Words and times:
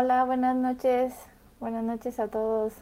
Hola, 0.00 0.22
buenas 0.22 0.54
noches. 0.54 1.12
Buenas 1.58 1.82
noches 1.82 2.20
a 2.20 2.28
todos. 2.28 2.72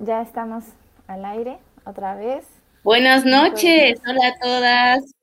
Ya 0.00 0.20
estamos 0.20 0.64
al 1.06 1.24
aire 1.24 1.56
otra 1.86 2.14
vez. 2.14 2.46
Buenas 2.82 3.24
noches, 3.24 3.98
hola 4.06 4.28
a 4.28 4.38
todas. 4.38 5.14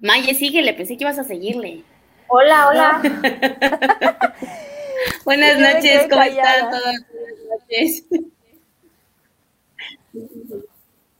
Maye, 0.00 0.34
síguele, 0.34 0.74
pensé 0.74 0.98
que 0.98 1.04
ibas 1.04 1.18
a 1.18 1.24
seguirle. 1.24 1.82
Hola, 2.28 2.68
hola. 2.68 3.00
Buenas 5.24 5.58
noches, 5.58 6.08
¿cómo 6.10 6.22
están 6.22 6.70
todas? 6.70 7.06
Buenas 7.10 7.38
noches. 7.48 8.04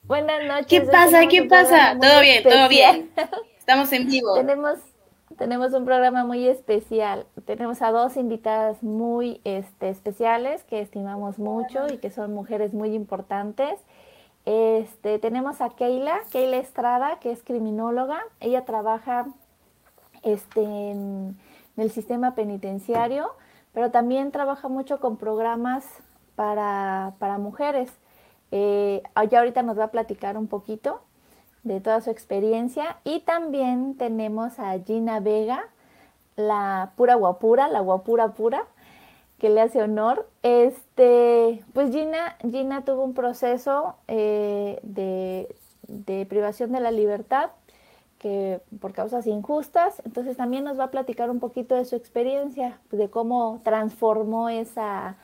Buenas 0.04 0.44
noches. 0.44 0.66
¿Qué 0.66 0.80
pasa? 0.82 1.26
¿Qué 1.28 1.44
pasa? 1.44 1.96
Todo 1.98 2.20
bien, 2.20 2.42
todo 2.42 2.68
bien. 2.68 3.10
Estamos 3.58 3.92
en 3.92 4.06
vivo. 4.06 4.34
tenemos, 4.34 4.78
tenemos 5.38 5.72
un 5.72 5.84
programa 5.84 6.24
muy 6.24 6.46
especial. 6.46 7.26
Tenemos 7.46 7.80
a 7.80 7.90
dos 7.90 8.16
invitadas 8.16 8.82
muy 8.82 9.40
este, 9.44 9.88
especiales 9.88 10.64
que 10.64 10.80
estimamos 10.80 11.38
mucho 11.38 11.86
y 11.92 11.98
que 11.98 12.10
son 12.10 12.34
mujeres 12.34 12.74
muy 12.74 12.94
importantes. 12.94 13.80
Este, 14.44 15.18
tenemos 15.18 15.60
a 15.60 15.70
Keila, 15.70 16.20
Keila 16.30 16.58
Estrada, 16.58 17.18
que 17.20 17.30
es 17.30 17.42
criminóloga. 17.42 18.20
Ella 18.40 18.64
trabaja 18.64 19.26
este, 20.22 20.62
en, 20.62 21.38
en 21.76 21.82
el 21.82 21.90
sistema 21.92 22.34
penitenciario, 22.34 23.30
pero 23.72 23.90
también 23.90 24.32
trabaja 24.32 24.68
mucho 24.68 25.00
con 25.00 25.16
programas 25.16 25.86
para, 26.34 27.14
para 27.18 27.38
mujeres. 27.38 27.90
Eh, 28.52 29.02
ya 29.30 29.40
ahorita 29.40 29.62
nos 29.62 29.78
va 29.78 29.84
a 29.84 29.90
platicar 29.90 30.36
un 30.36 30.46
poquito 30.46 31.00
de 31.64 31.80
toda 31.80 32.00
su 32.00 32.10
experiencia. 32.10 32.98
Y 33.02 33.20
también 33.20 33.96
tenemos 33.96 34.58
a 34.58 34.78
Gina 34.78 35.18
Vega, 35.18 35.64
la 36.36 36.92
pura 36.96 37.16
guapura, 37.16 37.68
la 37.68 37.80
guapura 37.80 38.28
pura, 38.34 38.66
que 39.38 39.50
le 39.50 39.62
hace 39.62 39.82
honor. 39.82 40.28
Este, 40.42 41.64
pues 41.72 41.90
Gina, 41.90 42.36
Gina 42.48 42.84
tuvo 42.84 43.02
un 43.02 43.14
proceso 43.14 43.96
eh, 44.06 44.78
de, 44.82 45.54
de 45.88 46.26
privación 46.26 46.70
de 46.72 46.80
la 46.80 46.92
libertad 46.92 47.50
que 48.18 48.60
por 48.80 48.92
causas 48.92 49.26
injustas, 49.26 50.00
entonces 50.04 50.36
también 50.36 50.62
nos 50.62 50.78
va 50.78 50.84
a 50.84 50.90
platicar 50.92 51.28
un 51.28 51.40
poquito 51.40 51.74
de 51.74 51.84
su 51.84 51.96
experiencia, 51.96 52.78
de 52.92 53.10
cómo 53.10 53.60
transformó 53.64 54.48
esa, 54.48 55.16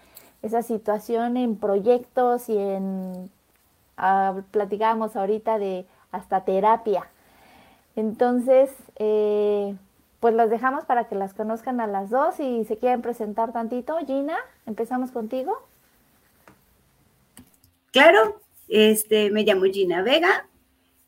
esa 0.42 0.62
situación 0.62 1.36
en 1.36 1.56
proyectos 1.56 2.48
y 2.48 2.56
en, 2.56 3.30
ah, 3.96 4.40
platicábamos 4.50 5.16
ahorita 5.16 5.58
de 5.58 5.86
hasta 6.12 6.44
terapia. 6.44 7.08
Entonces, 7.96 8.70
eh, 8.96 9.74
pues 10.20 10.34
las 10.34 10.50
dejamos 10.50 10.84
para 10.84 11.08
que 11.08 11.14
las 11.14 11.34
conozcan 11.34 11.80
a 11.80 11.86
las 11.86 12.10
dos 12.10 12.40
y 12.40 12.64
se 12.64 12.78
quieren 12.78 13.02
presentar 13.02 13.52
tantito. 13.52 13.96
Gina, 14.06 14.36
empezamos 14.66 15.10
contigo. 15.10 15.56
Claro, 17.90 18.40
este, 18.68 19.30
me 19.30 19.44
llamo 19.44 19.64
Gina 19.64 20.02
Vega, 20.02 20.46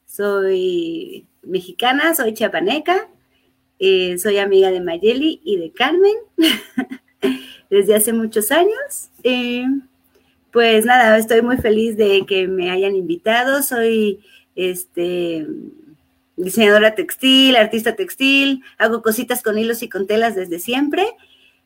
soy 0.07 1.27
mexicana, 1.43 2.15
soy 2.15 2.35
chapaneca, 2.35 3.09
eh, 3.79 4.19
soy 4.19 4.39
amiga 4.39 4.71
de 4.71 4.81
Mayeli 4.81 5.41
y 5.45 5.57
de 5.57 5.73
Carmen 5.73 6.15
desde 7.71 7.95
hace 7.95 8.13
muchos 8.13 8.51
años. 8.51 9.09
Eh, 9.23 9.65
pues 10.53 10.85
nada, 10.85 11.17
estoy 11.17 11.43
muy 11.43 11.57
feliz 11.57 11.97
de 11.97 12.27
que 12.27 12.49
me 12.49 12.71
hayan 12.71 12.97
invitado. 12.97 13.63
Soy 13.63 14.21
este 14.57 15.47
diseñadora 16.37 16.95
textil, 16.95 17.57
artista 17.57 17.95
textil, 17.95 18.63
hago 18.79 19.03
cositas 19.03 19.43
con 19.43 19.59
hilos 19.59 19.83
y 19.83 19.89
con 19.89 20.07
telas 20.07 20.35
desde 20.35 20.59
siempre. 20.59 21.07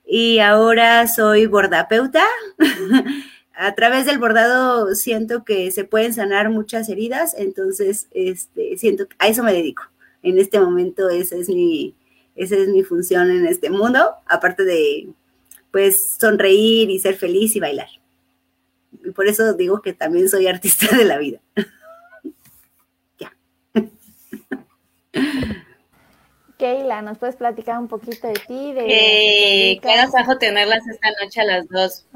Y 0.06 0.38
ahora 0.40 1.06
soy 1.06 1.46
bordapeuta. 1.46 2.24
a 3.56 3.74
través 3.74 4.04
del 4.06 4.18
bordado 4.18 4.94
siento 4.94 5.44
que 5.44 5.70
se 5.70 5.84
pueden 5.84 6.12
sanar 6.12 6.50
muchas 6.50 6.88
heridas, 6.88 7.34
entonces 7.38 8.08
este, 8.12 8.76
siento 8.76 9.08
que 9.08 9.16
a 9.18 9.28
eso 9.28 9.42
me 9.42 9.52
dedico. 9.52 9.84
En 10.22 10.38
este 10.38 10.58
momento 10.58 11.08
esa 11.08 11.36
es 11.36 11.48
mi, 11.48 11.94
esa 12.34 12.56
es 12.56 12.68
mi 12.68 12.82
función 12.82 13.30
en 13.30 13.46
este 13.46 13.70
mundo, 13.70 14.14
aparte 14.26 14.64
de 14.64 15.08
pues 15.74 16.14
sonreír 16.20 16.88
y 16.88 17.00
ser 17.00 17.16
feliz 17.16 17.56
y 17.56 17.58
bailar. 17.58 17.88
Y 19.04 19.10
por 19.10 19.26
eso 19.26 19.54
digo 19.54 19.82
que 19.82 19.92
también 19.92 20.28
soy 20.28 20.46
artista 20.46 20.96
de 20.96 21.04
la 21.04 21.18
vida. 21.18 21.40
ya. 23.18 23.34
Keila, 26.58 27.02
¿nos 27.02 27.18
puedes 27.18 27.34
platicar 27.34 27.80
un 27.80 27.88
poquito 27.88 28.28
de 28.28 28.34
ti? 28.34 28.72
De, 28.72 28.86
Eh, 28.86 29.80
qué 29.82 29.90
agasajo 29.90 30.38
tenerlas 30.38 30.86
esta 30.86 31.08
noche 31.20 31.40
a 31.40 31.44
las 31.44 31.68
dos. 31.68 32.06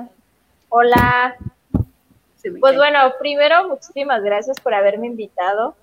Hola. 0.69 1.37
Pues 1.73 2.63
cae. 2.63 2.77
bueno, 2.77 3.13
primero, 3.19 3.67
muchísimas 3.71 4.23
gracias 4.23 4.61
por 4.61 4.73
haberme 4.73 5.09
invitado. 5.09 5.75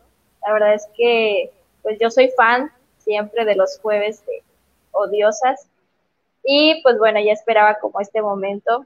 La 0.48 0.54
verdad 0.54 0.76
es 0.76 0.88
que 0.96 1.52
pues 1.84 1.98
yo 2.00 2.10
soy 2.10 2.32
fan 2.38 2.72
siempre 3.00 3.44
de 3.44 3.56
los 3.56 3.78
jueves 3.80 4.26
de 4.26 4.44
Odiosas. 4.92 5.68
Y 6.46 6.82
pues 6.84 6.98
bueno, 6.98 7.20
ya 7.20 7.34
esperaba 7.34 7.76
como 7.80 8.00
este 8.00 8.22
momento. 8.22 8.86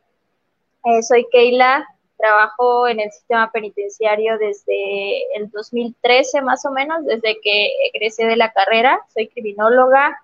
Eh, 0.85 1.03
soy 1.03 1.27
Keila, 1.31 1.85
trabajo 2.17 2.87
en 2.87 2.99
el 2.99 3.11
sistema 3.11 3.51
penitenciario 3.51 4.37
desde 4.37 5.35
el 5.35 5.49
2013 5.51 6.41
más 6.41 6.65
o 6.65 6.71
menos, 6.71 7.05
desde 7.05 7.39
que 7.41 7.71
egresé 7.93 8.25
de 8.25 8.37
la 8.37 8.51
carrera. 8.51 9.01
Soy 9.13 9.27
criminóloga, 9.27 10.17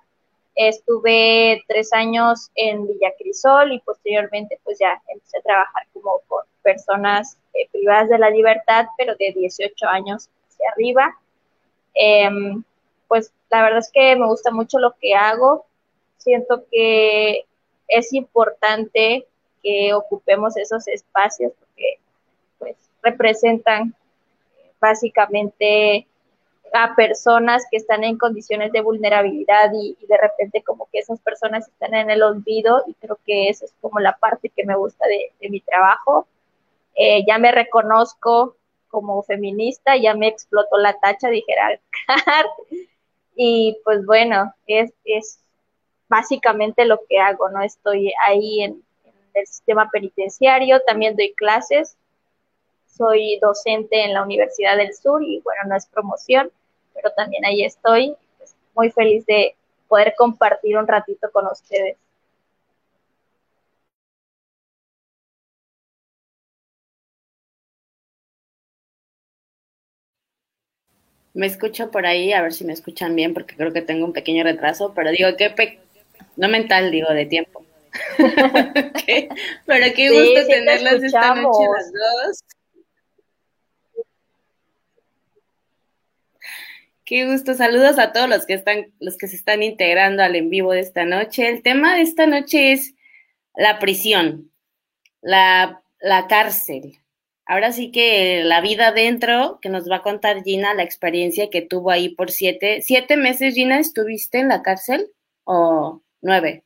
estuve 0.55 1.63
tres 1.67 1.91
años 1.93 2.49
en 2.55 2.87
Villa 2.87 3.11
Crisol 3.17 3.73
y 3.73 3.79
posteriormente 3.79 4.59
pues 4.63 4.79
ya 4.79 5.01
empecé 5.07 5.37
a 5.39 5.41
trabajar 5.41 5.87
como 5.93 6.21
con 6.27 6.43
personas 6.63 7.37
eh, 7.53 7.67
privadas 7.71 8.09
de 8.09 8.17
la 8.17 8.29
libertad, 8.29 8.85
pero 8.97 9.15
de 9.15 9.33
18 9.33 9.87
años 9.87 10.29
hacia 10.47 10.69
arriba. 10.71 11.15
Em, 11.93 12.63
pues 13.07 13.31
la 13.49 13.63
verdad 13.63 13.79
es 13.79 13.91
que 13.91 14.15
me 14.15 14.25
gusta 14.25 14.51
mucho 14.51 14.79
lo 14.79 14.95
que 14.99 15.13
hago. 15.13 15.65
Siento 16.25 16.65
que 16.71 17.45
es 17.87 18.11
importante 18.13 19.27
que 19.61 19.93
ocupemos 19.93 20.57
esos 20.57 20.87
espacios 20.87 21.53
porque 21.59 21.99
pues 22.57 22.75
representan 23.03 23.93
básicamente 24.81 26.07
a 26.73 26.95
personas 26.95 27.67
que 27.69 27.77
están 27.77 28.03
en 28.03 28.17
condiciones 28.17 28.71
de 28.71 28.81
vulnerabilidad 28.81 29.71
y, 29.71 29.95
de 30.07 30.17
repente 30.17 30.63
como 30.63 30.89
que 30.91 30.97
esas 30.97 31.19
personas 31.19 31.67
están 31.67 31.93
en 31.93 32.09
el 32.09 32.23
olvido 32.23 32.83
y 32.87 32.95
creo 32.95 33.19
que 33.23 33.49
esa 33.49 33.65
es 33.65 33.73
como 33.79 33.99
la 33.99 34.17
parte 34.17 34.49
que 34.49 34.65
me 34.65 34.75
gusta 34.75 35.05
de, 35.05 35.31
de 35.39 35.49
mi 35.51 35.61
trabajo. 35.61 36.27
Eh, 36.95 37.23
ya 37.27 37.37
me 37.37 37.51
reconozco 37.51 38.55
como 38.87 39.21
feminista, 39.21 39.95
ya 39.95 40.15
me 40.15 40.27
explotó 40.27 40.79
la 40.79 40.93
tacha, 40.93 41.29
dijera 41.29 41.79
y 43.35 43.77
pues 43.83 44.03
bueno, 44.07 44.55
es, 44.65 44.91
es 45.03 45.44
básicamente 46.15 46.85
lo 46.85 47.01
que 47.09 47.19
hago, 47.19 47.49
¿no? 47.49 47.61
Estoy 47.61 48.13
ahí 48.25 48.63
en, 48.63 48.81
el 49.33 49.47
sistema 49.47 49.89
penitenciario, 49.91 50.79
también 50.87 51.17
doy 51.17 51.33
clases, 51.33 51.97
soy 52.87 53.37
docente 53.41 54.05
en 54.05 54.13
la 54.13 54.23
Universidad 54.23 54.77
del 54.77 54.93
Sur 54.95 55.21
y 55.21 55.41
bueno, 55.41 55.63
no 55.67 55.75
es 55.75 55.85
promoción, 55.87 56.49
pero 56.93 57.11
también 57.11 57.43
ahí 57.43 57.65
estoy, 57.65 58.15
pues, 58.37 58.55
muy 58.75 58.91
feliz 58.91 59.25
de 59.25 59.55
poder 59.89 60.13
compartir 60.17 60.77
un 60.77 60.87
ratito 60.87 61.29
con 61.33 61.47
ustedes. 61.47 61.97
Me 71.33 71.45
escucho 71.47 71.91
por 71.91 72.05
ahí, 72.05 72.31
a 72.31 72.41
ver 72.41 72.53
si 72.53 72.63
me 72.63 72.71
escuchan 72.71 73.13
bien, 73.17 73.33
porque 73.33 73.57
creo 73.57 73.73
que 73.73 73.81
tengo 73.81 74.05
un 74.05 74.13
pequeño 74.13 74.45
retraso, 74.45 74.93
pero 74.95 75.11
digo, 75.11 75.27
qué 75.37 75.49
pe 75.49 75.84
no 76.35 76.47
mental, 76.47 76.91
digo, 76.91 77.09
de 77.13 77.25
tiempo. 77.25 77.65
Pero 79.65 79.93
qué 79.95 80.09
gusto 80.09 80.47
tenerlas 80.47 81.03
esta 81.03 81.35
noche 81.35 81.65
las 81.73 81.91
dos. 81.93 82.43
Qué 87.05 87.27
gusto. 87.27 87.53
Saludos 87.53 87.99
a 87.99 88.11
todos 88.11 88.27
los 88.27 88.45
que 88.45 88.55
están, 88.55 88.91
los 88.99 89.17
que 89.17 89.27
se 89.27 89.35
están 89.35 89.61
integrando 89.63 90.23
al 90.23 90.35
en 90.35 90.49
vivo 90.49 90.73
de 90.73 90.79
esta 90.79 91.05
noche. 91.05 91.47
El 91.47 91.61
tema 91.61 91.95
de 91.95 92.01
esta 92.01 92.25
noche 92.25 92.71
es 92.71 92.95
la 93.55 93.79
prisión, 93.79 94.51
la, 95.21 95.83
la 95.99 96.27
cárcel. 96.27 96.97
Ahora 97.45 97.71
sí 97.71 97.91
que 97.91 98.43
la 98.43 98.59
vida 98.59 98.91
dentro, 98.91 99.59
que 99.61 99.69
nos 99.69 99.89
va 99.89 99.97
a 99.97 100.01
contar 100.01 100.43
Gina, 100.43 100.73
la 100.73 100.81
experiencia 100.81 101.51
que 101.51 101.61
tuvo 101.61 101.91
ahí 101.91 102.09
por 102.09 102.31
siete, 102.31 102.81
siete 102.81 103.17
meses, 103.17 103.53
Gina, 103.53 103.79
¿estuviste 103.79 104.39
en 104.39 104.47
la 104.47 104.63
cárcel? 104.63 105.11
¿O 105.43 106.01
nueve? 106.25 106.63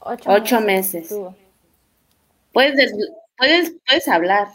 Ocho, 0.00 0.60
meses. 0.60 1.14
Puedes, 2.52 2.92
puedes, 3.36 3.74
puedes 3.86 4.08
hablar. 4.08 4.48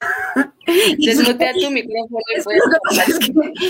Desmutea 0.98 1.52
tu 1.54 1.70
micrófono. 1.70 2.18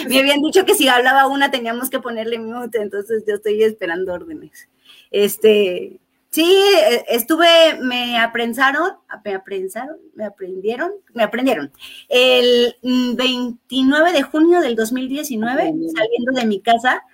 me 0.08 0.19
habían 0.19 0.42
dicho 0.42 0.64
que 0.66 0.75
si 0.75 0.88
hablaba 0.88 1.26
una 1.26 1.50
teníamos 1.50 1.88
que 1.88 2.00
ponerle 2.00 2.38
mute, 2.38 2.80
entonces 2.80 3.25
yo 3.26 3.36
estoy 3.36 3.62
esperando 3.62 4.12
órdenes. 4.12 4.69
Este, 5.10 5.98
sí, 6.30 6.44
e, 6.44 7.04
estuve, 7.08 7.78
me 7.80 8.19
aprensaron, 8.19 8.92
me 9.25 9.34
aprensaron, 9.34 9.96
me 10.14 10.25
aprendieron, 10.25 10.92
me 11.14 11.22
aprendieron. 11.22 11.72
El 12.08 12.76
29 12.82 14.12
de 14.12 14.22
junio 14.22 14.60
del 14.60 14.76
2019, 14.76 15.62
saliendo 15.94 16.32
de 16.34 16.46
mi 16.46 16.60
casa, 16.60 17.04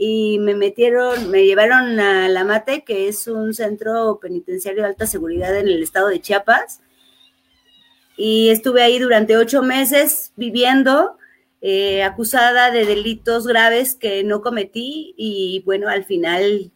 y 0.00 0.38
me 0.38 0.54
metieron, 0.54 1.28
me 1.28 1.44
llevaron 1.44 1.98
a 1.98 2.28
La 2.28 2.44
Mate, 2.44 2.84
que 2.84 3.08
es 3.08 3.26
un 3.26 3.52
centro 3.52 4.20
penitenciario 4.22 4.82
de 4.82 4.90
alta 4.90 5.06
seguridad 5.08 5.56
en 5.58 5.66
el 5.66 5.82
estado 5.82 6.06
de 6.06 6.20
Chiapas. 6.20 6.80
Y 8.16 8.50
estuve 8.50 8.82
ahí 8.82 9.00
durante 9.00 9.36
ocho 9.36 9.60
meses 9.60 10.32
viviendo, 10.36 11.18
eh, 11.60 12.04
acusada 12.04 12.70
de 12.70 12.86
delitos 12.86 13.46
graves 13.48 13.96
que 13.96 14.22
no 14.22 14.40
cometí. 14.40 15.14
Y 15.16 15.62
bueno, 15.66 15.88
al 15.88 16.04
final, 16.04 16.70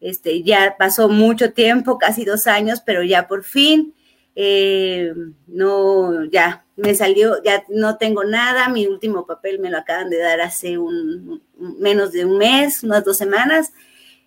este, 0.00 0.44
ya 0.44 0.76
pasó 0.78 1.08
mucho 1.08 1.52
tiempo, 1.52 1.98
casi 1.98 2.24
dos 2.24 2.46
años, 2.46 2.80
pero 2.86 3.02
ya 3.02 3.26
por 3.26 3.42
fin 3.42 3.92
eh, 4.40 5.12
no, 5.48 6.24
ya 6.26 6.64
me 6.78 6.94
salió, 6.94 7.42
ya 7.42 7.64
no 7.68 7.96
tengo 7.96 8.22
nada, 8.22 8.68
mi 8.68 8.86
último 8.86 9.26
papel 9.26 9.58
me 9.58 9.68
lo 9.68 9.78
acaban 9.78 10.10
de 10.10 10.18
dar 10.18 10.40
hace 10.40 10.78
un, 10.78 11.42
menos 11.58 12.12
de 12.12 12.24
un 12.24 12.38
mes, 12.38 12.84
unas 12.84 13.04
dos 13.04 13.16
semanas, 13.16 13.72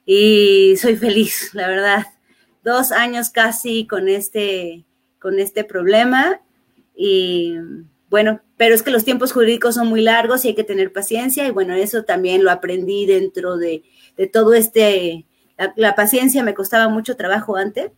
y 0.05 0.75
soy 0.77 0.95
feliz, 0.97 1.51
la 1.53 1.67
verdad. 1.67 2.07
Dos 2.63 2.91
años 2.91 3.29
casi 3.29 3.87
con 3.87 4.09
este, 4.09 4.83
con 5.17 5.39
este 5.39 5.63
problema, 5.63 6.41
y 6.93 7.55
bueno, 8.09 8.41
pero 8.57 8.75
es 8.75 8.83
que 8.83 8.91
los 8.91 9.05
tiempos 9.05 9.31
jurídicos 9.31 9.75
son 9.75 9.87
muy 9.87 10.01
largos 10.01 10.43
y 10.43 10.49
hay 10.49 10.55
que 10.55 10.65
tener 10.65 10.91
paciencia, 10.91 11.47
y 11.47 11.51
bueno, 11.51 11.73
eso 11.73 12.03
también 12.03 12.43
lo 12.43 12.51
aprendí 12.51 13.05
dentro 13.05 13.57
de, 13.57 13.83
todo 14.33 14.53
este, 14.53 15.25
la 15.77 15.95
paciencia 15.95 16.43
me 16.43 16.53
costaba 16.53 16.89
mucho 16.89 17.15
trabajo 17.15 17.55
antes, 17.55 17.91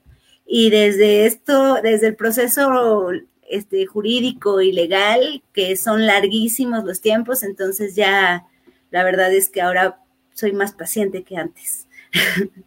y 0.45 0.69
desde 0.69 1.25
esto, 1.25 1.79
desde 1.81 2.07
el 2.07 2.15
proceso 2.15 3.09
este, 3.49 3.85
jurídico 3.85 4.61
y 4.61 4.71
legal, 4.71 5.43
que 5.53 5.75
son 5.75 6.05
larguísimos 6.05 6.83
los 6.83 7.01
tiempos, 7.01 7.43
entonces 7.43 7.95
ya 7.95 8.45
la 8.91 9.03
verdad 9.03 9.33
es 9.33 9.49
que 9.49 9.61
ahora 9.61 9.99
soy 10.33 10.51
más 10.51 10.73
paciente 10.73 11.23
que 11.23 11.37
antes. 11.37 11.87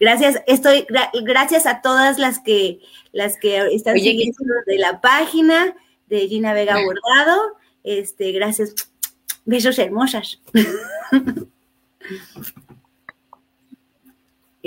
gracias, 0.00 0.42
estoy, 0.46 0.86
gracias 1.22 1.66
a 1.66 1.80
todas 1.80 2.18
las 2.18 2.40
que, 2.40 2.80
las 3.12 3.36
que 3.38 3.74
están 3.74 3.98
siguiendo 3.98 4.44
de 4.66 4.78
la 4.78 5.00
página 5.00 5.74
de 6.08 6.28
Gina 6.28 6.52
Vega 6.52 6.76
Bordado. 6.84 7.56
Este, 7.84 8.32
gracias. 8.32 8.74
Besos 9.44 9.78
hermosas. 9.78 10.40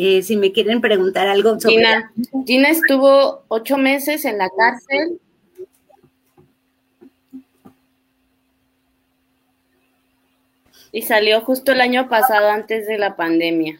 Eh, 0.02 0.22
si 0.24 0.38
me 0.38 0.54
quieren 0.54 0.80
preguntar 0.80 1.28
algo 1.28 1.60
sobre... 1.60 1.76
Gina, 1.76 2.14
Gina 2.46 2.70
estuvo 2.70 3.44
ocho 3.50 3.78
meses 3.78 4.24
en 4.24 4.38
la 4.38 4.50
cárcel. 4.58 5.20
Y 10.92 11.04
salió 11.04 11.42
justo 11.42 11.72
el 11.72 11.82
año 11.82 12.10
pasado, 12.10 12.50
antes 12.50 12.88
de 12.88 12.98
la 12.98 13.16
pandemia. 13.16 13.80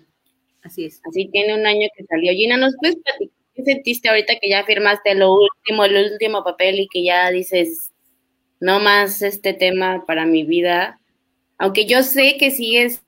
Así 0.64 0.86
es. 0.86 1.02
Así 1.08 1.28
tiene 1.32 1.56
un 1.56 1.66
año 1.66 1.88
que 1.96 2.06
salió. 2.06 2.32
Gina, 2.34 2.58
¿nos 2.58 2.76
puedes 2.78 2.98
platicar 2.98 3.36
qué 3.56 3.64
sentiste 3.64 4.10
ahorita 4.10 4.36
que 4.40 4.50
ya 4.50 4.64
firmaste 4.64 5.16
lo 5.16 5.34
último, 5.34 5.86
el 5.86 6.12
último 6.14 6.44
papel 6.44 6.80
y 6.80 6.88
que 6.88 7.04
ya 7.04 7.30
dices, 7.32 7.92
no 8.60 8.80
más 8.80 9.22
este 9.22 9.54
tema 9.54 10.06
para 10.06 10.26
mi 10.26 10.44
vida? 10.44 11.00
Aunque 11.58 11.86
yo 11.86 12.04
sé 12.04 12.38
que 12.38 12.52
sigues 12.52 13.02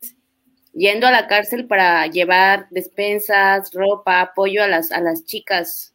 yendo 0.74 1.08
a 1.08 1.12
la 1.12 1.28
cárcel 1.28 1.68
para 1.68 2.08
llevar 2.08 2.68
despensas, 2.70 3.72
ropa, 3.74 4.22
apoyo 4.22 4.64
a 4.64 4.68
las, 4.68 4.92
a 4.92 5.02
las 5.02 5.26
chicas 5.26 5.94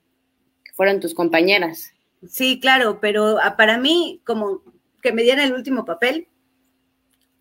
que 0.64 0.72
fueron 0.72 1.00
tus 1.00 1.14
compañeras. 1.14 1.92
Sí, 2.28 2.60
claro, 2.60 2.98
pero 3.00 3.38
ah, 3.42 3.56
para 3.56 3.78
mí, 3.78 4.20
como 4.24 4.62
que 5.02 5.12
me 5.12 5.22
dieran 5.22 5.46
el 5.46 5.54
último 5.54 5.84
papel, 5.84 6.28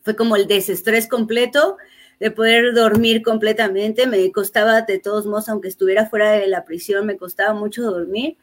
fue 0.06 0.16
como 0.16 0.38
el 0.38 0.48
desestrés 0.48 1.10
completo 1.10 1.76
de 2.22 2.32
poder 2.32 2.74
dormir 2.74 3.22
completamente. 3.22 4.08
Me 4.08 4.32
costaba, 4.32 4.84
de 4.84 5.00
todos 5.00 5.26
modos, 5.26 5.50
aunque 5.50 5.68
estuviera 5.68 6.06
fuera 6.06 6.32
de 6.32 6.48
la 6.48 6.64
prisión, 6.64 7.06
me 7.06 7.18
costaba 7.18 7.54
mucho 7.54 7.84
dormir, 7.84 8.38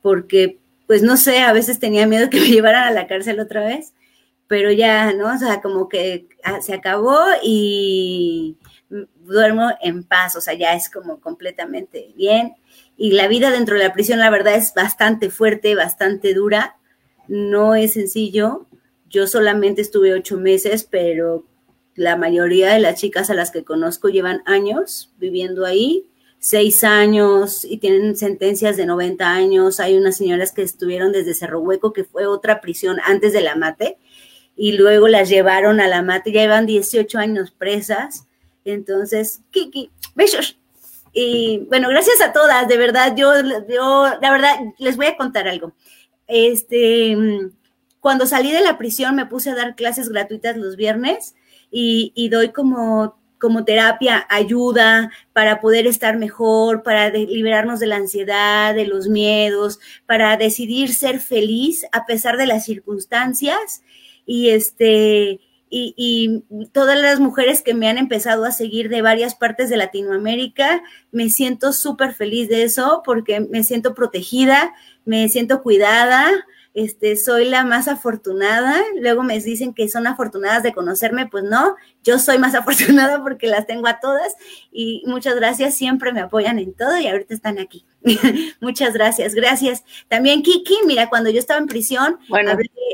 porque, 0.00 0.58
pues 0.86 1.02
no 1.02 1.18
sé, 1.18 1.40
a 1.40 1.52
veces 1.52 1.78
tenía 1.78 2.06
miedo 2.06 2.30
que 2.30 2.40
me 2.40 2.48
llevaran 2.48 2.84
a 2.84 2.92
la 2.92 3.06
cárcel 3.06 3.40
otra 3.40 3.62
vez 3.62 3.92
pero 4.48 4.72
ya, 4.72 5.12
¿no? 5.12 5.32
O 5.32 5.38
sea, 5.38 5.60
como 5.60 5.88
que 5.88 6.26
ah, 6.42 6.60
se 6.62 6.74
acabó 6.74 7.18
y 7.42 8.56
duermo 9.20 9.70
en 9.82 10.02
paz, 10.02 10.34
o 10.36 10.40
sea, 10.40 10.54
ya 10.54 10.72
es 10.74 10.90
como 10.90 11.20
completamente 11.20 12.12
bien. 12.16 12.54
Y 12.96 13.12
la 13.12 13.28
vida 13.28 13.50
dentro 13.50 13.76
de 13.76 13.84
la 13.84 13.92
prisión, 13.92 14.18
la 14.18 14.30
verdad, 14.30 14.54
es 14.54 14.72
bastante 14.74 15.30
fuerte, 15.30 15.74
bastante 15.74 16.34
dura, 16.34 16.76
no 17.28 17.74
es 17.74 17.92
sencillo. 17.92 18.66
Yo 19.08 19.26
solamente 19.26 19.80
estuve 19.80 20.12
ocho 20.12 20.36
meses, 20.36 20.86
pero 20.88 21.44
la 21.94 22.16
mayoría 22.16 22.72
de 22.72 22.80
las 22.80 23.00
chicas 23.00 23.30
a 23.30 23.34
las 23.34 23.50
que 23.50 23.64
conozco 23.64 24.08
llevan 24.08 24.42
años 24.46 25.12
viviendo 25.18 25.64
ahí, 25.64 26.06
seis 26.38 26.84
años 26.84 27.64
y 27.64 27.78
tienen 27.78 28.16
sentencias 28.16 28.76
de 28.76 28.86
90 28.86 29.28
años. 29.28 29.80
Hay 29.80 29.96
unas 29.96 30.16
señoras 30.16 30.52
que 30.52 30.62
estuvieron 30.62 31.10
desde 31.12 31.34
Cerro 31.34 31.60
Hueco, 31.60 31.92
que 31.92 32.04
fue 32.04 32.26
otra 32.26 32.60
prisión 32.60 32.98
antes 33.04 33.32
de 33.32 33.42
la 33.42 33.56
mate, 33.56 33.98
y 34.56 34.72
luego 34.72 35.08
las 35.08 35.28
llevaron 35.28 35.80
a 35.80 35.88
la 35.88 36.02
mate, 36.02 36.32
ya 36.32 36.42
llevan 36.42 36.66
18 36.66 37.18
años 37.18 37.50
presas. 37.50 38.26
Entonces, 38.64 39.40
Kiki, 39.50 39.90
besos. 40.14 40.58
Y 41.12 41.66
bueno, 41.68 41.88
gracias 41.88 42.20
a 42.20 42.32
todas, 42.32 42.68
de 42.68 42.76
verdad, 42.76 43.16
yo, 43.16 43.32
yo, 43.68 44.06
la 44.20 44.30
verdad, 44.30 44.56
les 44.78 44.96
voy 44.96 45.06
a 45.06 45.16
contar 45.16 45.48
algo. 45.48 45.72
Este, 46.26 47.16
cuando 48.00 48.26
salí 48.26 48.52
de 48.52 48.62
la 48.62 48.78
prisión 48.78 49.16
me 49.16 49.26
puse 49.26 49.50
a 49.50 49.54
dar 49.54 49.74
clases 49.74 50.08
gratuitas 50.08 50.56
los 50.56 50.76
viernes 50.76 51.34
y, 51.70 52.12
y 52.14 52.28
doy 52.28 52.50
como 52.50 53.18
como 53.38 53.64
terapia, 53.64 54.26
ayuda 54.28 55.10
para 55.32 55.60
poder 55.60 55.86
estar 55.86 56.16
mejor, 56.16 56.82
para 56.82 57.10
liberarnos 57.10 57.80
de 57.80 57.86
la 57.86 57.96
ansiedad, 57.96 58.74
de 58.74 58.86
los 58.86 59.08
miedos, 59.08 59.78
para 60.06 60.36
decidir 60.36 60.92
ser 60.94 61.20
feliz 61.20 61.86
a 61.92 62.04
pesar 62.04 62.36
de 62.36 62.46
las 62.46 62.64
circunstancias. 62.64 63.82
Y 64.26 64.50
este 64.50 65.40
y, 65.70 65.94
y, 65.96 66.66
todas 66.68 66.98
las 66.98 67.20
mujeres 67.20 67.60
que 67.60 67.74
me 67.74 67.88
han 67.88 67.98
empezado 67.98 68.46
a 68.46 68.52
seguir 68.52 68.88
de 68.88 69.02
varias 69.02 69.34
partes 69.34 69.68
de 69.68 69.76
Latinoamérica, 69.76 70.82
me 71.12 71.28
siento 71.28 71.74
súper 71.74 72.14
feliz 72.14 72.48
de 72.48 72.62
eso 72.62 73.02
porque 73.04 73.40
me 73.40 73.62
siento 73.62 73.94
protegida, 73.94 74.72
me 75.04 75.28
siento 75.28 75.62
cuidada, 75.62 76.26
este, 76.74 77.16
soy 77.16 77.46
la 77.46 77.64
más 77.64 77.88
afortunada. 77.88 78.80
Luego 79.00 79.22
me 79.22 79.38
dicen 79.40 79.74
que 79.74 79.88
son 79.88 80.06
afortunadas 80.06 80.62
de 80.62 80.72
conocerme, 80.72 81.26
pues 81.26 81.44
no, 81.44 81.76
yo 82.04 82.18
soy 82.18 82.38
más 82.38 82.54
afortunada 82.56 83.22
porque 83.22 83.46
las 83.46 83.66
tengo 83.66 83.88
a 83.88 84.00
todas 84.00 84.34
y 84.70 85.02
muchas 85.06 85.34
gracias, 85.34 85.74
siempre 85.74 86.12
me 86.12 86.20
apoyan 86.20 86.58
en 86.58 86.72
todo 86.74 86.98
y 86.98 87.06
ahorita 87.06 87.34
están 87.34 87.58
aquí. 87.58 87.84
muchas 88.60 88.94
gracias, 88.94 89.34
gracias. 89.34 89.84
También 90.08 90.42
Kiki, 90.42 90.78
mira, 90.86 91.08
cuando 91.08 91.30
yo 91.30 91.38
estaba 91.38 91.60
en 91.60 91.66
prisión, 91.66 92.18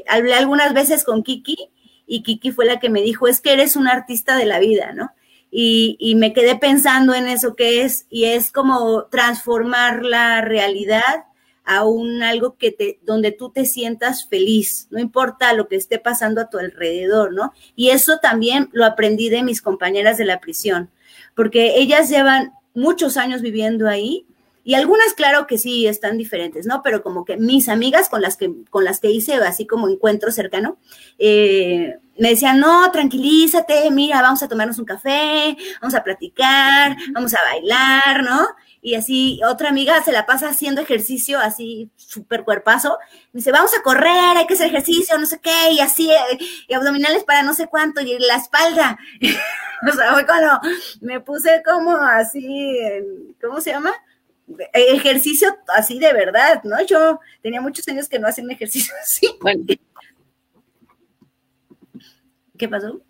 hablé, 0.09 0.35
algunas 0.35 0.73
veces 0.73 1.05
con 1.05 1.23
Kiki 1.23 1.71
y 2.07 2.23
Kiki 2.23 2.53
fue 2.53 2.65
la 2.65 2.81
que 2.81 2.91
me 2.91 3.03
dijo, 3.03 3.29
es 3.29 3.41
que 3.41 3.53
eres 3.53 3.77
un 3.77 3.89
artista 3.89 4.37
de 4.37 4.47
la 4.47 4.59
vida, 4.59 4.93
¿no? 4.93 5.13
Y, 5.57 5.97
y, 6.01 6.17
me 6.17 6.33
quedé 6.33 6.57
pensando 6.57 7.15
en 7.15 7.29
eso 7.29 7.55
que 7.55 7.83
es, 7.83 8.07
y 8.11 8.25
es 8.25 8.51
como 8.51 9.05
transformar 9.05 10.05
la 10.05 10.41
realidad 10.41 11.27
a 11.65 11.85
un 11.85 12.23
algo 12.23 12.57
que 12.57 12.71
te, 12.71 12.99
donde 13.03 13.33
tú 13.33 13.51
te 13.51 13.65
sientas 13.65 14.29
feliz, 14.29 14.87
no 14.91 14.99
importa 14.99 15.53
lo 15.55 15.69
que 15.69 15.77
esté 15.77 15.99
pasando 15.99 16.41
a 16.41 16.51
tu 16.51 16.59
alrededor, 16.59 17.33
¿no? 17.33 17.53
Y 17.75 17.91
eso 17.91 18.19
también 18.19 18.69
lo 18.73 18.85
aprendí 18.85 19.29
de 19.29 19.43
mis 19.43 19.63
compañeras 19.63 20.19
de 20.19 20.27
la 20.27 20.41
prisión, 20.41 20.91
porque 21.35 21.79
ellas 21.79 22.09
llevan 22.09 22.53
muchos 22.75 23.17
años 23.17 23.41
viviendo 23.41 23.89
ahí 23.89 24.27
y 24.67 24.75
algunas, 24.75 25.13
claro 25.13 25.47
que 25.47 25.59
sí, 25.59 25.87
están 25.87 26.17
diferentes, 26.17 26.65
¿no? 26.65 26.83
Pero 26.83 27.03
como 27.03 27.27
que 27.27 27.37
mis 27.37 27.69
amigas 27.69 28.09
con 28.09 28.23
las 28.23 28.39
que, 28.39 28.51
con 28.71 28.83
las 28.85 28.99
que 28.99 29.11
hice 29.11 29.35
así 29.35 29.67
como 29.67 29.91
encuentro 29.91 30.33
cercano, 30.33 30.79
eh, 31.19 31.99
me 32.19 32.31
decían, 32.31 32.61
no, 32.61 32.91
tranquilízate, 32.91 33.91
mira, 33.91 34.23
vamos 34.23 34.43
a 34.43 34.49
tomarnos 34.49 34.79
un 34.79 34.87
café, 34.87 35.55
vamos 35.83 35.95
a 35.95 36.03
platicar, 36.03 36.97
vamos 37.13 37.35
a 37.35 37.43
bailar, 37.43 38.23
¿no? 38.25 38.41
Y 38.87 38.97
así, 38.97 39.41
otra 39.49 39.71
amiga 39.71 40.03
se 40.05 40.13
la 40.13 40.27
pasa 40.27 40.51
haciendo 40.51 40.83
ejercicio 40.83 41.39
así, 41.39 41.91
súper 41.97 42.45
cuerpazo. 42.45 42.99
Me 43.33 43.39
dice, 43.39 43.51
vamos 43.51 43.73
a 43.75 43.83
correr, 43.83 44.37
hay 44.37 44.47
que 44.47 44.53
hacer 44.53 44.67
ejercicio, 44.67 45.17
no 45.17 45.25
sé 45.25 45.41
qué, 45.41 45.73
y 45.73 45.81
así, 45.81 46.11
y 46.69 46.75
abdominales 46.75 47.25
para 47.25 47.43
no 47.43 47.55
sé 47.55 47.67
cuánto, 47.67 48.03
y 48.03 48.19
la 48.19 48.37
espalda. 48.37 48.99
o 49.91 49.97
sea, 49.97 50.13
fue 50.13 50.27
cuando 50.27 50.61
me 51.01 51.19
puse 51.21 51.63
como 51.65 51.97
así, 51.97 52.77
¿cómo 53.41 53.63
se 53.63 53.71
llama? 53.71 53.91
ejercicio 54.75 55.57
así 55.69 55.99
de 55.99 56.13
verdad, 56.13 56.63
¿no? 56.65 56.85
Yo 56.85 57.19
tenía 57.41 57.63
muchos 57.63 57.89
años 57.89 58.07
que 58.07 58.19
no 58.19 58.29
hacía 58.29 58.45
un 58.45 58.51
ejercicio 58.51 58.93
así. 59.03 59.35
Bueno. 59.41 59.65
¿Qué 62.59 62.69
pasó? 62.69 63.01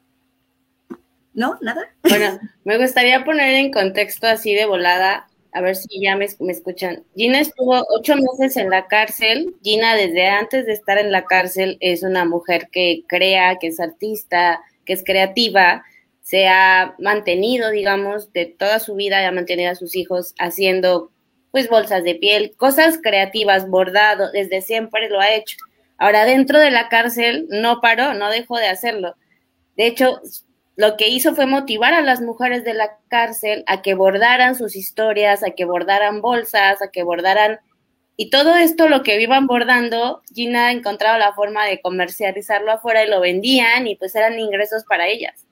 ¿No? 1.33 1.59
¿Nada? 1.61 1.83
Bueno, 2.05 2.39
me 2.63 2.79
gustaría 2.79 3.25
poner 3.25 3.55
en 3.55 3.73
contexto 3.73 4.29
así 4.29 4.55
de 4.55 4.67
volada, 4.67 5.27
a 5.55 5.61
ver 5.61 5.77
si 5.77 6.01
ya 6.01 6.17
me, 6.17 6.27
escuchan. 6.27 7.05
Gina 7.17 7.41
estuvo 7.41 7.87
ocho 7.97 8.15
meses 8.17 8.57
en 8.57 8.71
la 8.71 8.87
cárcel. 8.87 9.55
Gina, 9.63 9.97
desde 9.97 10.29
antes 10.29 10.67
de 10.67 10.73
estar 10.73 10.99
en 10.99 11.13
la 11.13 11.25
cárcel, 11.25 11.79
es 11.81 12.03
una 12.03 12.25
mujer 12.25 12.69
que 12.71 13.05
crea, 13.09 13.57
que 13.59 13.69
es 13.69 13.81
artista, 13.81 14.61
que 14.85 14.93
es 14.93 15.03
creativa 15.05 15.85
se 16.25 16.49
ha 16.49 16.95
mantenido, 16.99 17.71
digamos, 17.71 18.33
de 18.33 18.47
toda 18.47 18.81
su 18.81 18.95
vida, 18.95 19.29
ha 19.29 19.31
mantenido 19.31 19.71
a 19.71 19.75
sus 19.75 19.95
hijos 19.95 20.35
haciendo 20.39 21.11
pues 21.51 21.69
bolsas 21.69 22.03
de 22.03 22.15
piel, 22.15 22.55
cosas 22.57 22.99
creativas, 23.01 23.69
bordado, 23.69 24.33
desde 24.33 24.63
siempre 24.63 25.11
lo 25.11 25.21
ha 25.21 25.35
hecho. 25.35 25.59
Ahora 25.99 26.25
dentro 26.25 26.59
de 26.59 26.71
la 26.71 26.89
cárcel 26.89 27.47
no 27.51 27.81
paró, 27.83 28.15
no 28.15 28.31
dejó 28.31 28.57
de 28.59 28.69
hacerlo. 28.69 29.15
De 29.77 29.87
hecho, 29.87 30.21
lo 30.77 30.97
que 30.97 31.09
hizo 31.09 31.35
fue 31.35 31.47
motivar 31.47 31.95
a 31.95 32.01
las 32.01 32.21
mujeres 32.21 32.65
de 32.65 32.75
la 32.75 32.99
cárcel 33.09 33.65
a 33.67 33.83
que 33.83 33.95
bordaran 33.95 34.57
sus 34.57 34.75
historias, 34.75 35.43
a 35.43 35.51
que 35.51 35.65
bordaran 35.65 36.21
bolsas, 36.21 36.83
a 36.83 36.91
que 36.91 37.03
bordaran... 37.03 37.61
Y 38.17 38.31
todo 38.31 38.55
esto, 38.57 38.89
lo 38.89 39.03
que 39.03 39.21
iban 39.21 39.47
bordando, 39.47 40.23
Gina 40.33 40.67
ha 40.67 40.73
encontrado 40.73 41.19
la 41.19 41.33
forma 41.33 41.67
de 41.67 41.81
comercializarlo 41.81 42.71
afuera 42.71 43.05
y 43.05 43.09
lo 43.09 43.21
vendían 43.21 43.87
y 43.87 43.97
pues 43.97 44.15
eran 44.15 44.39
ingresos 44.39 44.85
para 44.85 45.09
ellas. 45.09 45.45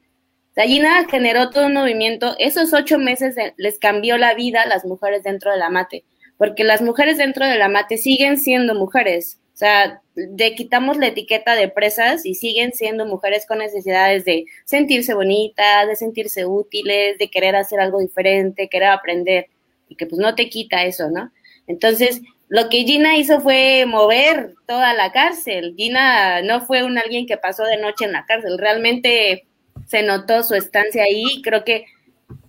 Gallina 0.55 1.07
generó 1.09 1.51
todo 1.51 1.67
un 1.67 1.75
movimiento. 1.75 2.37
Esos 2.39 2.73
ocho 2.73 2.99
meses 2.99 3.37
les 3.57 3.79
cambió 3.79 4.19
la 4.19 4.35
vida 4.35 4.63
a 4.63 4.69
las 4.69 4.85
mujeres 4.85 5.23
dentro 5.23 5.51
de 5.51 5.57
la 5.57 5.71
mate, 5.71 6.05
porque 6.37 6.63
las 6.63 6.83
mujeres 6.83 7.17
dentro 7.17 7.47
de 7.47 7.59
la 7.59 7.69
mate 7.69 7.97
siguen 7.97 8.39
siendo 8.39 8.75
mujeres. 8.75 9.41
O 9.55 9.57
sea, 9.57 10.01
de 10.15 10.55
quitamos 10.55 10.97
la 10.97 11.09
etiqueta 11.09 11.55
de 11.55 11.69
presas 11.69 12.25
y 12.25 12.35
siguen 12.35 12.73
siendo 12.73 13.07
mujeres 13.07 13.47
con 13.47 13.59
necesidades 13.59 14.25
de 14.25 14.47
sentirse 14.65 15.15
bonitas, 15.15 15.87
de 15.87 15.97
sentirse 15.97 16.47
útiles, 16.47 17.19
de 17.19 17.29
querer 17.29 17.57
hacer 17.57 17.81
algo 17.81 18.01
diferente, 18.01 18.69
querer 18.69 18.89
aprender, 18.89 19.49
y 19.89 19.97
que 19.97 20.07
pues 20.07 20.21
no 20.21 20.35
te 20.35 20.49
quita 20.49 20.85
eso, 20.85 21.11
¿no? 21.11 21.31
Entonces, 21.67 22.23
lo 22.49 22.69
que 22.69 22.85
Gina 22.85 23.17
hizo 23.17 23.41
fue 23.41 23.85
mover 23.87 24.55
toda 24.67 24.95
la 24.95 25.13
cárcel. 25.13 25.75
Gina 25.77 26.43
no 26.43 26.63
fue 26.63 26.83
un 26.83 26.99
alguien 26.99 27.27
que 27.27 27.37
pasó 27.37 27.65
de 27.65 27.79
noche 27.79 28.05
en 28.05 28.13
la 28.13 28.27
cárcel, 28.27 28.59
realmente 28.59 29.47
se 29.87 30.03
notó 30.03 30.43
su 30.43 30.55
estancia 30.55 31.05
ahí. 31.05 31.43
Creo 31.43 31.65
que 31.65 31.87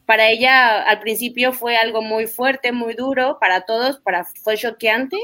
para 0.06 0.30
ella 0.30 0.82
al 0.82 1.00
principio 1.00 1.54
fue 1.54 1.76
algo 1.78 2.02
muy 2.02 2.28
fuerte, 2.28 2.72
muy 2.72 2.94
duro, 2.94 3.38
para 3.40 3.62
todos, 3.62 4.00
para, 4.00 4.26
fue 4.26 4.58
choqueante, 4.58 5.18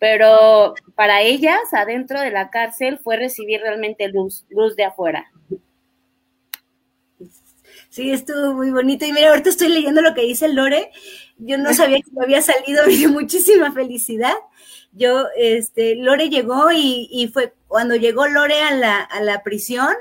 pero 0.00 0.74
para 0.96 1.20
ellas 1.20 1.60
adentro 1.72 2.20
de 2.20 2.30
la 2.30 2.50
cárcel 2.50 2.98
fue 2.98 3.18
recibir 3.18 3.60
realmente 3.60 4.08
luz, 4.08 4.46
luz 4.48 4.74
de 4.74 4.84
afuera. 4.84 5.30
Sí, 7.90 8.10
estuvo 8.10 8.54
muy 8.54 8.70
bonito. 8.70 9.04
Y 9.04 9.12
mira, 9.12 9.28
ahorita 9.28 9.50
estoy 9.50 9.68
leyendo 9.68 10.00
lo 10.00 10.14
que 10.14 10.22
dice 10.22 10.48
Lore. 10.48 10.90
Yo 11.36 11.58
no 11.58 11.74
sabía 11.74 11.98
que 11.98 12.10
me 12.12 12.24
había 12.24 12.40
salido, 12.40 12.82
me 12.86 13.08
muchísima 13.08 13.72
felicidad. 13.72 14.34
Yo, 14.92 15.26
este, 15.36 15.96
Lore 15.96 16.30
llegó 16.30 16.72
y, 16.72 17.08
y, 17.12 17.28
fue 17.28 17.52
cuando 17.68 17.94
llegó 17.94 18.26
Lore 18.26 18.62
a 18.62 18.74
la, 18.74 19.02
a 19.02 19.20
la 19.20 19.42
prisión, 19.42 19.94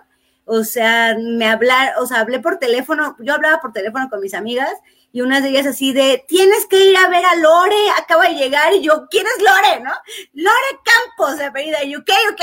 o 0.46 0.64
sea, 0.64 1.16
me 1.20 1.46
hablar, 1.46 1.94
o 2.00 2.08
sea, 2.08 2.22
hablé 2.22 2.40
por 2.40 2.58
teléfono, 2.58 3.16
yo 3.20 3.34
hablaba 3.36 3.60
por 3.62 3.72
teléfono 3.72 4.10
con 4.10 4.22
mis 4.22 4.34
amigas 4.34 4.72
y 5.12 5.22
una 5.22 5.42
de 5.42 5.50
ellas 5.50 5.66
así 5.66 5.94
de, 5.94 6.24
tienes 6.28 6.66
que 6.68 6.84
ir 6.84 6.98
a 6.98 7.10
ver 7.10 7.26
a 7.26 7.36
Lore, 7.36 7.90
acaba 7.98 8.28
de 8.28 8.36
llegar 8.36 8.74
y 8.74 8.82
yo, 8.82 9.08
¿quién 9.10 9.26
es 9.26 9.44
Lore, 9.44 9.84
no? 9.84 9.92
Lore 10.34 10.80
Campos, 10.84 11.38
de 11.38 11.46
apellida, 11.46 11.84
y 11.84 11.96
ok, 11.96 12.10
ok, 12.32 12.42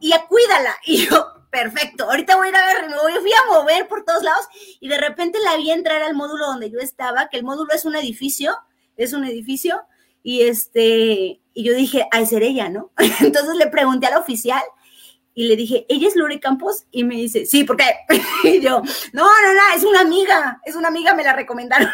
y 0.00 0.12
cuídala, 0.28 0.76
y 0.84 1.06
yo, 1.06 1.26
perfecto, 1.50 2.04
ahorita 2.04 2.36
voy 2.36 2.48
a 2.48 2.50
ir 2.50 2.56
a 2.56 2.66
ver, 2.66 2.88
me 2.90 2.96
voy, 2.96 3.12
fui 3.20 3.32
a 3.32 3.52
mover 3.52 3.88
por 3.88 4.04
todos 4.04 4.22
lados 4.22 4.46
y 4.80 4.88
de 4.88 4.98
repente 4.98 5.38
la 5.40 5.56
vi 5.56 5.70
entrar 5.70 6.02
al 6.02 6.14
módulo 6.14 6.46
donde 6.46 6.70
yo 6.70 6.78
estaba, 6.78 7.28
que 7.28 7.38
el 7.38 7.44
módulo 7.44 7.72
es 7.72 7.84
un 7.84 7.96
edificio, 7.96 8.56
es 8.96 9.12
un 9.12 9.24
edificio, 9.24 9.82
y 10.22 10.42
este, 10.42 11.40
y 11.54 11.64
yo 11.64 11.74
dije, 11.74 12.06
ay, 12.10 12.26
ser 12.26 12.42
ella, 12.42 12.68
¿no? 12.68 12.92
Entonces 13.20 13.56
le 13.56 13.66
pregunté 13.68 14.06
al 14.06 14.20
oficial 14.20 14.62
y 15.34 15.46
le 15.46 15.56
dije, 15.56 15.86
¿ella 15.88 16.08
es 16.08 16.16
Lore 16.16 16.40
Campos? 16.40 16.84
Y 16.90 17.04
me 17.04 17.16
dice, 17.16 17.46
sí, 17.46 17.64
¿por 17.64 17.76
qué? 17.76 17.84
Y 18.44 18.60
yo, 18.60 18.82
no, 19.12 19.22
no, 19.22 19.54
no, 19.54 19.76
es 19.76 19.84
una 19.84 20.00
amiga, 20.00 20.60
es 20.64 20.76
una 20.76 20.88
amiga, 20.88 21.14
me 21.14 21.24
la 21.24 21.32
recomendaron. 21.32 21.88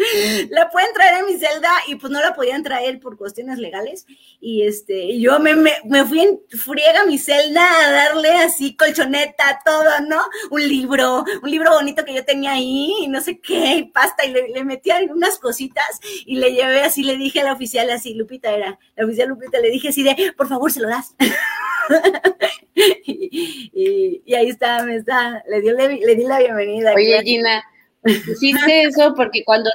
la 0.50 0.70
pueden 0.70 0.92
traer 0.94 1.20
en 1.20 1.26
mi 1.26 1.38
celda 1.38 1.70
y 1.86 1.96
pues 1.96 2.12
no 2.12 2.20
la 2.20 2.34
podían 2.34 2.62
traer 2.62 3.00
por 3.00 3.16
cuestiones 3.16 3.58
legales. 3.58 4.06
Y 4.40 4.62
este, 4.62 5.18
yo 5.18 5.38
me, 5.38 5.54
me, 5.54 6.04
fui 6.04 6.20
en 6.20 6.40
friega 6.48 7.02
a 7.02 7.06
mi 7.06 7.18
celda 7.18 7.62
a 7.84 7.90
darle 7.90 8.30
así 8.30 8.76
colchoneta, 8.76 9.60
todo, 9.64 9.88
¿no? 10.08 10.20
Un 10.50 10.66
libro, 10.66 11.24
un 11.42 11.50
libro 11.50 11.72
bonito 11.72 12.04
que 12.04 12.14
yo 12.14 12.24
tenía 12.24 12.52
ahí 12.52 12.94
y 13.02 13.08
no 13.08 13.20
sé 13.20 13.40
qué, 13.40 13.76
y 13.76 13.84
pasta, 13.84 14.24
y 14.24 14.32
le, 14.32 14.48
le 14.48 14.64
metía 14.64 14.98
unas 15.10 15.38
cositas 15.38 16.00
y 16.24 16.36
le 16.36 16.52
llevé 16.52 16.82
así, 16.82 17.02
le 17.02 17.16
dije 17.16 17.40
a 17.40 17.44
la 17.44 17.52
oficial 17.52 17.90
así, 17.90 18.14
Lupita 18.14 18.50
era, 18.50 18.78
la 18.96 19.04
oficial 19.04 19.28
Lupita, 19.28 19.58
le 19.60 19.70
dije 19.70 19.88
así 19.88 20.02
de, 20.02 20.32
por 20.36 20.48
favor, 20.48 20.72
se 20.72 20.80
lo 20.80 20.88
das. 20.88 21.14
y, 22.74 24.34
ahí 24.34 24.48
está, 24.48 24.82
me 24.84 24.96
está, 24.96 25.42
le, 25.48 25.60
dio, 25.60 25.74
le, 25.74 25.96
le 25.96 26.16
di 26.16 26.24
la 26.24 26.38
bienvenida. 26.38 26.94
Oye, 26.94 27.20
Gina, 27.22 27.62
hiciste 28.04 28.82
eso 28.82 29.14
porque 29.14 29.44
cuando 29.44 29.70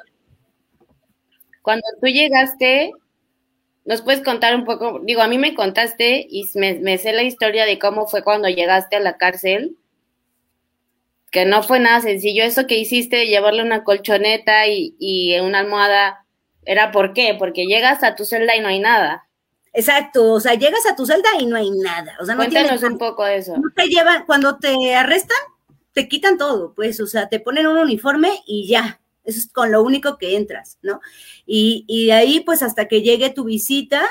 cuando 1.65 1.83
tú 1.99 2.07
llegaste, 2.07 2.91
¿nos 3.85 4.03
puedes 4.03 4.21
contar 4.21 4.55
un 4.55 4.65
poco? 4.65 5.01
Digo, 5.03 5.23
a 5.23 5.27
mí 5.27 5.39
me 5.39 5.55
contaste 5.55 6.25
y 6.29 6.47
me, 6.53 6.97
sé 6.99 7.11
la 7.11 7.23
historia 7.23 7.65
de 7.65 7.79
cómo 7.79 8.05
fue 8.05 8.23
cuando 8.23 8.47
llegaste 8.47 8.95
a 8.95 8.99
la 8.99 9.17
cárcel, 9.17 9.75
que 11.31 11.45
no 11.45 11.63
fue 11.63 11.79
nada 11.79 12.01
sencillo. 12.01 12.43
Eso 12.43 12.67
que 12.67 12.77
hiciste, 12.77 13.25
llevarle 13.25 13.63
una 13.63 13.83
colchoneta 13.83 14.67
y, 14.67 14.95
y 14.99 15.39
una 15.39 15.59
almohada, 15.59 16.23
¿era 16.65 16.91
por 16.91 17.13
qué? 17.13 17.35
Porque 17.37 17.65
llegas 17.65 18.03
a 18.03 18.15
tu 18.15 18.25
celda 18.25 18.55
y 18.55 18.61
no 18.61 18.67
hay 18.67 18.79
nada. 18.79 19.27
Exacto, 19.73 20.33
o 20.33 20.39
sea, 20.39 20.53
llegas 20.53 20.85
a 20.85 20.95
tu 20.95 21.07
celda 21.07 21.29
y 21.39 21.47
no 21.47 21.57
hay 21.57 21.71
nada. 21.71 22.15
O 22.21 22.25
sea, 22.25 22.35
no 22.35 22.43
Cuéntanos 22.43 22.83
un 22.83 22.99
poco 22.99 23.25
de 23.25 23.37
eso. 23.37 23.57
No 23.57 23.71
te 23.75 23.87
llevan, 23.87 24.23
cuando 24.27 24.59
te 24.59 24.93
arrestan, 24.93 25.35
te 25.93 26.07
quitan 26.07 26.37
todo, 26.37 26.75
pues, 26.75 26.99
o 26.99 27.07
sea, 27.07 27.27
te 27.27 27.39
ponen 27.39 27.65
un 27.65 27.77
uniforme 27.77 28.39
y 28.45 28.67
ya, 28.67 29.01
eso 29.25 29.39
es 29.39 29.51
con 29.51 29.71
lo 29.71 29.81
único 29.83 30.17
que 30.17 30.35
entras, 30.35 30.77
¿no? 30.81 31.01
Y, 31.45 31.85
y 31.87 32.07
de 32.07 32.13
ahí, 32.13 32.39
pues 32.41 32.61
hasta 32.63 32.87
que 32.87 33.01
llegue 33.01 33.29
tu 33.29 33.43
visita, 33.43 34.05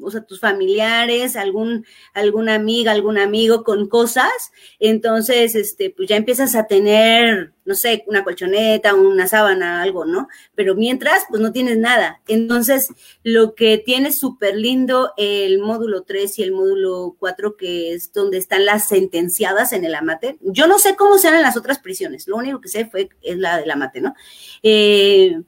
o 0.00 0.10
sea, 0.10 0.22
tus 0.22 0.40
familiares, 0.40 1.36
algún, 1.36 1.86
alguna 2.12 2.54
amiga, 2.54 2.92
algún 2.92 3.18
amigo 3.18 3.62
con 3.64 3.88
cosas, 3.88 4.52
entonces, 4.80 5.54
este, 5.54 5.90
pues 5.90 6.08
ya 6.08 6.16
empiezas 6.16 6.54
a 6.54 6.66
tener, 6.66 7.52
no 7.64 7.74
sé, 7.74 8.04
una 8.06 8.24
colchoneta, 8.24 8.94
una 8.94 9.28
sábana, 9.28 9.82
algo, 9.82 10.04
¿no? 10.04 10.28
Pero 10.54 10.74
mientras, 10.74 11.24
pues 11.28 11.40
no 11.40 11.52
tienes 11.52 11.78
nada. 11.78 12.20
Entonces, 12.26 12.88
lo 13.22 13.54
que 13.54 13.78
tiene 13.78 14.12
súper 14.12 14.56
lindo 14.56 15.12
el 15.16 15.60
módulo 15.60 16.02
3 16.02 16.38
y 16.38 16.42
el 16.42 16.52
módulo 16.52 17.16
4, 17.18 17.56
que 17.56 17.94
es 17.94 18.12
donde 18.12 18.38
están 18.38 18.64
las 18.64 18.88
sentenciadas 18.88 19.72
en 19.72 19.84
el 19.84 19.94
amate. 19.94 20.38
Yo 20.40 20.66
no 20.66 20.78
sé 20.78 20.96
cómo 20.96 21.18
sean 21.18 21.34
en 21.34 21.42
las 21.42 21.56
otras 21.56 21.78
prisiones, 21.78 22.26
lo 22.26 22.36
único 22.36 22.60
que 22.60 22.68
sé 22.68 22.86
fue, 22.86 23.08
es 23.22 23.38
la 23.38 23.58
del 23.58 23.70
amate, 23.70 24.00
¿no? 24.00 24.14
Eh, 24.62 25.40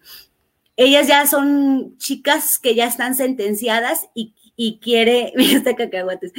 ellas 0.76 1.09
ya 1.09 1.26
son 1.26 1.97
chicas 1.99 2.59
que 2.59 2.75
ya 2.75 2.87
están 2.87 3.14
sentenciadas 3.14 4.09
y, 4.14 4.35
y 4.56 4.78
quiere, 4.78 5.33
mira 5.37 5.59
está 5.59 5.75
cacahuates, 5.75 6.33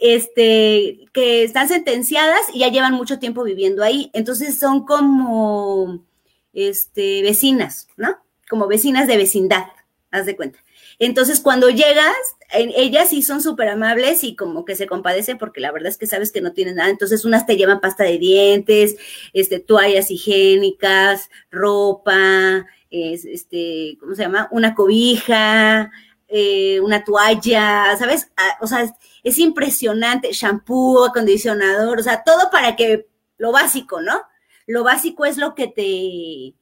este, 0.00 1.06
que 1.12 1.44
están 1.44 1.68
sentenciadas 1.68 2.40
y 2.52 2.60
ya 2.60 2.68
llevan 2.68 2.94
mucho 2.94 3.18
tiempo 3.18 3.42
viviendo 3.44 3.82
ahí. 3.82 4.10
Entonces 4.14 4.58
son 4.58 4.84
como, 4.84 6.04
este, 6.52 7.22
vecinas, 7.22 7.88
¿no? 7.96 8.16
Como 8.48 8.66
vecinas 8.66 9.06
de 9.06 9.16
vecindad, 9.16 9.66
haz 10.10 10.26
de 10.26 10.36
cuenta. 10.36 10.58
Entonces, 10.98 11.40
cuando 11.40 11.68
llegas, 11.68 12.16
ellas 12.52 13.10
sí 13.10 13.22
son 13.22 13.42
súper 13.42 13.68
amables 13.68 14.24
y 14.24 14.34
como 14.34 14.64
que 14.64 14.76
se 14.76 14.86
compadecen 14.86 15.36
porque 15.36 15.60
la 15.60 15.72
verdad 15.72 15.90
es 15.90 15.98
que 15.98 16.06
sabes 16.06 16.32
que 16.32 16.40
no 16.40 16.52
tienen 16.52 16.76
nada. 16.76 16.88
Entonces, 16.88 17.26
unas 17.26 17.44
te 17.44 17.56
llevan 17.56 17.80
pasta 17.80 18.04
de 18.04 18.18
dientes, 18.18 18.96
este, 19.34 19.60
toallas 19.60 20.10
higiénicas, 20.10 21.28
ropa, 21.50 22.66
este, 23.04 23.96
¿cómo 24.00 24.14
se 24.14 24.22
llama? 24.22 24.48
Una 24.50 24.74
cobija, 24.74 25.90
eh, 26.28 26.80
una 26.80 27.04
toalla, 27.04 27.96
¿sabes? 27.98 28.30
Ah, 28.36 28.58
o 28.60 28.66
sea, 28.66 28.92
es, 29.22 29.38
impresionante, 29.38 30.32
shampoo, 30.32 31.04
acondicionador, 31.04 32.00
o 32.00 32.02
sea, 32.02 32.22
todo 32.24 32.50
para 32.50 32.76
que 32.76 33.08
lo 33.38 33.52
básico, 33.52 34.00
¿no? 34.00 34.22
Lo 34.66 34.82
básico 34.82 35.24
es 35.24 35.36
lo 35.36 35.54
que 35.54 35.68
te, 35.68 36.54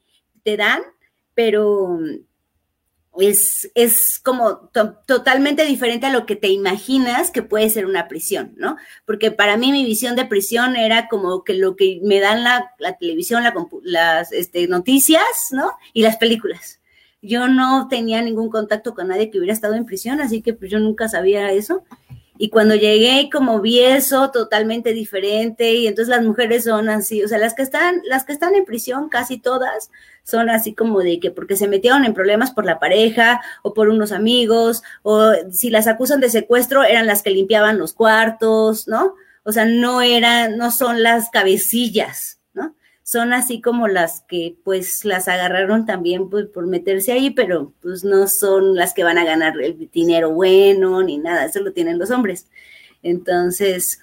te 0.43 0.57
dan, 0.57 0.83
pero 1.35 1.99
es, 3.21 3.71
es 3.75 4.21
como 4.23 4.71
totalmente 5.06 5.64
diferente 5.64 6.06
a 6.06 6.12
lo 6.12 6.26
que 6.26 6.37
te 6.37 6.49
imaginas 6.49 7.30
que 7.30 7.42
puede 7.42 7.71
ser 7.71 7.87
una 7.87 8.09
prisión, 8.09 8.54
¿no? 8.56 8.76
Porque 9.06 9.30
para 9.30 9.56
mí 9.56 9.73
mi 9.73 9.85
visión 9.85 10.16
de 10.16 10.25
prisión 10.25 10.76
era 10.76 11.09
como 11.09 11.44
que 11.44 11.54
lo 11.54 11.76
que 11.76 12.00
me 12.02 12.21
dan 12.21 12.44
la, 12.44 12.73
la 12.78 12.97
televisión, 12.97 13.42
la, 13.42 13.54
las 13.83 14.33
este, 14.33 14.66
noticias, 14.68 15.23
¿no? 15.52 15.73
Y 15.92 16.02
las 16.02 16.16
películas 16.16 16.80
yo 17.25 17.49
no 17.49 17.88
tenía 17.88 18.21
ningún 18.21 18.50
contacto 18.50 18.94
con 18.94 19.09
nadie 19.09 19.30
que 19.30 19.38
hubiera 19.38 19.54
estado 19.54 19.75
en 19.75 19.87
prisión, 19.87 20.21
así 20.21 20.42
que 20.42 20.52
pues 20.52 20.71
yo 20.71 20.78
nunca 20.78 21.09
sabía 21.09 21.50
eso. 21.52 21.83
Y 22.37 22.50
cuando 22.50 22.75
llegué, 22.75 23.31
como 23.33 23.61
vi 23.61 23.81
eso 23.81 24.31
totalmente 24.33 24.93
diferente, 24.93 25.73
y 25.75 25.87
entonces 25.87 26.09
las 26.09 26.25
mujeres 26.25 26.64
son 26.64 26.88
así, 26.88 27.23
o 27.23 27.29
sea, 27.29 27.38
las 27.38 27.55
que 27.55 27.62
están, 27.62 28.03
las 28.09 28.25
que 28.25 28.33
están 28.33 28.57
en 28.57 28.64
prisión, 28.64 29.09
casi 29.09 29.38
todas, 29.38 29.91
son 30.25 30.50
así 30.50 30.75
como 30.75 31.00
de 31.00 31.21
que 31.21 31.31
porque 31.31 31.57
se 31.57 31.69
metieron 31.69 32.05
en 32.05 32.14
problemas 32.14 32.50
por 32.50 32.64
la 32.64 32.81
pareja 32.81 33.41
o 33.62 33.73
por 33.73 33.88
unos 33.88 34.11
amigos, 34.11 34.83
o 35.03 35.33
si 35.53 35.71
las 35.71 35.87
acusan 35.87 36.21
de 36.21 36.31
secuestro, 36.31 36.83
eran 36.83 37.07
las 37.07 37.23
que 37.23 37.31
limpiaban 37.31 37.79
los 37.79 37.93
cuartos, 37.93 38.88
¿no? 38.88 39.14
O 39.45 39.53
sea, 39.53 39.64
no 39.67 40.03
eran, 40.03 40.57
no 40.57 40.71
son 40.73 41.03
las 41.03 41.31
cabecillas, 41.31 42.41
son 43.05 43.35
así 43.35 43.61
como 43.61 43.87
las 43.87 44.23
que 44.23 44.57
pues 44.65 45.05
las 45.05 45.29
agarraron 45.29 45.85
también 45.85 46.31
pues, 46.31 46.47
por 46.47 46.67
meterse 46.67 47.13
ahí, 47.13 47.31
pero 47.31 47.75
pues 47.83 48.03
no 48.03 48.27
son 48.27 48.75
las 48.75 48.95
que 48.95 49.05
van 49.05 49.19
a 49.19 49.25
ganar 49.25 49.61
el 49.61 49.91
dinero 49.93 50.31
bueno 50.31 51.03
ni 51.03 51.19
nada, 51.19 51.45
eso 51.45 51.61
lo 51.61 51.73
tienen 51.73 51.99
los 51.99 52.11
hombres. 52.11 52.49
Entonces, 53.03 54.01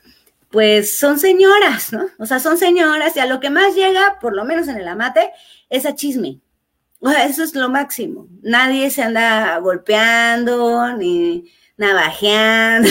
pues 0.51 1.00
son 1.00 1.17
señoras, 1.17 1.91
¿no? 1.91 2.05
O 2.20 2.27
sea, 2.27 2.39
son 2.39 2.60
señoras 2.60 3.15
y 3.17 3.20
a 3.20 3.25
lo 3.25 3.39
que 3.39 3.50
más 3.50 3.74
llega, 3.75 4.20
por 4.22 4.36
lo 4.36 4.46
menos 4.46 4.67
en 4.67 4.77
el 4.77 4.88
amate, 4.88 5.31
es 5.70 5.88
a 5.88 5.96
chisme. 5.96 6.39
Eso 7.27 7.43
es 7.43 7.55
lo 7.55 7.70
máximo. 7.70 8.27
Nadie 8.43 8.91
se 8.91 9.01
anda 9.01 9.58
golpeando 9.58 10.96
ni 10.96 11.51
navajeando. 11.75 12.89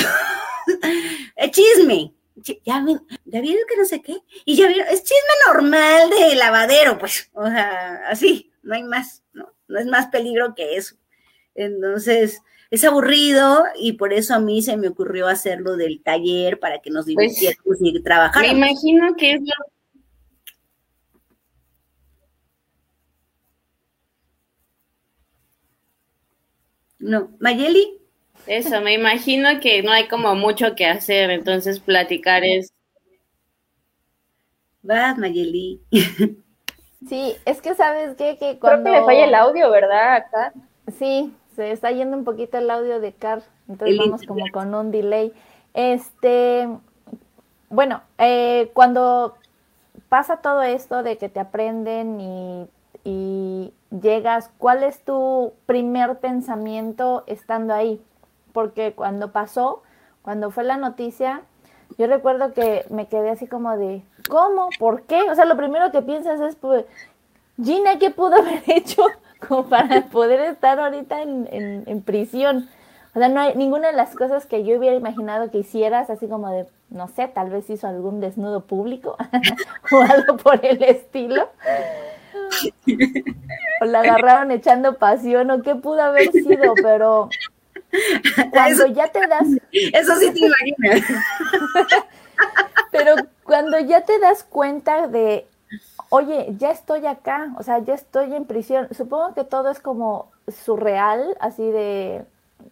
es 1.37 1.51
chisme 1.53 2.13
ya, 2.43 2.85
ya 3.25 3.41
vieron 3.41 3.63
que 3.69 3.77
no 3.77 3.85
sé 3.85 4.03
qué, 4.03 4.17
y 4.45 4.57
ya 4.57 4.69
vieron, 4.69 4.87
es 4.89 5.03
chisme 5.03 5.19
normal 5.47 6.11
de 6.11 6.35
lavadero, 6.37 6.99
pues, 6.99 7.31
o 7.33 7.47
sea, 7.47 8.03
así, 8.09 8.51
no 8.63 8.75
hay 8.75 8.83
más, 8.83 9.23
¿no? 9.33 9.53
No 9.69 9.79
es 9.79 9.87
más 9.87 10.09
peligro 10.09 10.55
que 10.55 10.77
eso. 10.77 10.97
Entonces, 11.55 12.41
es 12.71 12.85
aburrido 12.85 13.65
y 13.77 13.95
por 13.95 14.13
eso 14.13 14.35
a 14.35 14.39
mí 14.39 14.63
se 14.63 14.77
me 14.77 14.89
ocurrió 14.89 15.27
hacerlo 15.27 15.77
del 15.77 16.03
taller 16.03 16.59
para 16.61 16.81
que 16.81 16.91
nos 16.91 17.05
pues, 17.05 17.17
divirtiéramos 17.17 17.77
y 17.81 18.03
trabajar. 18.03 18.43
Me 18.43 18.53
imagino 18.53 19.15
que 19.17 19.33
es 19.33 19.41
lo 19.41 19.71
No, 27.01 27.31
Mayeli. 27.41 28.00
Eso, 28.47 28.81
me 28.81 28.95
imagino 28.95 29.61
que 29.61 29.83
no 29.83 29.93
hay 29.93 30.09
como 30.09 30.35
mucho 30.35 30.75
que 30.75 30.87
hacer, 30.87 31.31
entonces 31.31 31.81
platicar 31.81 32.45
es... 32.45 32.73
Vas, 34.83 35.19
Mayeli. 35.19 35.81
Sí, 37.09 37.35
es 37.45 37.63
que 37.63 37.75
sabes 37.75 38.17
qué? 38.17 38.37
que 38.39 38.59
cuando... 38.59 38.91
Creo 38.91 38.95
que 38.95 39.01
le 39.01 39.07
falla 39.07 39.25
el 39.25 39.35
audio, 39.35 39.71
¿verdad? 39.71 40.17
Acá. 40.17 40.53
Sí, 40.99 41.35
se 41.57 41.73
está 41.73 41.91
yendo 41.91 42.17
un 42.17 42.25
poquito 42.25 42.59
el 42.59 42.71
audio 42.71 43.01
de 43.01 43.13
Car, 43.13 43.43
entonces 43.69 43.99
vamos 43.99 44.23
como 44.27 44.45
con 44.53 44.75
un 44.75 44.91
delay. 44.91 45.33
Este, 45.75 46.69
bueno, 47.69 48.03
eh, 48.19 48.71
cuando 48.75 49.37
pasa 50.09 50.39
todo 50.39 50.63
esto 50.63 51.03
de 51.03 51.17
que 51.17 51.29
te 51.29 51.41
aprenden 51.41 52.21
y, 52.21 52.69
y 53.05 53.73
llegas, 53.91 54.51
¿cuál 54.59 54.83
es 54.83 55.03
tu 55.05 55.53
primer 55.67 56.19
pensamiento 56.19 57.25
estando 57.27 57.75
ahí? 57.75 58.01
Porque 58.53 58.93
cuando 58.93 59.33
pasó, 59.33 59.83
cuando 60.23 60.51
fue 60.51 60.65
la 60.65 60.77
noticia, 60.77 61.43
yo 61.99 62.07
recuerdo 62.07 62.53
que 62.53 62.85
me 62.91 63.09
quedé 63.09 63.31
así 63.31 63.47
como 63.47 63.77
de, 63.77 64.03
¿cómo? 64.29 64.69
¿Por 64.79 65.03
qué? 65.03 65.23
O 65.31 65.35
sea, 65.35 65.45
lo 65.45 65.57
primero 65.57 65.91
que 65.91 66.03
piensas 66.03 66.41
es, 66.41 66.57
pues, 66.57 66.85
Gina, 67.63 67.99
¿qué 67.99 68.11
pudo 68.11 68.37
haber 68.37 68.63
hecho 68.67 69.05
como 69.47 69.65
para 69.69 70.07
poder 70.07 70.41
estar 70.41 70.79
ahorita 70.79 71.23
en, 71.23 72.03
prisión? 72.03 72.69
O 73.15 73.19
sea, 73.19 73.29
no 73.29 73.41
hay 73.41 73.55
ninguna 73.57 73.89
de 73.89 73.97
las 73.97 74.15
cosas 74.15 74.47
que 74.47 74.65
yo 74.65 74.79
hubiera 74.79 74.97
imaginado 74.97 75.51
que 75.51 75.59
hicieras, 75.59 76.11
así 76.11 76.29
como 76.29 76.51
de, 76.51 76.67
no 76.91 77.09
sé, 77.09 77.27
tal 77.29 77.51
vez 77.51 77.69
hizo 77.69 77.89
algún 77.89 78.21
desnudo 78.21 78.61
público 78.61 79.17
o 79.93 80.01
algo 80.01 80.37
por 80.37 80.65
el 80.65 80.83
estilo. 80.83 81.49
O 83.83 83.87
la 83.87 84.01
agarraron 84.01 84.51
echando 84.51 84.99
pasión 84.99 85.51
o 85.51 85.63
qué 85.63 85.75
pudo 85.75 86.03
haber 86.03 86.31
sido, 86.33 86.75
pero 86.83 87.31
cuando 88.51 88.87
ya 88.87 89.09
te 89.09 89.27
das. 89.27 89.49
Eso 89.73 90.17
sí 90.17 90.33
te 90.33 90.41
imaginas. 90.47 91.09
Pero 92.91 93.15
cuando 93.45 93.79
ya 93.79 94.03
te 94.03 94.19
das 94.19 94.43
cuenta 94.43 95.07
de, 95.07 95.47
oye, 96.09 96.55
ya 96.59 96.71
estoy 96.71 97.07
acá, 97.07 97.55
o 97.59 97.63
sea, 97.63 97.79
ya 97.79 97.95
estoy 97.95 98.35
en 98.35 98.45
prisión, 98.47 98.89
supongo 98.93 99.35
que 99.35 99.45
todo 99.45 99.71
es 99.71 99.81
como 99.81 100.31
surreal, 100.49 101.37
así 101.41 101.71
de, 101.71 102.25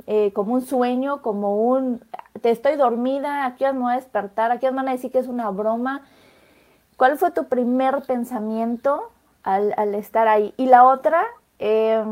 eh, 0.06 0.32
como 0.32 0.54
un 0.54 0.62
sueño, 0.62 1.22
como 1.22 1.56
un, 1.68 2.02
te 2.40 2.50
estoy 2.50 2.76
dormida, 2.76 3.46
aquí 3.46 3.64
me 3.64 3.72
voy 3.72 3.92
a 3.92 3.96
despertar, 3.96 4.50
aquí 4.50 4.66
me 4.66 4.72
van 4.72 4.88
a 4.88 4.92
decir 4.92 5.10
que 5.10 5.18
es 5.18 5.28
una 5.28 5.50
broma. 5.50 6.02
¿Cuál 6.96 7.16
fue 7.16 7.30
tu 7.30 7.46
primer 7.46 8.02
pensamiento 8.02 9.12
al, 9.44 9.72
al 9.76 9.94
estar 9.94 10.26
ahí? 10.26 10.52
Y 10.56 10.66
la 10.66 10.84
otra, 10.84 11.24
eh, 11.60 12.02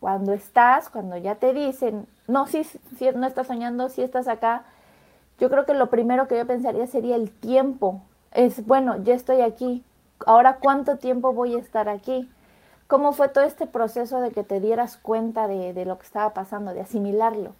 cuando 0.00 0.32
estás, 0.32 0.88
cuando 0.88 1.16
ya 1.18 1.36
te 1.36 1.52
dicen, 1.52 2.06
no, 2.26 2.46
si, 2.46 2.62
no 3.14 3.26
estás 3.26 3.46
soñando, 3.46 3.90
si 3.90 4.02
estás 4.02 4.28
acá, 4.28 4.64
yo 5.38 5.50
creo 5.50 5.66
que 5.66 5.74
lo 5.74 5.90
primero 5.90 6.26
que 6.26 6.36
yo 6.36 6.46
pensaría 6.46 6.86
sería 6.86 7.16
el 7.16 7.30
tiempo. 7.30 8.02
Es, 8.32 8.64
bueno, 8.66 9.02
ya 9.04 9.14
estoy 9.14 9.42
aquí, 9.42 9.84
ahora 10.26 10.58
cuánto 10.60 10.96
tiempo 10.96 11.32
voy 11.32 11.54
a 11.54 11.58
estar 11.58 11.88
aquí. 11.88 12.28
¿Cómo 12.86 13.12
fue 13.12 13.28
todo 13.28 13.44
este 13.44 13.66
proceso 13.66 14.20
de 14.20 14.32
que 14.32 14.42
te 14.42 14.58
dieras 14.58 14.96
cuenta 14.96 15.46
de, 15.46 15.74
de 15.74 15.84
lo 15.84 15.98
que 15.98 16.06
estaba 16.06 16.34
pasando, 16.34 16.74
de 16.74 16.80
asimilarlo? 16.80 17.54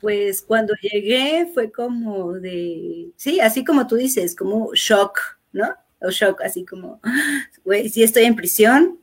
Pues 0.00 0.42
cuando 0.42 0.74
llegué 0.82 1.48
fue 1.54 1.70
como 1.70 2.32
de, 2.32 3.12
sí, 3.16 3.40
así 3.40 3.64
como 3.64 3.86
tú 3.86 3.94
dices, 3.94 4.34
como 4.34 4.74
shock, 4.74 5.20
¿no? 5.52 5.68
O 6.02 6.10
shock, 6.10 6.42
así 6.42 6.64
como, 6.64 7.00
güey, 7.64 7.88
si 7.88 8.02
estoy 8.02 8.24
en 8.24 8.36
prisión, 8.36 8.98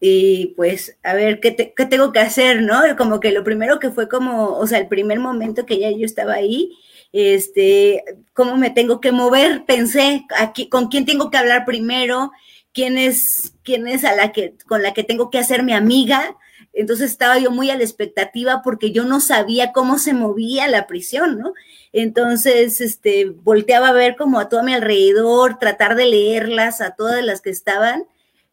y 0.00 0.48
pues 0.56 0.98
a 1.02 1.14
ver 1.14 1.40
¿qué, 1.40 1.52
tengo 1.52 2.12
que 2.12 2.20
hacer, 2.20 2.62
¿no? 2.62 2.80
Como 2.96 3.20
que 3.20 3.32
lo 3.32 3.44
primero 3.44 3.78
que 3.78 3.90
fue 3.90 4.08
como, 4.08 4.58
o 4.58 4.66
sea, 4.66 4.78
el 4.78 4.88
primer 4.88 5.18
momento 5.18 5.66
que 5.66 5.78
ya 5.78 5.90
yo 5.90 6.04
estaba 6.04 6.34
ahí, 6.34 6.76
este, 7.12 8.04
cómo 8.32 8.56
me 8.56 8.70
tengo 8.70 9.00
que 9.00 9.12
mover, 9.12 9.64
pensé, 9.66 10.26
aquí, 10.36 10.68
con 10.68 10.88
quién 10.88 11.06
tengo 11.06 11.30
que 11.30 11.38
hablar 11.38 11.64
primero, 11.64 12.32
quién 12.72 12.98
es, 12.98 13.54
quién 13.62 13.86
es 13.86 14.04
a 14.04 14.14
la 14.14 14.32
que, 14.32 14.54
con 14.66 14.82
la 14.82 14.92
que 14.92 15.04
tengo 15.04 15.30
que 15.30 15.38
hacer 15.38 15.62
mi 15.62 15.72
amiga. 15.72 16.36
Entonces 16.72 17.12
estaba 17.12 17.38
yo 17.38 17.52
muy 17.52 17.70
a 17.70 17.76
la 17.76 17.84
expectativa 17.84 18.62
porque 18.62 18.90
yo 18.90 19.04
no 19.04 19.20
sabía 19.20 19.72
cómo 19.72 19.98
se 19.98 20.12
movía 20.12 20.66
la 20.66 20.88
prisión, 20.88 21.38
¿no? 21.38 21.54
Entonces, 21.92 22.80
este, 22.80 23.26
volteaba 23.26 23.90
a 23.90 23.92
ver 23.92 24.16
como 24.16 24.40
a 24.40 24.48
todo 24.48 24.64
mi 24.64 24.74
alrededor, 24.74 25.60
tratar 25.60 25.94
de 25.94 26.06
leerlas 26.06 26.80
a 26.80 26.96
todas 26.96 27.24
las 27.24 27.40
que 27.40 27.50
estaban 27.50 28.04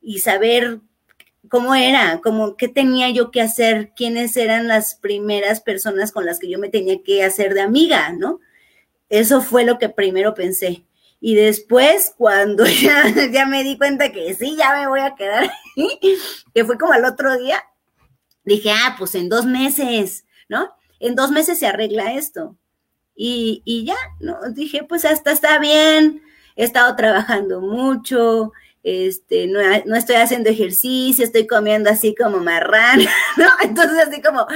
y 0.04 0.20
saber 0.20 0.82
cómo 1.52 1.76
era, 1.76 2.22
como 2.22 2.56
qué 2.56 2.70
tenía 2.70 3.10
yo 3.10 3.30
que 3.30 3.42
hacer, 3.42 3.92
quiénes 3.94 4.38
eran 4.38 4.70
las 4.70 4.96
primeras 4.96 5.60
personas 5.60 6.14
con 6.14 6.26
las 6.26 6.40
que 6.40 6.50
yo 6.50 6.58
me 6.58 6.70
tenía 6.70 7.04
que 7.04 7.26
hacer 7.26 7.54
de 7.54 7.60
amiga, 7.60 8.14
¿no? 8.14 8.40
Eso 9.10 9.42
fue 9.42 9.66
lo 9.66 9.78
que 9.78 9.90
primero 9.90 10.34
pensé. 10.34 10.86
Y 11.20 11.36
después, 11.36 12.14
cuando 12.18 12.64
ya, 13.34 13.46
me 13.48 13.66
di 13.66 13.78
cuenta 13.78 14.14
que 14.14 14.34
sí, 14.34 14.56
ya 14.58 14.74
me 14.80 14.88
voy 14.88 15.02
a 15.02 15.14
quedar 15.16 15.52
que 16.54 16.64
fue 16.64 16.78
como 16.78 16.94
al 16.94 17.04
otro 17.04 17.38
día, 17.38 17.62
dije, 18.46 18.72
ah, 18.72 18.96
pues 18.98 19.14
en 19.16 19.28
dos 19.28 19.46
meses, 19.46 20.24
¿no? 20.48 20.74
En 21.02 21.16
dos 21.16 21.32
meses 21.32 21.60
se 21.60 21.68
arregla 21.68 22.14
esto. 22.14 22.56
Y, 23.14 23.62
y 23.66 23.84
ya, 23.84 23.98
¿no? 24.22 24.38
Dije, 24.54 24.86
pues 24.88 25.04
hasta 25.04 25.34
está 25.34 25.60
bien, 25.60 26.24
he 26.56 26.64
estado 26.64 26.96
trabajando 26.96 27.60
mucho, 27.60 28.54
este, 28.84 29.48
no, 29.48 29.60
no, 29.86 29.96
estoy 29.96 30.16
haciendo 30.16 30.50
ejercicio, 30.50 31.24
estoy 31.24 31.48
comiendo 31.48 31.90
así 31.90 32.16
como 32.16 32.38
marrán, 32.40 33.00
¿no? 33.38 33.48
Entonces 33.64 34.08
así 34.08 34.22
como, 34.22 34.48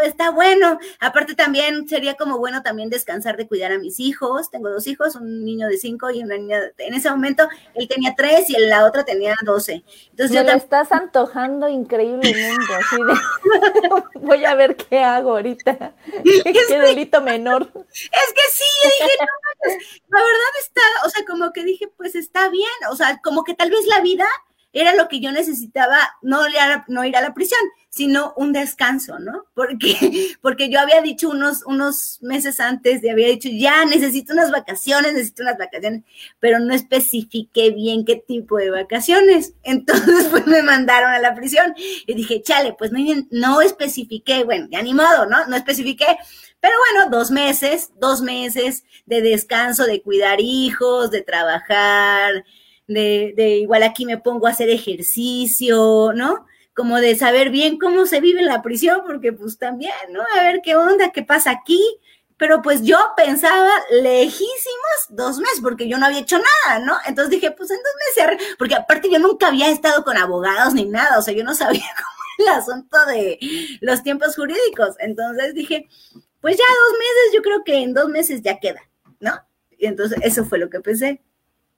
pues 0.00 0.08
está 0.08 0.30
bueno. 0.30 0.78
Aparte 0.98 1.34
también 1.34 1.86
sería 1.86 2.14
como 2.14 2.38
bueno 2.38 2.62
también 2.62 2.88
descansar 2.88 3.36
de 3.36 3.46
cuidar 3.46 3.70
a 3.70 3.78
mis 3.78 4.00
hijos. 4.00 4.50
Tengo 4.50 4.70
dos 4.70 4.86
hijos, 4.86 5.14
un 5.14 5.44
niño 5.44 5.68
de 5.68 5.76
cinco 5.76 6.10
y 6.10 6.22
una 6.22 6.38
niña, 6.38 6.58
en 6.78 6.94
ese 6.94 7.10
momento 7.10 7.46
él 7.74 7.86
tenía 7.86 8.14
tres 8.16 8.48
y 8.48 8.58
la 8.58 8.86
otra 8.86 9.04
tenía 9.04 9.36
doce. 9.44 9.84
Entonces 10.10 10.34
Me 10.34 10.50
lo 10.50 10.56
estás 10.56 10.90
antojando 10.90 11.68
increíblemente, 11.68 12.74
así 12.74 12.96
de, 12.96 13.90
voy 14.20 14.42
a 14.46 14.54
ver 14.54 14.74
qué 14.76 15.00
hago 15.00 15.32
ahorita. 15.32 15.92
qué 16.68 16.78
delito 16.78 17.20
menor. 17.20 17.70
Es 17.74 18.32
que 18.32 18.42
sí, 18.52 18.64
dije, 18.84 19.12
no, 19.20 20.18
la 20.18 20.24
verdad 20.24 20.52
está, 20.60 20.80
o 21.04 21.10
sea, 21.10 21.26
como 21.26 21.52
que 21.52 21.62
dije, 21.64 21.88
pues 21.94 22.14
está 22.14 22.48
bien, 22.48 22.70
o 22.90 22.96
sea, 22.96 23.20
como 23.22 23.44
que 23.44 23.52
tal 23.52 23.70
vez 23.70 23.84
la 23.86 24.00
vida 24.00 24.26
era 24.72 24.94
lo 24.94 25.08
que 25.08 25.20
yo 25.20 25.32
necesitaba, 25.32 25.98
no, 26.22 26.42
no 26.88 27.04
ir 27.04 27.16
a 27.16 27.20
la 27.20 27.34
prisión, 27.34 27.60
sino 27.88 28.32
un 28.36 28.52
descanso, 28.52 29.18
¿no? 29.18 29.46
Porque, 29.54 29.96
porque 30.42 30.70
yo 30.70 30.78
había 30.80 31.02
dicho 31.02 31.28
unos, 31.28 31.64
unos 31.66 32.18
meses 32.22 32.60
antes, 32.60 33.02
había 33.10 33.28
dicho, 33.28 33.48
ya 33.52 33.84
necesito 33.84 34.32
unas 34.32 34.52
vacaciones, 34.52 35.12
necesito 35.12 35.42
unas 35.42 35.58
vacaciones, 35.58 36.04
pero 36.38 36.60
no 36.60 36.72
especifiqué 36.72 37.70
bien 37.70 38.04
qué 38.04 38.16
tipo 38.16 38.58
de 38.58 38.70
vacaciones. 38.70 39.54
Entonces, 39.64 40.26
pues 40.30 40.46
me 40.46 40.62
mandaron 40.62 41.10
a 41.10 41.18
la 41.18 41.34
prisión 41.34 41.74
y 41.76 42.14
dije, 42.14 42.40
chale, 42.42 42.74
pues 42.78 42.92
no, 42.92 43.00
no 43.30 43.60
especifiqué, 43.60 44.44
bueno, 44.44 44.68
ya 44.70 44.82
ni 44.82 44.94
modo, 44.94 45.26
¿no? 45.26 45.46
No 45.46 45.56
especifiqué. 45.56 46.06
Pero 46.60 46.74
bueno, 46.92 47.10
dos 47.10 47.30
meses, 47.30 47.90
dos 47.98 48.20
meses 48.20 48.84
de 49.06 49.22
descanso, 49.22 49.84
de 49.86 50.02
cuidar 50.02 50.40
hijos, 50.40 51.10
de 51.10 51.22
trabajar, 51.22 52.44
de, 52.94 53.34
de 53.36 53.58
igual 53.58 53.82
aquí 53.82 54.04
me 54.04 54.18
pongo 54.18 54.46
a 54.46 54.50
hacer 54.50 54.68
ejercicio, 54.68 56.12
¿no? 56.14 56.46
Como 56.74 56.96
de 56.98 57.14
saber 57.14 57.50
bien 57.50 57.78
cómo 57.78 58.06
se 58.06 58.20
vive 58.20 58.40
en 58.40 58.46
la 58.46 58.62
prisión, 58.62 59.02
porque 59.06 59.32
pues 59.32 59.58
también, 59.58 59.92
¿no? 60.10 60.22
A 60.36 60.42
ver 60.42 60.60
qué 60.62 60.76
onda, 60.76 61.10
qué 61.12 61.22
pasa 61.22 61.50
aquí. 61.50 61.80
Pero 62.36 62.62
pues 62.62 62.82
yo 62.82 62.96
pensaba 63.16 63.70
lejísimos 63.90 65.06
dos 65.10 65.38
meses, 65.38 65.60
porque 65.62 65.88
yo 65.88 65.98
no 65.98 66.06
había 66.06 66.20
hecho 66.20 66.38
nada, 66.38 66.78
¿no? 66.80 66.96
Entonces 67.06 67.30
dije, 67.30 67.50
pues 67.50 67.70
en 67.70 67.76
dos 67.76 68.26
meses, 68.26 68.56
porque 68.58 68.74
aparte 68.74 69.10
yo 69.10 69.18
nunca 69.18 69.48
había 69.48 69.70
estado 69.70 70.02
con 70.04 70.16
abogados 70.16 70.72
ni 70.74 70.86
nada, 70.86 71.18
o 71.18 71.22
sea, 71.22 71.34
yo 71.34 71.44
no 71.44 71.54
sabía 71.54 71.82
cómo 71.96 72.48
el 72.48 72.58
asunto 72.58 72.96
de 73.06 73.38
los 73.82 74.02
tiempos 74.02 74.34
jurídicos. 74.34 74.96
Entonces 75.00 75.54
dije, 75.54 75.86
pues 76.40 76.56
ya 76.56 76.64
dos 76.64 76.98
meses, 76.98 77.34
yo 77.34 77.42
creo 77.42 77.62
que 77.62 77.82
en 77.82 77.92
dos 77.92 78.08
meses 78.08 78.40
ya 78.42 78.58
queda, 78.58 78.80
¿no? 79.20 79.32
Y 79.78 79.86
entonces 79.86 80.18
eso 80.22 80.44
fue 80.44 80.58
lo 80.58 80.70
que 80.70 80.80
pensé. 80.80 81.22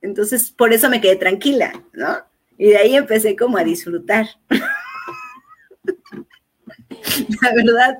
Entonces, 0.02 0.50
por 0.50 0.72
eso 0.72 0.90
me 0.90 1.00
quedé 1.00 1.16
tranquila, 1.16 1.72
¿no? 1.92 2.18
Y 2.58 2.70
de 2.70 2.76
ahí 2.76 2.96
empecé 2.96 3.36
como 3.36 3.56
a 3.56 3.64
disfrutar. 3.64 4.26
La 7.42 7.52
verdad, 7.54 7.98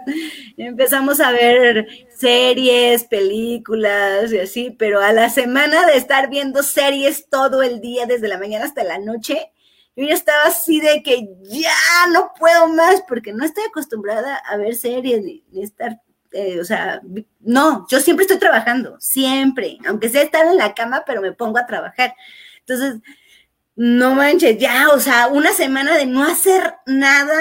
empezamos 0.57 1.21
a 1.21 1.33
ver 1.33 1.87
series, 2.15 3.05
películas 3.05 4.33
y 4.33 4.39
así, 4.39 4.71
pero 4.71 5.01
a 5.01 5.13
la 5.13 5.29
semana 5.29 5.87
de 5.87 5.97
estar 5.97 6.29
viendo 6.29 6.63
series 6.63 7.29
todo 7.29 7.63
el 7.63 7.81
día, 7.81 8.07
desde 8.07 8.29
la 8.29 8.39
mañana 8.39 8.65
hasta 8.65 8.85
la 8.85 8.99
noche, 8.99 9.51
yo 9.97 10.07
ya 10.07 10.15
estaba 10.15 10.47
así 10.47 10.81
de 10.81 11.03
que 11.03 11.29
ya 11.43 11.73
no 12.13 12.33
puedo 12.39 12.69
más 12.69 13.03
porque 13.09 13.33
no 13.33 13.45
estoy 13.45 13.65
acostumbrada 13.65 14.37
a 14.37 14.57
ver 14.57 14.75
series 14.75 15.23
ni, 15.23 15.45
ni 15.51 15.63
estar 15.63 16.01
eh, 16.33 16.61
o 16.61 16.65
sea, 16.65 17.01
no, 17.41 17.87
yo 17.91 18.01
siempre 18.01 18.25
estoy 18.25 18.39
trabajando, 18.39 18.97
siempre, 19.01 19.79
aunque 19.87 20.09
sea 20.09 20.23
estar 20.23 20.47
en 20.47 20.57
la 20.57 20.75
cama, 20.75 21.03
pero 21.07 21.21
me 21.21 21.33
pongo 21.33 21.59
a 21.59 21.67
trabajar. 21.67 22.15
Entonces, 22.61 23.01
no 23.77 24.15
manches, 24.15 24.59
ya, 24.59 24.89
o 24.91 25.01
sea, 25.01 25.29
una 25.29 25.53
semana 25.53 25.97
de 25.97 26.07
no 26.07 26.25
hacer 26.25 26.75
nada 26.87 27.41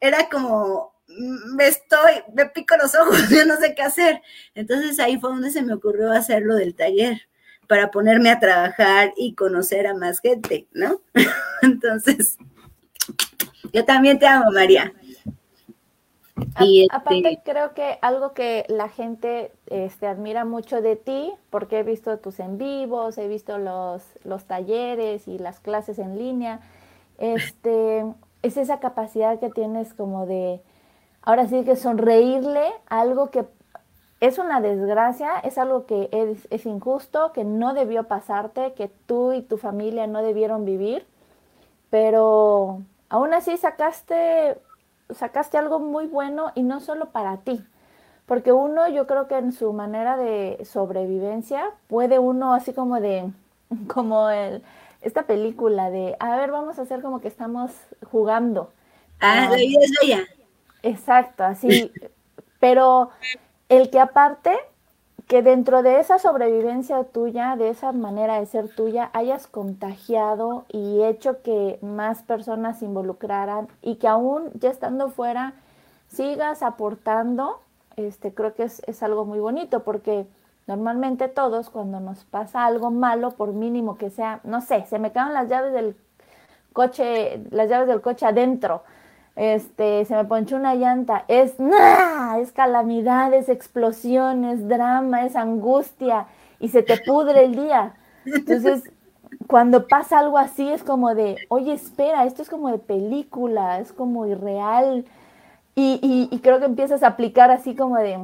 era 0.00 0.28
como, 0.28 0.94
mm, 1.08 1.56
me 1.56 1.68
estoy, 1.68 2.22
me 2.34 2.46
pico 2.46 2.76
los 2.76 2.94
ojos, 2.94 3.28
yo 3.30 3.44
no 3.44 3.56
sé 3.56 3.74
qué 3.74 3.82
hacer. 3.82 4.22
Entonces 4.54 4.98
ahí 5.00 5.18
fue 5.18 5.30
donde 5.30 5.50
se 5.50 5.62
me 5.62 5.74
ocurrió 5.74 6.12
hacer 6.12 6.42
lo 6.42 6.56
del 6.56 6.74
taller, 6.74 7.22
para 7.70 7.92
ponerme 7.92 8.30
a 8.30 8.40
trabajar 8.40 9.12
y 9.16 9.36
conocer 9.36 9.86
a 9.86 9.94
más 9.94 10.20
gente, 10.20 10.66
¿no? 10.72 11.02
Entonces, 11.62 12.36
yo 13.72 13.84
también 13.84 14.18
te 14.18 14.26
amo, 14.26 14.50
María. 14.50 14.92
Y 16.60 16.82
este 16.82 16.96
Aparte 16.96 17.40
creo 17.44 17.74
que 17.74 17.98
algo 18.02 18.32
que 18.32 18.64
la 18.68 18.88
gente 18.88 19.52
este, 19.66 20.06
admira 20.06 20.44
mucho 20.44 20.82
de 20.82 20.96
ti, 20.96 21.32
porque 21.50 21.80
he 21.80 21.82
visto 21.82 22.18
tus 22.18 22.40
en 22.40 22.58
vivos, 22.58 23.18
he 23.18 23.28
visto 23.28 23.58
los, 23.58 24.02
los 24.24 24.44
talleres 24.44 25.28
y 25.28 25.38
las 25.38 25.60
clases 25.60 25.98
en 25.98 26.18
línea, 26.18 26.60
este, 27.18 28.04
es 28.42 28.56
esa 28.56 28.80
capacidad 28.80 29.38
que 29.38 29.50
tienes 29.50 29.94
como 29.94 30.26
de, 30.26 30.60
ahora 31.22 31.46
sí 31.48 31.64
que 31.64 31.76
sonreírle 31.76 32.72
a 32.88 33.00
algo 33.00 33.30
que 33.30 33.44
es 34.20 34.38
una 34.38 34.60
desgracia, 34.60 35.38
es 35.38 35.56
algo 35.56 35.86
que 35.86 36.08
es, 36.12 36.46
es 36.50 36.66
injusto, 36.66 37.32
que 37.32 37.44
no 37.44 37.72
debió 37.72 38.04
pasarte, 38.04 38.74
que 38.74 38.88
tú 39.06 39.32
y 39.32 39.42
tu 39.42 39.56
familia 39.56 40.06
no 40.06 40.22
debieron 40.22 40.64
vivir, 40.64 41.06
pero 41.88 42.82
aún 43.08 43.34
así 43.34 43.56
sacaste 43.56 44.58
sacaste 45.14 45.58
algo 45.58 45.78
muy 45.78 46.06
bueno 46.06 46.52
y 46.54 46.62
no 46.62 46.80
solo 46.80 47.10
para 47.10 47.38
ti, 47.38 47.64
porque 48.26 48.52
uno 48.52 48.88
yo 48.88 49.06
creo 49.06 49.28
que 49.28 49.36
en 49.36 49.52
su 49.52 49.72
manera 49.72 50.16
de 50.16 50.64
sobrevivencia 50.64 51.70
puede 51.88 52.18
uno 52.18 52.54
así 52.54 52.72
como 52.72 53.00
de, 53.00 53.30
como 53.92 54.30
el, 54.30 54.62
esta 55.02 55.22
película 55.22 55.90
de, 55.90 56.16
a 56.20 56.36
ver, 56.36 56.50
vamos 56.50 56.78
a 56.78 56.82
hacer 56.82 57.02
como 57.02 57.20
que 57.20 57.28
estamos 57.28 57.72
jugando. 58.10 58.72
Ah, 59.20 59.48
la 59.50 59.56
vida 59.56 59.80
es 59.82 59.92
bella. 60.00 60.24
Exacto, 60.82 61.44
así, 61.44 61.92
pero 62.58 63.10
el 63.68 63.90
que 63.90 64.00
aparte 64.00 64.58
que 65.30 65.42
dentro 65.42 65.84
de 65.84 66.00
esa 66.00 66.18
sobrevivencia 66.18 67.04
tuya, 67.04 67.54
de 67.54 67.68
esa 67.68 67.92
manera 67.92 68.40
de 68.40 68.46
ser 68.46 68.68
tuya, 68.68 69.10
hayas 69.12 69.46
contagiado 69.46 70.64
y 70.68 71.04
hecho 71.04 71.40
que 71.42 71.78
más 71.82 72.22
personas 72.22 72.80
se 72.80 72.86
involucraran 72.86 73.68
y 73.80 73.94
que 73.94 74.08
aún 74.08 74.50
ya 74.54 74.70
estando 74.70 75.08
fuera 75.08 75.52
sigas 76.08 76.64
aportando, 76.64 77.60
este, 77.94 78.34
creo 78.34 78.56
que 78.56 78.64
es, 78.64 78.82
es 78.88 79.04
algo 79.04 79.24
muy 79.24 79.38
bonito 79.38 79.84
porque 79.84 80.26
normalmente 80.66 81.28
todos 81.28 81.70
cuando 81.70 82.00
nos 82.00 82.24
pasa 82.24 82.66
algo 82.66 82.90
malo, 82.90 83.30
por 83.30 83.52
mínimo 83.52 83.96
que 83.98 84.10
sea, 84.10 84.40
no 84.42 84.60
sé, 84.60 84.84
se 84.86 84.98
me 84.98 85.12
caen 85.12 85.32
las 85.32 85.48
llaves 85.48 85.72
del 85.72 85.94
coche, 86.72 87.40
las 87.52 87.68
llaves 87.68 87.86
del 87.86 88.00
coche 88.00 88.26
adentro, 88.26 88.82
este, 89.40 90.04
se 90.04 90.14
me 90.14 90.26
ponchó 90.26 90.56
una 90.56 90.74
llanta, 90.74 91.24
es 91.26 91.58
nada, 91.58 92.38
es 92.40 92.52
calamidad, 92.52 93.32
es 93.32 93.48
explosión, 93.48 94.44
es 94.44 94.68
drama, 94.68 95.24
es 95.24 95.34
angustia 95.34 96.26
y 96.58 96.68
se 96.68 96.82
te 96.82 96.98
pudre 96.98 97.46
el 97.46 97.56
día. 97.56 97.94
Entonces, 98.26 98.92
cuando 99.46 99.88
pasa 99.88 100.18
algo 100.18 100.36
así 100.36 100.70
es 100.70 100.82
como 100.82 101.14
de, 101.14 101.38
oye, 101.48 101.72
espera, 101.72 102.26
esto 102.26 102.42
es 102.42 102.50
como 102.50 102.70
de 102.70 102.76
película, 102.76 103.78
es 103.78 103.94
como 103.94 104.26
irreal. 104.26 105.06
Y, 105.74 106.28
y, 106.30 106.38
creo 106.40 106.58
que 106.58 106.66
empiezas 106.66 107.02
a 107.02 107.06
aplicar 107.06 107.50
así 107.50 107.74
como 107.74 107.96
de, 107.96 108.18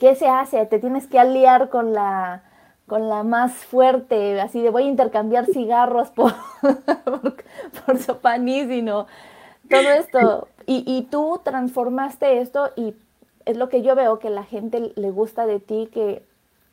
¿qué 0.00 0.16
se 0.16 0.26
hace? 0.26 0.66
Te 0.66 0.80
tienes 0.80 1.06
que 1.06 1.20
aliar 1.20 1.68
con 1.68 1.92
la, 1.92 2.42
con 2.88 3.08
la 3.08 3.22
más 3.22 3.52
fuerte, 3.52 4.40
así 4.40 4.62
de 4.62 4.70
voy 4.70 4.82
a 4.82 4.86
intercambiar 4.86 5.46
cigarros 5.46 6.10
por, 6.10 6.32
por, 7.04 7.36
por 7.86 7.98
sopanísimo 7.98 9.06
todo 9.68 9.90
esto. 9.90 10.48
Y, 10.66 10.84
y 10.86 11.02
tú 11.10 11.40
transformaste 11.44 12.40
esto 12.40 12.70
y 12.76 12.94
es 13.46 13.56
lo 13.56 13.68
que 13.68 13.82
yo 13.82 13.94
veo 13.94 14.18
que 14.18 14.30
la 14.30 14.44
gente 14.44 14.92
le 14.94 15.10
gusta 15.10 15.46
de 15.46 15.60
ti, 15.60 15.88
que 15.92 16.22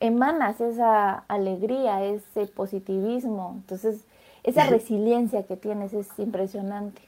emanas 0.00 0.60
esa 0.60 1.24
alegría, 1.28 2.04
ese 2.04 2.46
positivismo. 2.46 3.54
Entonces, 3.56 4.04
esa 4.44 4.66
resiliencia 4.66 5.44
que 5.44 5.56
tienes 5.56 5.92
es 5.92 6.06
impresionante. 6.18 7.02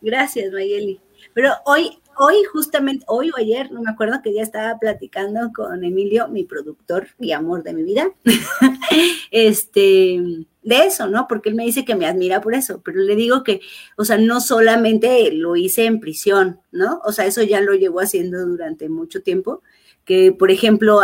Gracias, 0.00 0.52
Mayeli. 0.52 1.00
Pero 1.34 1.52
hoy, 1.64 1.98
hoy 2.18 2.36
justamente, 2.44 3.04
hoy 3.08 3.30
o 3.30 3.36
ayer, 3.36 3.70
no 3.72 3.82
me 3.82 3.90
acuerdo 3.90 4.22
que 4.22 4.32
ya 4.32 4.42
estaba 4.42 4.78
platicando 4.78 5.52
con 5.54 5.84
Emilio, 5.84 6.28
mi 6.28 6.44
productor 6.44 7.08
y 7.18 7.32
amor 7.32 7.62
de 7.62 7.74
mi 7.74 7.82
vida, 7.82 8.10
este, 9.30 10.46
de 10.62 10.78
eso, 10.84 11.06
¿no? 11.06 11.26
Porque 11.28 11.50
él 11.50 11.54
me 11.54 11.64
dice 11.64 11.84
que 11.84 11.94
me 11.94 12.06
admira 12.06 12.40
por 12.40 12.54
eso, 12.54 12.80
pero 12.84 13.00
le 13.00 13.16
digo 13.16 13.44
que, 13.44 13.60
o 13.96 14.04
sea, 14.04 14.18
no 14.18 14.40
solamente 14.40 15.30
lo 15.32 15.56
hice 15.56 15.84
en 15.84 16.00
prisión, 16.00 16.60
¿no? 16.72 17.00
O 17.04 17.12
sea, 17.12 17.26
eso 17.26 17.42
ya 17.42 17.60
lo 17.60 17.74
llevo 17.74 18.00
haciendo 18.00 18.44
durante 18.46 18.88
mucho 18.88 19.22
tiempo, 19.22 19.62
que, 20.04 20.32
por 20.32 20.50
ejemplo, 20.50 21.00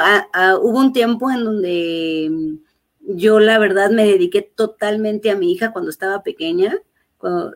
hubo 0.62 0.78
un 0.78 0.92
tiempo 0.92 1.30
en 1.30 1.44
donde 1.44 2.58
yo 3.00 3.40
la 3.40 3.58
verdad 3.58 3.90
me 3.90 4.06
dediqué 4.06 4.42
totalmente 4.42 5.30
a 5.30 5.36
mi 5.36 5.52
hija 5.52 5.72
cuando 5.72 5.90
estaba 5.90 6.22
pequeña, 6.22 6.78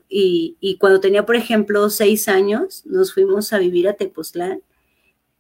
y, 0.09 0.77
cuando 0.81 1.01
tenía, 1.01 1.27
por 1.27 1.37
ejemplo, 1.37 1.91
seis 1.91 2.29
años, 2.29 2.83
nos 2.87 3.13
fuimos 3.13 3.53
a 3.53 3.59
vivir 3.59 3.89
a 3.89 3.95
Tepoztlán 3.95 4.63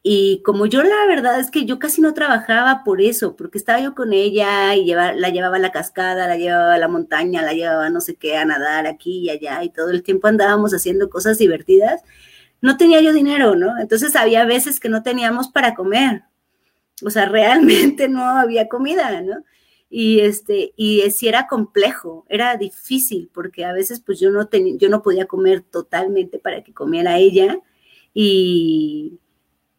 Y 0.02 0.42
como 0.44 0.66
yo 0.66 0.82
la 0.82 1.06
verdad 1.06 1.38
es 1.40 1.50
que 1.50 1.64
yo 1.64 1.78
casi 1.78 2.00
no 2.00 2.14
trabajaba 2.14 2.82
por 2.84 3.00
eso, 3.00 3.36
porque 3.36 3.58
estaba 3.58 3.80
yo 3.80 3.94
con 3.94 4.12
ella 4.12 4.74
y 4.74 4.86
la 4.86 5.30
llevaba 5.30 5.56
a 5.56 5.60
la 5.60 5.72
cascada, 5.72 6.28
la 6.28 6.36
llevaba 6.36 6.74
a 6.74 6.78
la 6.78 6.88
montaña, 6.88 7.42
la 7.42 7.52
llevaba 7.52 7.90
no 7.90 8.00
sé 8.00 8.16
qué, 8.16 8.36
a 8.36 8.44
nadar 8.44 8.86
aquí 8.86 9.20
y 9.20 9.30
allá, 9.30 9.62
y 9.64 9.70
todo 9.70 9.90
el 9.90 10.02
tiempo 10.02 10.28
andábamos 10.28 10.74
haciendo 10.74 11.10
cosas 11.10 11.38
divertidas, 11.38 12.02
no 12.60 12.76
tenía 12.76 13.00
yo 13.00 13.12
dinero, 13.12 13.56
¿no? 13.56 13.78
Entonces 13.78 14.16
había 14.16 14.44
veces 14.44 14.80
que 14.80 14.88
no 14.88 15.02
teníamos 15.02 15.48
para 15.48 15.74
comer. 15.74 16.22
O 17.04 17.10
sea, 17.10 17.26
realmente 17.26 18.08
no 18.08 18.24
había 18.24 18.68
comida, 18.68 19.20
¿no? 19.22 19.44
Y 19.88 20.20
este, 20.20 20.72
y 20.76 21.02
si 21.10 21.28
era 21.28 21.46
complejo, 21.46 22.26
era 22.28 22.56
difícil, 22.56 23.30
porque 23.32 23.64
a 23.64 23.72
veces 23.72 24.00
pues 24.00 24.18
yo 24.20 24.30
no 24.30 24.48
tenía, 24.48 24.74
yo 24.76 24.88
no 24.88 25.02
podía 25.02 25.26
comer 25.26 25.62
totalmente 25.62 26.38
para 26.38 26.62
que 26.62 26.74
comiera 26.74 27.18
ella. 27.18 27.60
Y, 28.14 29.20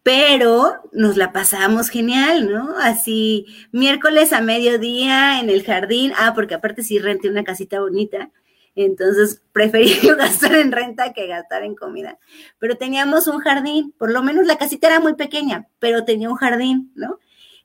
pero 0.08 0.89
nos 0.93 1.17
la 1.17 1.34
pasamos 1.34 1.89
genial, 1.89 2.50
¿no? 2.50 2.78
Así, 2.80 3.46
miércoles 3.74 4.32
a 4.32 4.39
mediodía 4.39 5.41
en 5.41 5.50
el 5.50 5.65
jardín, 5.65 6.13
ah, 6.15 6.32
porque 6.34 6.56
aparte 6.56 6.82
sí 6.82 6.98
renté 6.98 7.30
una 7.30 7.43
casita 7.43 7.82
bonita, 7.82 8.32
entonces 8.74 9.41
preferí 9.52 9.91
gastar 10.17 10.56
en 10.56 10.72
renta 10.72 11.12
que 11.12 11.28
gastar 11.28 11.63
en 11.63 11.76
comida, 11.76 12.20
pero 12.58 12.78
teníamos 12.78 13.28
un 13.28 13.39
jardín, 13.39 13.93
por 13.98 14.10
lo 14.10 14.24
menos 14.24 14.46
la 14.48 14.58
casita 14.58 14.88
era 14.88 15.02
muy 15.02 15.15
pequeña, 15.15 15.67
pero 15.80 16.06
tenía 16.06 16.30
un 16.30 16.38
jardín, 16.38 16.89
¿no? 16.96 17.20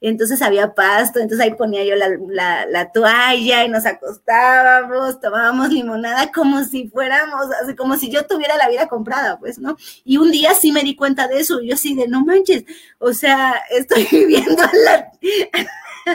Entonces 0.08 0.42
había 0.42 0.74
pasto, 0.74 1.20
entonces 1.20 1.44
ahí 1.46 1.54
ponía 1.54 1.84
yo 1.84 1.94
la, 1.94 2.92
toalla 2.92 3.64
y 3.64 3.68
nos 3.68 3.86
acostábamos, 3.86 5.20
tomábamos 5.20 5.70
limonada 5.70 6.32
como 6.32 6.64
si 6.64 6.88
fuéramos, 6.88 7.46
así 7.62 7.76
como 7.76 7.96
si 7.96 8.10
yo 8.10 8.26
tuviera 8.26 8.56
la 8.56 8.68
vida 8.68 8.88
comprada, 8.88 9.38
pues, 9.38 9.58
¿no? 9.58 9.76
Y 10.04 10.16
un 10.16 10.32
día 10.32 10.54
sí 10.54 10.72
me 10.72 10.82
di 10.82 10.96
cuenta 10.96 11.28
de 11.28 11.38
eso, 11.40 11.60
yo 11.62 11.74
así 11.74 11.94
de, 11.94 12.08
no 12.08 12.24
manches, 12.24 12.64
o 12.98 13.12
sea, 13.12 13.62
estoy 13.70 14.08
viviendo 14.10 14.62
la, 14.84 15.12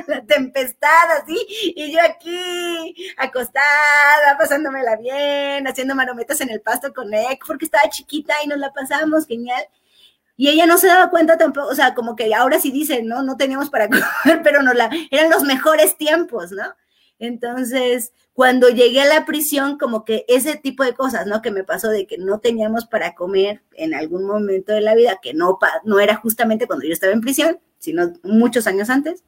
la 0.05 0.21
tempestad 0.25 1.11
así, 1.21 1.37
y 1.47 1.93
yo 1.93 1.99
aquí 2.03 3.13
acostada, 3.17 4.37
pasándomela 4.37 4.97
bien, 4.97 5.65
haciendo 5.65 5.95
marometas 5.95 6.41
en 6.41 6.49
el 6.49 6.59
pasto 6.61 6.93
con 6.93 7.13
Ek, 7.13 7.45
porque 7.47 7.65
estaba 7.65 7.89
chiquita 7.89 8.33
y 8.43 8.47
nos 8.47 8.59
la 8.59 8.73
pasamos 8.73 9.25
genial. 9.27 9.65
Y 10.37 10.49
ella 10.49 10.67
no 10.67 10.77
se 10.77 10.87
daba 10.87 11.09
cuenta 11.09 11.37
tampoco, 11.37 11.67
o 11.67 11.75
sea, 11.75 11.95
como 11.95 12.15
que 12.15 12.33
ahora 12.33 12.59
sí 12.59 12.71
dice, 12.71 13.01
¿no? 13.01 13.23
No 13.23 13.37
teníamos 13.37 13.69
para 13.71 13.89
comer, 14.23 14.41
pero 14.43 14.61
no 14.61 14.73
la, 14.73 14.89
eran 15.11 15.31
los 15.31 15.43
mejores 15.43 15.97
tiempos, 15.97 16.51
¿no? 16.51 16.63
Entonces, 17.19 18.13
cuando 18.33 18.69
llegué 18.69 19.01
a 19.01 19.05
la 19.05 19.25
prisión, 19.25 19.79
como 19.79 20.05
que 20.05 20.23
ese 20.27 20.55
tipo 20.55 20.83
de 20.83 20.93
cosas, 20.93 21.25
¿no? 21.25 21.41
Que 21.41 21.49
me 21.49 21.63
pasó 21.63 21.89
de 21.89 22.05
que 22.05 22.19
no 22.19 22.39
teníamos 22.39 22.85
para 22.85 23.15
comer 23.15 23.63
en 23.73 23.95
algún 23.95 24.25
momento 24.25 24.73
de 24.73 24.81
la 24.81 24.93
vida, 24.93 25.19
que 25.19 25.33
no, 25.33 25.57
no 25.83 25.99
era 25.99 26.15
justamente 26.15 26.67
cuando 26.67 26.85
yo 26.85 26.93
estaba 26.93 27.13
en 27.13 27.21
prisión, 27.21 27.59
sino 27.79 28.13
muchos 28.21 28.67
años 28.67 28.91
antes, 28.91 29.23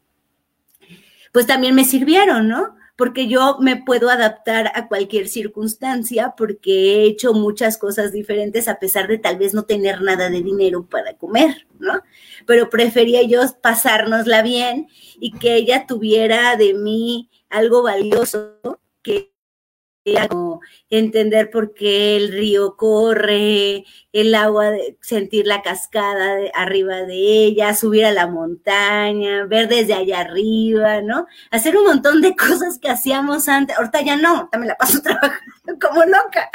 pues 1.31 1.47
también 1.47 1.73
me 1.73 1.85
sirvieron, 1.85 2.47
¿no? 2.47 2.75
Porque 2.99 3.29
yo 3.29 3.55
me 3.61 3.77
puedo 3.77 4.09
adaptar 4.09 4.73
a 4.75 4.89
cualquier 4.89 5.29
circunstancia 5.29 6.33
porque 6.35 6.71
he 6.71 7.03
hecho 7.05 7.33
muchas 7.33 7.77
cosas 7.77 8.11
diferentes 8.11 8.67
a 8.67 8.77
pesar 8.77 9.07
de 9.07 9.17
tal 9.17 9.37
vez 9.37 9.53
no 9.53 9.63
tener 9.63 10.01
nada 10.01 10.29
de 10.29 10.43
dinero 10.43 10.85
para 10.85 11.13
comer, 11.13 11.65
¿no? 11.79 12.01
Pero 12.45 12.69
prefería 12.69 13.23
yo 13.23 13.39
pasárnosla 13.61 14.41
bien 14.41 14.89
y 15.17 15.31
que 15.31 15.55
ella 15.55 15.87
tuviera 15.87 16.57
de 16.57 16.73
mí 16.73 17.29
algo 17.49 17.83
valioso 17.83 18.57
que 19.01 19.31
entender 20.89 21.49
por 21.49 21.73
qué 21.73 22.17
el 22.17 22.31
río 22.31 22.75
corre, 22.75 23.85
el 24.11 24.35
agua, 24.35 24.71
sentir 25.01 25.45
la 25.45 25.61
cascada 25.61 26.35
de, 26.35 26.51
arriba 26.53 27.03
de 27.03 27.15
ella, 27.15 27.75
subir 27.75 28.05
a 28.05 28.11
la 28.11 28.27
montaña, 28.27 29.45
ver 29.45 29.67
desde 29.67 29.93
allá 29.93 30.21
arriba, 30.21 31.01
¿no? 31.01 31.27
Hacer 31.51 31.77
un 31.77 31.85
montón 31.85 32.21
de 32.21 32.35
cosas 32.37 32.79
que 32.79 32.89
hacíamos 32.89 33.47
antes. 33.47 33.77
Ahorita 33.77 34.01
ya 34.01 34.15
no, 34.15 34.49
también 34.51 34.69
la 34.69 34.75
paso 34.75 35.01
trabajando 35.03 35.79
como 35.79 36.03
loca, 36.05 36.49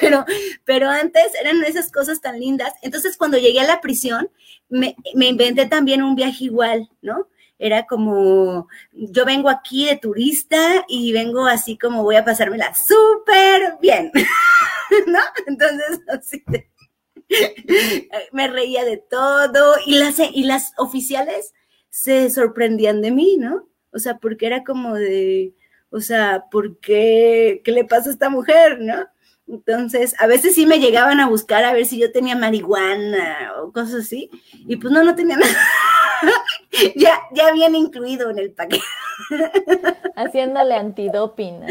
pero, 0.00 0.24
pero 0.64 0.88
antes 0.88 1.32
eran 1.40 1.62
esas 1.64 1.90
cosas 1.90 2.20
tan 2.20 2.38
lindas. 2.38 2.72
Entonces, 2.82 3.16
cuando 3.16 3.38
llegué 3.38 3.60
a 3.60 3.66
la 3.66 3.80
prisión, 3.80 4.30
me, 4.68 4.96
me 5.14 5.28
inventé 5.28 5.66
también 5.66 6.02
un 6.02 6.14
viaje 6.14 6.44
igual, 6.44 6.88
¿no? 7.02 7.26
Era 7.60 7.86
como, 7.86 8.68
yo 8.90 9.26
vengo 9.26 9.50
aquí 9.50 9.84
de 9.84 9.96
turista 9.96 10.84
y 10.88 11.12
vengo 11.12 11.46
así 11.46 11.76
como 11.76 12.02
voy 12.02 12.16
a 12.16 12.24
pasármela 12.24 12.74
súper 12.74 13.76
bien, 13.82 14.10
¿no? 15.06 15.20
Entonces, 15.46 16.00
así 16.08 16.42
me 18.32 18.48
reía 18.48 18.84
de 18.84 18.96
todo 18.96 19.76
y 19.84 19.98
las, 19.98 20.18
y 20.18 20.44
las 20.44 20.72
oficiales 20.78 21.52
se 21.90 22.30
sorprendían 22.30 23.02
de 23.02 23.10
mí, 23.10 23.36
¿no? 23.36 23.68
O 23.92 23.98
sea, 23.98 24.16
porque 24.16 24.46
era 24.46 24.64
como 24.64 24.94
de, 24.94 25.54
o 25.90 26.00
sea, 26.00 26.44
¿por 26.50 26.80
qué? 26.80 27.60
¿Qué 27.62 27.72
le 27.72 27.84
pasa 27.84 28.08
a 28.08 28.12
esta 28.12 28.30
mujer, 28.30 28.78
no? 28.80 29.06
Entonces, 29.46 30.14
a 30.18 30.26
veces 30.26 30.54
sí 30.54 30.64
me 30.64 30.78
llegaban 30.78 31.20
a 31.20 31.28
buscar 31.28 31.64
a 31.64 31.74
ver 31.74 31.84
si 31.84 31.98
yo 31.98 32.10
tenía 32.10 32.36
marihuana 32.36 33.52
o 33.60 33.70
cosas 33.70 34.06
así, 34.06 34.30
y 34.52 34.76
pues 34.76 34.90
no, 34.92 35.04
no 35.04 35.14
tenía 35.14 35.36
nada. 35.36 35.58
ya, 36.96 37.20
ya 37.32 37.52
viene 37.52 37.78
incluido 37.78 38.30
en 38.30 38.38
el 38.38 38.52
paquete. 38.52 38.82
Haciéndole 40.16 40.74
antidoping. 40.74 41.60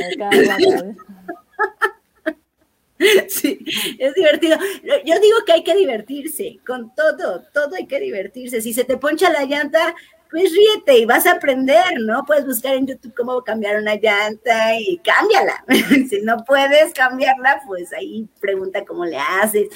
Sí, 3.30 3.58
es 3.98 4.14
divertido. 4.14 4.58
Yo 5.06 5.20
digo 5.22 5.38
que 5.46 5.54
hay 5.54 5.64
que 5.64 5.74
divertirse, 5.74 6.60
con 6.68 6.94
todo, 6.96 7.44
todo 7.54 7.76
hay 7.78 7.88
que 7.88 7.98
divertirse. 7.98 8.62
Si 8.62 8.74
se 8.74 8.84
te 8.84 8.98
poncha 8.98 9.30
la 9.30 9.46
llanta, 9.46 9.96
pues 10.30 10.52
ríete 10.54 11.00
y 11.00 11.06
vas 11.06 11.26
a 11.26 11.34
aprender, 11.34 12.00
¿no? 12.02 12.24
Puedes 12.26 12.46
buscar 12.46 12.76
en 12.76 12.88
YouTube 12.88 13.16
cómo 13.16 13.42
cambiar 13.44 13.82
una 13.82 13.96
llanta 13.96 14.78
y 14.78 14.98
cámbiala. 15.00 15.64
si 16.10 16.22
no 16.22 16.44
puedes 16.46 16.94
cambiarla, 16.94 17.62
pues 17.66 17.92
ahí 17.94 18.28
pregunta 18.40 18.86
cómo 18.86 19.06
le 19.06 19.18
haces. 19.18 19.70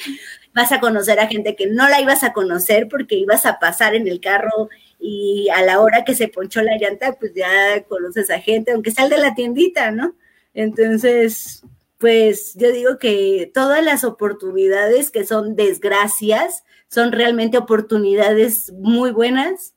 Vas 0.53 0.71
a 0.71 0.79
conocer 0.79 1.19
a 1.19 1.27
gente 1.27 1.55
que 1.55 1.67
no 1.67 1.89
la 1.89 2.01
ibas 2.01 2.23
a 2.23 2.33
conocer 2.33 2.87
porque 2.87 3.15
ibas 3.15 3.45
a 3.45 3.59
pasar 3.59 3.95
en 3.95 4.07
el 4.07 4.19
carro 4.19 4.69
y 4.99 5.49
a 5.49 5.61
la 5.63 5.81
hora 5.81 6.05
que 6.05 6.15
se 6.15 6.27
ponchó 6.27 6.61
la 6.61 6.77
llanta, 6.77 7.13
pues 7.19 7.33
ya 7.33 7.83
conoces 7.87 8.29
a 8.29 8.39
gente, 8.39 8.71
aunque 8.71 8.91
sea 8.91 9.05
el 9.05 9.09
de 9.09 9.17
la 9.17 9.35
tiendita, 9.35 9.91
¿no? 9.91 10.15
Entonces, 10.53 11.63
pues 11.97 12.53
yo 12.55 12.71
digo 12.71 12.97
que 12.99 13.51
todas 13.53 13.83
las 13.83 14.03
oportunidades 14.03 15.09
que 15.09 15.25
son 15.25 15.55
desgracias 15.55 16.63
son 16.89 17.11
realmente 17.11 17.57
oportunidades 17.57 18.71
muy 18.73 19.11
buenas 19.11 19.73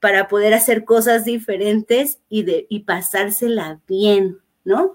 para 0.00 0.28
poder 0.28 0.54
hacer 0.54 0.84
cosas 0.84 1.24
diferentes 1.24 2.20
y, 2.28 2.42
de, 2.42 2.66
y 2.68 2.80
pasársela 2.80 3.80
bien, 3.86 4.38
¿no? 4.64 4.94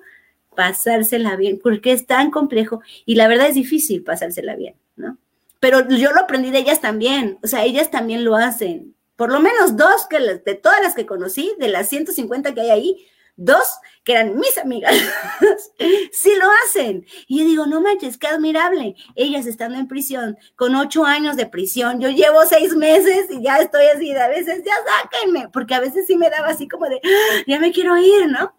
Pasársela 0.56 1.36
bien, 1.36 1.60
porque 1.62 1.92
es 1.92 2.06
tan 2.06 2.32
complejo 2.32 2.82
y 3.06 3.16
la 3.16 3.28
verdad 3.28 3.48
es 3.48 3.56
difícil 3.56 4.04
pasársela 4.04 4.56
bien, 4.56 4.76
¿no? 4.96 5.18
Pero 5.64 5.88
yo 5.88 6.12
lo 6.12 6.20
aprendí 6.20 6.52
de 6.52 6.60
ellas 6.60 6.82
también, 6.82 7.40
o 7.42 7.48
sea, 7.48 7.64
ellas 7.64 7.90
también 7.90 8.26
lo 8.26 8.36
hacen. 8.36 8.98
Por 9.16 9.32
lo 9.32 9.40
menos 9.40 9.78
dos 9.78 10.08
que 10.10 10.20
de 10.20 10.56
todas 10.56 10.82
las 10.82 10.94
que 10.94 11.06
conocí, 11.06 11.56
de 11.58 11.70
las 11.70 11.88
150 11.88 12.54
que 12.54 12.60
hay 12.60 12.70
ahí, 12.70 13.08
dos 13.38 13.64
que 14.04 14.12
eran 14.12 14.38
mis 14.38 14.58
amigas, 14.58 14.94
sí 16.12 16.32
lo 16.38 16.50
hacen. 16.66 17.06
Y 17.30 17.40
yo 17.40 17.46
digo, 17.46 17.66
no 17.66 17.80
manches, 17.80 18.18
qué 18.18 18.28
admirable. 18.28 18.96
Ellas 19.16 19.46
estando 19.46 19.80
en 19.80 19.88
prisión, 19.88 20.38
con 20.58 20.76
ocho 20.76 21.06
años 21.06 21.38
de 21.38 21.46
prisión, 21.46 22.02
yo 22.02 22.10
llevo 22.10 22.46
seis 22.46 22.76
meses 22.76 23.28
y 23.32 23.42
ya 23.42 23.60
estoy 23.60 23.86
así, 23.86 24.14
a 24.14 24.28
veces 24.28 24.64
ya 24.66 24.74
sáquenme, 25.02 25.48
porque 25.48 25.76
a 25.76 25.80
veces 25.80 26.06
sí 26.08 26.18
me 26.18 26.30
daba 26.30 26.50
así 26.50 26.68
como 26.68 26.90
de, 26.90 27.00
ah, 27.06 27.44
ya 27.48 27.58
me 27.62 27.72
quiero 27.72 27.96
ir, 27.96 28.28
¿no? 28.28 28.54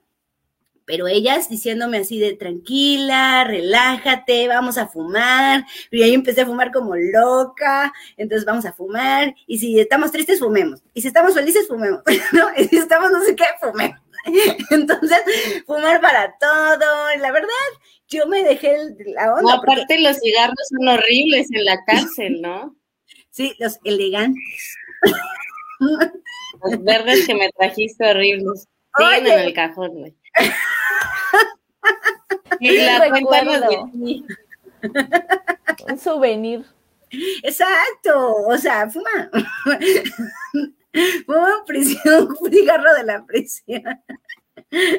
Pero 0.87 1.09
ellas 1.09 1.49
diciéndome 1.49 1.99
así 1.99 2.19
de 2.19 2.35
tranquila, 2.35 3.45
relájate, 3.45 4.49
vamos 4.49 4.79
a 4.79 4.89
fumar. 4.89 5.65
Y 5.91 6.03
ahí 6.03 6.15
empecé 6.15 6.43
a 6.43 6.47
fumar 6.47 6.73
como 6.73 6.95
loca, 6.97 7.93
entonces 8.17 8.45
vamos 8.45 8.65
a 8.67 8.73
fumar. 8.73 9.35
Y 9.47 9.59
si 9.59 9.79
estamos 9.81 10.13
tristes, 10.13 10.41
fumemos. 10.41 10.83
Y 10.93 11.03
si 11.03 11.09
estamos 11.09 11.35
felices, 11.35 11.67
fumemos. 11.67 12.03
¿no? 12.33 12.49
Y 12.57 12.65
si 12.65 12.77
estamos 12.77 13.11
no 13.11 13.23
sé 13.23 13.35
qué, 13.35 13.45
fumemos. 13.61 13.99
Entonces, 14.71 15.19
fumar 15.67 16.01
para 16.01 16.35
todo. 16.39 17.17
la 17.19 17.33
verdad, 17.33 17.49
yo 18.09 18.27
me 18.27 18.43
dejé 18.43 18.77
la 19.15 19.35
onda. 19.35 19.55
aparte, 19.55 20.01
los 20.01 20.19
cigarros 20.19 20.57
son 20.71 20.89
horribles 20.89 21.49
en 21.53 21.65
la 21.65 21.85
cárcel, 21.85 22.41
¿no? 22.41 22.77
Sí, 23.31 23.53
los 23.59 23.81
elegantes. 23.83 24.77
Los 25.81 26.85
verdes 26.85 27.27
que 27.27 27.35
me 27.35 27.51
trajiste 27.51 28.09
horribles. 28.09 28.69
Siguen 28.97 29.27
en 29.27 29.41
el 29.41 29.53
cajón, 29.53 29.91
güey. 29.91 30.15
Y 32.61 32.79
la 32.79 33.81
Un 35.89 35.99
souvenir. 35.99 36.65
Exacto, 37.43 38.37
o 38.47 38.59
sea, 38.59 38.89
fuma. 38.91 39.31
Fuma 41.27 41.65
prisión, 41.67 42.29
un 42.41 42.53
cigarro 42.53 42.95
de 42.95 43.05
la 43.05 43.25
prisión. 43.27 43.83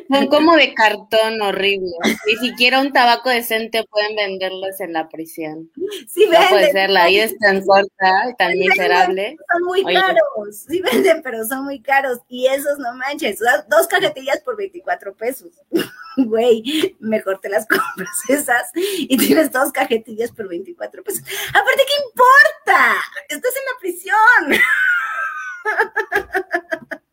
Son 0.10 0.28
como 0.28 0.56
de 0.56 0.74
cartón 0.74 1.42
horrible. 1.42 1.92
Ni 2.28 2.36
siquiera 2.48 2.82
un 2.82 2.92
tabaco 2.94 3.30
decente 3.30 3.84
pueden 3.90 4.16
venderlos 4.16 4.80
en 4.80 4.94
la 4.94 5.08
prisión. 5.10 5.72
Sí, 6.08 6.28
No 6.32 6.40
puede 6.50 6.72
ser, 6.72 6.90
la 6.90 7.08
vida 7.08 7.24
es 7.26 7.38
tan 7.38 7.62
corta, 7.66 8.36
tan 8.38 8.52
Sí, 8.52 8.60
venden, 8.60 8.70
miserable. 8.70 9.38
Son 9.52 9.64
muy 9.64 9.84
Oye. 9.86 9.96
caros. 9.96 10.58
Sí 10.68 10.82
venden, 10.82 11.22
pero 11.24 11.46
son 11.46 11.66
muy 11.66 11.82
caros. 11.82 12.20
Y 12.30 12.48
esos 12.48 12.78
no 12.80 12.94
manches. 12.96 13.40
Dos 13.70 13.88
cajetillas 13.88 14.42
por 14.42 14.58
24 14.58 15.16
pesos. 15.16 15.52
Güey, 16.18 16.96
mejor 17.00 17.42
te 17.42 17.50
las 17.50 17.68
compras 17.68 18.10
esas 18.30 18.72
y 18.74 19.18
tienes 19.18 19.52
dos 19.52 19.74
cajetillas 19.74 20.32
por 20.32 20.48
24 20.48 21.04
pesos. 21.04 21.22
Aparte, 21.50 21.84
¿qué 21.86 22.04
importa? 22.08 22.96
Estás 23.28 23.54
en 23.54 23.66
la 23.66 23.80
prisión. 23.82 24.62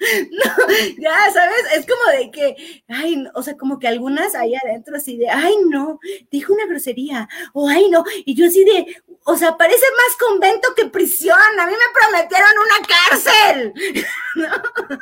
No, 0.30 0.66
ya, 0.98 1.30
¿sabes? 1.32 1.62
Es 1.76 1.86
como 1.86 2.18
de 2.18 2.30
que, 2.30 2.82
ay, 2.88 3.24
o 3.34 3.42
sea, 3.42 3.56
como 3.56 3.78
que 3.78 3.88
algunas 3.88 4.34
ahí 4.34 4.54
adentro 4.54 4.96
así 4.96 5.16
de, 5.16 5.28
ay, 5.28 5.54
no, 5.68 6.00
dijo 6.30 6.54
una 6.54 6.66
grosería, 6.66 7.28
o 7.52 7.68
ay, 7.68 7.88
no, 7.90 8.04
y 8.24 8.34
yo 8.34 8.46
así 8.46 8.64
de, 8.64 8.96
o 9.24 9.36
sea, 9.36 9.56
parece 9.56 9.84
más 9.96 10.16
convento 10.16 10.74
que 10.74 10.86
prisión, 10.86 11.38
a 11.38 11.66
mí 11.66 11.72
me 11.72 12.00
prometieron 12.00 12.50
una 12.64 12.86
cárcel, 12.88 13.74
¿no? 14.36 14.98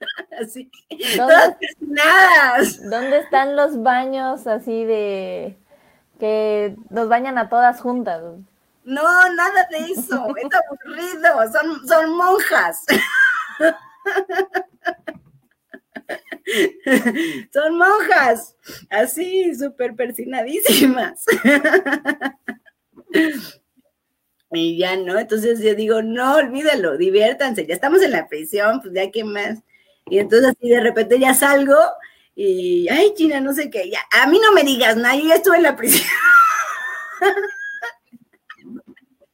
Así, 0.40 0.70
todas 1.14 1.48
¿Dónde, 1.50 1.56
persinadas. 1.60 2.90
dónde 2.90 3.18
están 3.18 3.54
los 3.54 3.82
baños 3.82 4.46
así 4.46 4.84
de 4.84 5.58
que 6.18 6.74
nos 6.88 7.08
bañan 7.08 7.36
a 7.36 7.50
todas 7.50 7.82
juntas? 7.82 8.22
No, 8.84 9.34
nada 9.34 9.68
de 9.70 9.92
eso, 9.92 10.26
es 10.36 10.48
aburrido, 10.54 11.52
son, 11.52 11.86
son 11.86 12.16
monjas. 12.16 12.84
Son 17.52 17.78
monjas, 17.78 18.56
así, 18.90 19.54
súper 19.54 19.94
persinadísimas. 19.94 21.24
Y 24.52 24.78
ya 24.78 24.96
no, 24.96 25.18
entonces 25.18 25.60
yo 25.62 25.74
digo, 25.76 26.02
no, 26.02 26.34
olvídalo, 26.36 26.96
diviértanse, 26.96 27.66
ya 27.66 27.74
estamos 27.74 28.02
en 28.02 28.10
la 28.12 28.26
prisión, 28.28 28.80
pues 28.80 28.92
ya 28.94 29.10
qué 29.10 29.22
más. 29.22 29.60
Y 30.06 30.18
entonces 30.18 30.54
de 30.60 30.80
repente 30.80 31.20
ya 31.20 31.34
salgo 31.34 31.76
y, 32.34 32.88
ay, 32.88 33.14
China, 33.14 33.40
no 33.40 33.52
sé 33.52 33.70
qué, 33.70 33.88
ya, 33.90 34.00
a 34.10 34.26
mí 34.26 34.40
no 34.42 34.52
me 34.52 34.64
digas 34.64 34.96
nada, 34.96 35.14
yo 35.16 35.28
ya 35.28 35.36
estuve 35.36 35.56
en 35.58 35.62
la 35.62 35.76
prisión. 35.76 36.08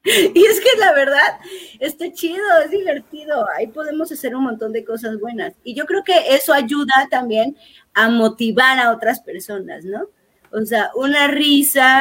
Y 0.35 0.45
es 0.45 0.61
que 0.61 0.79
la 0.79 0.92
verdad, 0.92 1.40
está 1.81 2.12
chido, 2.12 2.45
es 2.64 2.71
divertido, 2.71 3.47
ahí 3.57 3.66
podemos 3.66 4.11
hacer 4.12 4.37
un 4.37 4.45
montón 4.45 4.73
de 4.73 4.85
cosas 4.85 5.19
buenas. 5.19 5.55
Y 5.64 5.75
yo 5.75 5.85
creo 5.85 6.05
que 6.05 6.14
eso 6.35 6.53
ayuda 6.53 7.09
también 7.11 7.57
a 7.92 8.09
motivar 8.09 8.79
a 8.79 8.92
otras 8.92 9.21
personas, 9.21 9.85
¿no? 9.85 10.09
O 10.53 10.64
sea, 10.64 10.90
una 10.95 11.27
risa, 11.27 12.01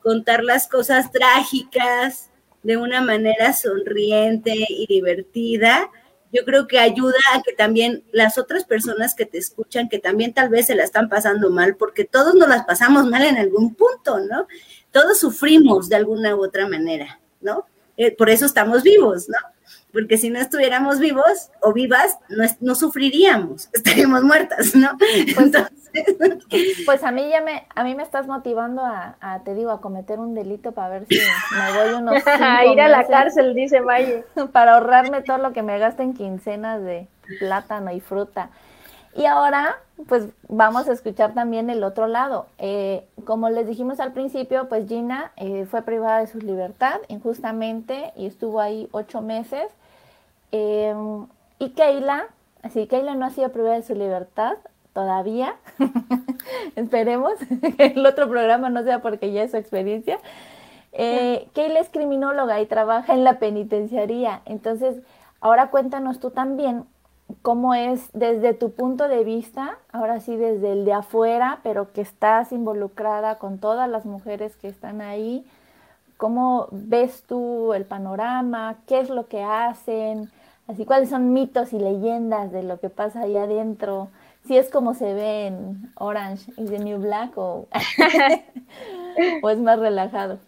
contar 0.00 0.42
las 0.44 0.66
cosas 0.66 1.12
trágicas 1.12 2.30
de 2.62 2.78
una 2.78 3.02
manera 3.02 3.52
sonriente 3.52 4.54
y 4.68 4.86
divertida, 4.86 5.90
yo 6.32 6.46
creo 6.46 6.66
que 6.66 6.78
ayuda 6.78 7.18
a 7.34 7.42
que 7.42 7.52
también 7.52 8.04
las 8.12 8.38
otras 8.38 8.64
personas 8.64 9.14
que 9.14 9.26
te 9.26 9.36
escuchan, 9.36 9.90
que 9.90 9.98
también 9.98 10.32
tal 10.32 10.48
vez 10.48 10.68
se 10.68 10.74
la 10.74 10.84
están 10.84 11.10
pasando 11.10 11.50
mal, 11.50 11.76
porque 11.76 12.04
todos 12.04 12.34
nos 12.34 12.48
las 12.48 12.64
pasamos 12.64 13.06
mal 13.06 13.24
en 13.24 13.36
algún 13.36 13.74
punto, 13.74 14.20
¿no? 14.20 14.46
Todos 14.90 15.20
sufrimos 15.20 15.90
de 15.90 15.96
alguna 15.96 16.34
u 16.34 16.42
otra 16.42 16.66
manera. 16.66 17.21
¿No? 17.42 17.66
Eh, 17.96 18.14
por 18.16 18.30
eso 18.30 18.46
estamos 18.46 18.82
vivos, 18.82 19.28
¿no? 19.28 19.38
Porque 19.92 20.16
si 20.16 20.30
no 20.30 20.40
estuviéramos 20.40 20.98
vivos 20.98 21.50
o 21.60 21.72
vivas, 21.72 22.18
no, 22.30 22.42
es, 22.42 22.60
no 22.62 22.74
sufriríamos, 22.74 23.68
estaríamos 23.72 24.22
muertas, 24.22 24.74
¿no? 24.74 24.96
Pues, 24.98 25.38
Entonces, 25.38 25.72
pues 26.86 27.04
a 27.04 27.10
mí 27.10 27.28
ya 27.28 27.42
me, 27.42 27.66
a 27.74 27.84
mí 27.84 27.94
me 27.94 28.02
estás 28.02 28.26
motivando 28.26 28.82
a, 28.82 29.16
a, 29.20 29.40
te 29.44 29.54
digo, 29.54 29.70
a 29.70 29.80
cometer 29.80 30.18
un 30.18 30.34
delito 30.34 30.72
para 30.72 30.88
ver 30.88 31.06
si 31.06 31.18
me 31.18 31.72
voy 31.78 31.94
unos 31.94 32.22
a 32.26 32.64
ir 32.64 32.80
a 32.80 32.88
la 32.88 33.06
cárcel, 33.06 33.54
dice 33.54 33.80
Maye. 33.82 34.24
Para 34.52 34.74
ahorrarme 34.74 35.22
todo 35.22 35.38
lo 35.38 35.52
que 35.52 35.62
me 35.62 35.78
gasta 35.78 36.02
en 36.02 36.14
quincenas 36.14 36.82
de 36.82 37.08
plátano 37.38 37.92
y 37.92 38.00
fruta. 38.00 38.50
Y 39.14 39.26
ahora, 39.26 39.76
pues 40.08 40.28
vamos 40.48 40.88
a 40.88 40.92
escuchar 40.92 41.34
también 41.34 41.70
el 41.70 41.84
otro 41.84 42.06
lado. 42.06 42.46
Eh, 42.58 43.06
como 43.24 43.48
les 43.48 43.66
dijimos 43.66 44.00
al 44.00 44.12
principio, 44.12 44.68
pues 44.68 44.88
Gina 44.88 45.32
eh, 45.36 45.66
fue 45.70 45.82
privada 45.82 46.20
de 46.20 46.26
su 46.26 46.38
libertad 46.38 47.00
injustamente 47.08 48.12
y 48.16 48.26
estuvo 48.26 48.60
ahí 48.60 48.88
ocho 48.92 49.22
meses. 49.22 49.68
Eh, 50.52 50.94
y 51.58 51.70
Keila, 51.70 52.26
así 52.62 52.86
Keila 52.86 53.14
no 53.14 53.26
ha 53.26 53.30
sido 53.30 53.50
privada 53.50 53.76
de 53.76 53.82
su 53.82 53.94
libertad 53.94 54.56
todavía. 54.92 55.56
Esperemos 56.76 57.34
que 57.76 57.86
el 57.86 58.04
otro 58.04 58.28
programa 58.28 58.68
no 58.70 58.82
sea 58.82 59.00
porque 59.00 59.32
ya 59.32 59.42
es 59.42 59.52
su 59.52 59.56
experiencia. 59.56 60.18
Eh, 60.92 61.48
Keila 61.54 61.80
es 61.80 61.88
criminóloga 61.88 62.60
y 62.60 62.66
trabaja 62.66 63.14
en 63.14 63.24
la 63.24 63.38
penitenciaría. 63.38 64.42
Entonces, 64.44 64.96
ahora 65.40 65.70
cuéntanos 65.70 66.20
tú 66.20 66.30
también 66.30 66.84
cómo 67.42 67.74
es 67.74 68.10
desde 68.12 68.54
tu 68.54 68.72
punto 68.72 69.08
de 69.08 69.24
vista, 69.24 69.78
ahora 69.90 70.20
sí 70.20 70.36
desde 70.36 70.72
el 70.72 70.84
de 70.84 70.92
afuera, 70.92 71.60
pero 71.62 71.92
que 71.92 72.00
estás 72.00 72.52
involucrada 72.52 73.38
con 73.38 73.58
todas 73.58 73.88
las 73.88 74.04
mujeres 74.04 74.56
que 74.56 74.68
están 74.68 75.00
ahí, 75.00 75.44
cómo 76.16 76.68
ves 76.70 77.24
tú 77.26 77.72
el 77.74 77.84
panorama, 77.84 78.76
qué 78.86 79.00
es 79.00 79.10
lo 79.10 79.26
que 79.26 79.42
hacen, 79.42 80.30
así 80.68 80.84
cuáles 80.84 81.08
son 81.08 81.32
mitos 81.32 81.72
y 81.72 81.78
leyendas 81.78 82.52
de 82.52 82.62
lo 82.62 82.78
que 82.78 82.90
pasa 82.90 83.22
ahí 83.22 83.36
adentro, 83.36 84.08
si 84.46 84.56
es 84.56 84.70
como 84.70 84.94
se 84.94 85.14
ve 85.14 85.46
en 85.46 85.92
Orange 85.96 86.52
is 86.56 86.70
the 86.70 86.78
New 86.78 86.98
Black 86.98 87.36
o, 87.36 87.68
es 89.16 89.58
más 89.58 89.78
relajado. 89.78 90.38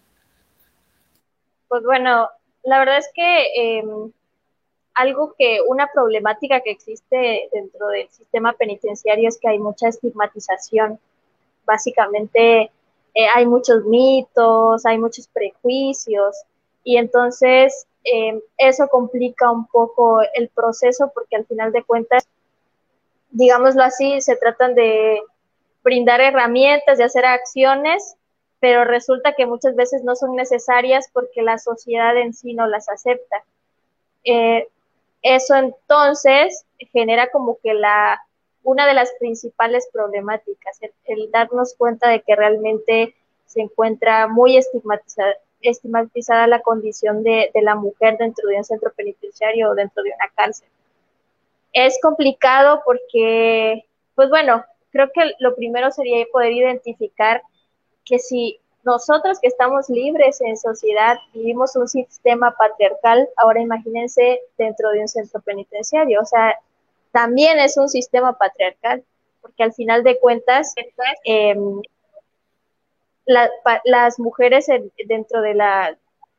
Pues 1.69 1.83
bueno, 1.85 2.29
la 2.63 2.79
verdad 2.79 2.99
es 2.99 3.11
que 3.15 3.79
eh, 3.79 3.85
algo 4.95 5.35
que, 5.39 5.61
una 5.67 5.89
problemática 5.93 6.61
que 6.61 6.71
existe 6.71 7.49
dentro 7.53 7.89
del 7.89 8.09
sistema 8.11 8.53
penitenciario 8.53 9.29
es 9.29 9.39
que 9.39 9.49
hay 9.49 9.59
mucha 9.59 9.89
estigmatización. 9.89 10.99
Básicamente 11.67 12.71
eh, 13.15 13.27
hay 13.35 13.47
muchos 13.47 13.85
mitos, 13.85 14.87
hay 14.87 14.99
muchos 14.99 15.29
prejuicios 15.29 16.37
y 16.85 16.97
entonces 16.97 17.87
eh, 18.05 18.41
eso 18.59 18.87
complica 18.89 19.51
un 19.51 19.67
poco 19.67 20.21
el 20.35 20.49
proceso 20.49 21.11
porque 21.15 21.37
al 21.37 21.47
final 21.47 21.73
de 21.73 21.83
cuentas, 21.83 22.29
digámoslo 23.31 23.83
así, 23.83 24.21
se 24.21 24.37
tratan 24.37 24.75
de 24.75 25.21
brindar 25.83 26.21
herramientas, 26.21 26.99
de 26.99 27.05
hacer 27.05 27.25
acciones, 27.25 28.17
pero 28.61 28.85
resulta 28.85 29.35
que 29.35 29.47
muchas 29.47 29.75
veces 29.75 30.05
no 30.05 30.17
son 30.17 30.37
necesarias 30.37 31.09
porque 31.13 31.43
la 31.43 31.59
sociedad 31.59 32.17
en 32.17 32.33
sí 32.33 32.55
no 32.55 32.67
las 32.67 32.89
acepta. 32.89 33.45
Eh, 34.25 34.69
eso 35.25 35.57
entonces 35.57 36.67
genera 36.93 37.31
como 37.31 37.59
que 37.63 37.75
la 37.75 38.21
una 38.63 38.87
de 38.87 38.95
las 38.95 39.13
principales 39.19 39.89
problemáticas, 39.93 40.81
el, 41.05 41.31
darnos 41.31 41.75
cuenta 41.75 42.09
de 42.09 42.23
que 42.23 42.35
realmente 42.35 43.15
se 43.47 43.61
encuentra 43.61 44.27
muy 44.27 44.57
estigmatizada, 44.57 45.35
estigmatizada 45.61 46.47
la 46.47 46.61
condición 46.61 47.23
de, 47.23 47.51
de, 47.55 47.63
la 47.63 47.75
mujer 47.75 48.17
dentro 48.19 48.49
de 48.49 48.57
un 48.57 48.65
centro 48.65 48.93
penitenciario 48.95 49.71
o 49.71 49.75
dentro 49.75 50.03
de 50.03 50.11
una 50.11 50.33
cárcel. 50.35 50.69
Es 51.73 51.99
complicado 52.01 52.83
porque, 52.85 53.85
pues 54.15 54.31
bueno, 54.31 54.65
creo 54.91 55.11
que 55.13 55.33
lo 55.41 55.55
primero 55.55 55.91
sería 55.91 56.25
poder 56.33 56.53
identificar 56.53 57.43
que 58.05 58.19
si 58.19 58.61
nosotros 58.85 59.39
que 59.41 59.49
estamos 59.49 59.89
libres 59.89 60.41
en 60.41 60.57
sociedad 60.57 61.19
vivimos 61.33 61.75
un 61.77 61.89
sistema 61.89 62.55
patriarcal, 62.57 63.29
ahora 63.37 63.61
imagínense 63.61 64.41
dentro 64.59 64.91
de 64.91 65.01
un 65.01 65.09
centro 65.09 65.41
penitenciario, 65.41 66.21
o 66.21 66.27
sea, 66.27 66.59
también 67.11 67.59
es 67.59 67.77
un 67.77 67.89
sistema 67.89 68.37
patriarcal, 68.37 69.05
porque 69.41 69.63
al 69.63 69.73
final 69.73 70.03
de 70.03 70.19
cuentas, 70.19 70.75
eh, 71.25 71.57
la, 73.27 73.51
pa, 73.63 73.81
las 73.85 74.19
mujeres 74.19 74.69
en, 74.69 74.93
dentro 75.07 75.41
de 75.41 75.55
la, 75.55 75.97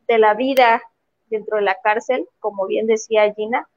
de 0.08 0.18
la 0.20 0.34
vida, 0.34 0.82
dentro 1.30 1.58
de 1.58 1.64
la 1.64 1.78
cárcel, 1.82 2.28
como 2.40 2.68
bien 2.68 2.88
decía 2.88 3.34
Gina, 3.34 3.68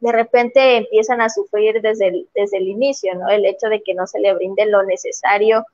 de 0.00 0.12
repente 0.12 0.78
empiezan 0.78 1.20
a 1.20 1.28
sufrir 1.28 1.80
desde 1.80 2.08
el, 2.08 2.28
desde 2.34 2.58
el 2.58 2.68
inicio, 2.68 3.14
¿no? 3.14 3.28
El 3.28 3.44
hecho 3.44 3.68
de 3.68 3.82
que 3.82 3.94
no 3.94 4.06
se 4.06 4.18
le 4.18 4.34
brinde 4.34 4.66
lo 4.66 4.82
necesario 4.82 5.64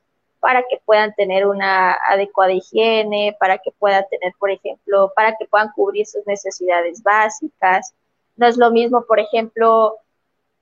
para 0.40 0.62
que 0.62 0.80
puedan 0.84 1.14
tener 1.14 1.46
una 1.46 1.92
adecuada 2.08 2.52
higiene, 2.52 3.36
para 3.38 3.58
que 3.58 3.70
puedan 3.78 4.04
tener, 4.08 4.32
por 4.38 4.50
ejemplo, 4.50 5.12
para 5.14 5.36
que 5.36 5.46
puedan 5.46 5.70
cubrir 5.72 6.06
sus 6.06 6.26
necesidades 6.26 7.02
básicas. 7.02 7.94
No 8.36 8.46
es 8.46 8.56
lo 8.56 8.70
mismo, 8.70 9.04
por 9.04 9.18
ejemplo, 9.18 9.96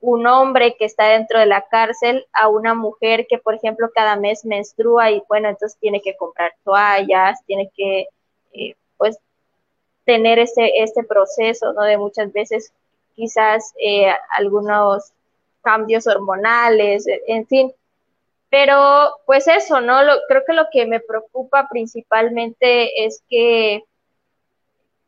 un 0.01 0.27
hombre 0.27 0.77
que 0.79 0.85
está 0.85 1.09
dentro 1.09 1.39
de 1.39 1.47
la 1.47 1.63
cárcel 1.63 2.27
a 2.33 2.49
una 2.49 2.75
mujer 2.75 3.27
que, 3.29 3.39
por 3.39 3.55
ejemplo, 3.55 3.91
cada 3.95 4.17
mes 4.17 4.45
menstrua 4.45 5.11
y, 5.11 5.23
bueno, 5.29 5.49
entonces 5.49 5.79
tiene 5.81 6.01
que 6.01 6.17
comprar 6.17 6.55
toallas, 6.65 7.45
tiene 7.47 7.71
que, 7.75 8.09
eh, 8.53 8.77
pues, 8.97 9.19
tener 10.05 10.39
este, 10.39 10.83
este 10.83 11.03
proceso, 11.03 11.73
¿no? 11.73 11.83
De 11.83 11.99
muchas 11.99 12.33
veces 12.33 12.73
quizás 13.15 13.75
eh, 13.81 14.13
algunos 14.37 15.13
cambios 15.63 16.07
hormonales, 16.07 17.07
en 17.27 17.47
fin. 17.47 17.73
Pero 18.59 19.21
pues 19.27 19.47
eso, 19.49 19.83
¿no? 19.83 19.99
Creo 20.29 20.43
que 20.47 20.55
lo 20.55 20.69
que 20.73 20.87
me 20.87 20.99
preocupa 20.99 21.69
principalmente 21.69 23.05
es 23.05 23.23
que 23.29 23.85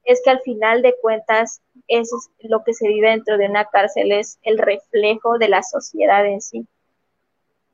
es 0.05 0.21
que 0.23 0.29
al 0.29 0.43
final 0.43 0.83
de 0.83 0.95
cuentas 1.01 1.63
es 1.87 2.11
lo 2.41 2.63
que 2.63 2.75
se 2.75 2.89
vive 2.89 3.09
dentro 3.09 3.39
de 3.39 3.47
una 3.47 3.65
cárcel 3.65 4.13
es 4.13 4.39
el 4.43 4.59
reflejo 4.59 5.39
de 5.39 5.49
la 5.49 5.63
sociedad 5.63 6.27
en 6.27 6.43
sí. 6.43 6.67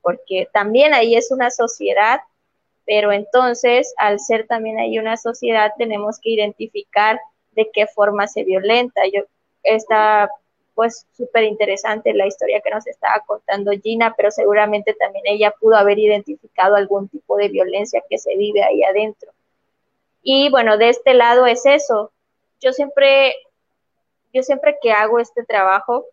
Porque 0.01 0.49
también 0.53 0.95
ahí 0.95 1.17
es 1.17 1.33
una 1.33 1.51
sociedad, 1.51 2.21
pero 2.87 3.11
entonces 3.11 3.95
al 3.99 4.21
ser 4.21 4.47
también 4.47 4.79
ahí 4.79 5.01
una 5.01 5.17
sociedad 5.17 5.73
tenemos 5.77 6.21
que 6.21 6.31
identificar 6.31 7.19
de 7.51 7.69
qué 7.73 7.89
forma 7.89 8.29
se 8.29 8.45
violenta. 8.45 9.03
Yo 9.13 9.25
está 9.65 10.31
pues 10.75 11.07
súper 11.17 11.45
interesante 11.45 12.13
la 12.13 12.27
historia 12.27 12.61
que 12.61 12.71
nos 12.71 12.87
estaba 12.87 13.23
contando 13.27 13.73
Gina, 13.73 14.15
pero 14.17 14.31
seguramente 14.31 14.95
también 14.95 15.25
ella 15.27 15.55
pudo 15.59 15.77
haber 15.77 15.99
identificado 15.99 16.77
algún 16.77 17.09
tipo 17.09 17.37
de 17.37 17.49
violencia 17.49 18.03
que 18.09 18.19
se 18.19 18.37
vive 18.37 18.63
ahí 18.63 18.83
adentro. 18.83 19.31
Y 20.23 20.51
bueno, 20.51 20.79
de 20.79 20.89
este 20.89 21.15
lado 21.15 21.47
es 21.47 21.67
eso. 21.67 22.11
Yo 22.61 22.73
siempre, 22.73 23.35
yo 24.33 24.43
siempre 24.43 24.79
que 24.83 24.91
hago 24.93 25.19
este 25.21 25.45
trabajo, 25.45 26.07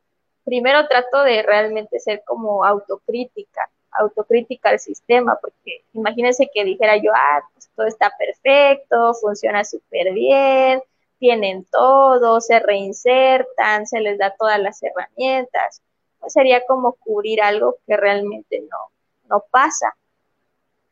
primero 0.43 0.87
trato 0.87 1.23
de 1.23 1.41
realmente 1.43 1.99
ser 1.99 2.23
como 2.25 2.65
autocrítica, 2.65 3.69
autocrítica 3.91 4.69
al 4.69 4.79
sistema, 4.79 5.37
porque 5.41 5.83
imagínense 5.93 6.49
que 6.53 6.63
dijera 6.65 6.97
yo, 6.97 7.11
ah, 7.15 7.41
pues 7.53 7.69
todo 7.75 7.87
está 7.87 8.11
perfecto, 8.17 9.13
funciona 9.15 9.63
súper 9.63 10.13
bien, 10.13 10.81
tienen 11.21 11.65
todo, 11.65 12.41
se 12.41 12.59
reinsertan, 12.59 13.85
se 13.85 13.99
les 13.99 14.17
da 14.17 14.33
todas 14.37 14.59
las 14.59 14.81
herramientas. 14.81 15.83
Pues 16.19 16.33
sería 16.33 16.65
como 16.65 16.93
cubrir 16.93 17.43
algo 17.43 17.77
que 17.85 17.95
realmente 17.95 18.59
no, 18.61 18.77
no 19.29 19.45
pasa. 19.51 19.95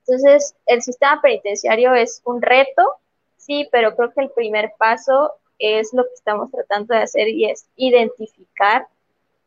Entonces, 0.05 0.55
el 0.67 0.83
sistema 0.83 1.19
penitenciario 1.19 1.95
es 1.95 2.21
un 2.25 2.43
reto, 2.43 2.97
sí, 3.37 3.67
pero 3.71 3.95
creo 3.95 4.13
que 4.13 4.21
el 4.21 4.29
primer 4.29 4.73
paso 4.77 5.33
es 5.57 5.93
lo 5.93 6.03
que 6.03 6.13
estamos 6.13 6.51
tratando 6.51 6.93
de 6.93 7.01
hacer 7.01 7.27
y 7.29 7.45
es 7.45 7.65
identificar 7.75 8.87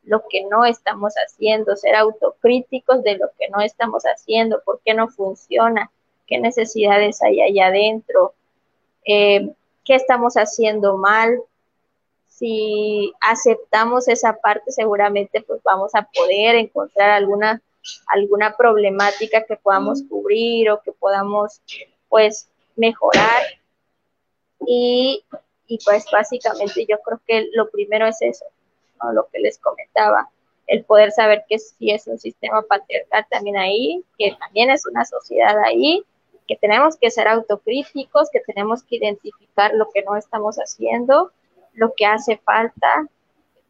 lo 0.03 0.24
que 0.28 0.45
no 0.47 0.64
estamos 0.64 1.14
haciendo, 1.14 1.76
ser 1.76 1.95
autocríticos 1.95 3.05
de 3.05 3.18
lo 3.18 3.28
que 3.39 3.49
no 3.51 3.61
estamos 3.61 4.03
haciendo, 4.03 4.61
por 4.64 4.80
qué 4.85 4.95
no 4.95 5.09
funciona, 5.09 5.93
qué 6.26 6.41
necesidades 6.41 7.22
hay 7.22 7.41
allá 7.41 7.68
adentro, 7.68 8.35
eh, 9.05 9.55
qué 9.85 9.95
estamos 9.95 10.35
haciendo 10.35 10.97
mal. 10.97 11.41
Si 12.28 13.12
aceptamos 13.20 14.09
esa 14.09 14.37
parte, 14.37 14.72
seguramente 14.72 15.43
pues 15.43 15.62
vamos 15.62 15.95
a 15.95 16.09
poder 16.14 16.57
encontrar 16.57 17.11
alguna, 17.11 17.62
alguna 18.07 18.57
problemática 18.57 19.45
que 19.45 19.57
podamos 19.57 20.03
cubrir 20.09 20.70
o 20.70 20.80
que 20.83 20.93
podamos 20.93 21.61
pues 22.09 22.49
mejorar. 22.76 23.43
Y, 24.66 25.24
y 25.66 25.78
pues 25.85 26.07
básicamente 26.11 26.87
yo 26.89 26.99
creo 27.01 27.20
que 27.26 27.49
lo 27.53 27.70
primero 27.70 28.07
es 28.07 28.22
eso, 28.22 28.45
lo 29.12 29.26
que 29.28 29.41
les 29.41 29.59
comentaba, 29.59 30.30
el 30.66 30.85
poder 30.85 31.11
saber 31.11 31.45
que 31.49 31.59
sí 31.59 31.91
es 31.91 32.07
un 32.07 32.18
sistema 32.18 32.62
patriarcal 32.62 33.26
también 33.30 33.57
ahí, 33.57 34.05
que 34.18 34.37
también 34.39 34.70
es 34.70 34.87
una 34.87 35.05
sociedad 35.05 35.57
ahí, 35.64 36.05
que 36.53 36.59
tenemos 36.59 36.96
que 36.96 37.11
ser 37.11 37.28
autocríticos, 37.28 38.28
que 38.30 38.40
tenemos 38.40 38.82
que 38.82 38.96
identificar 38.96 39.72
lo 39.72 39.88
que 39.88 40.03
no 40.03 40.16
estamos 40.16 40.57
haciendo, 40.57 41.32
lo 41.72 41.94
que 41.94 42.05
hace 42.05 42.36
falta, 42.36 43.09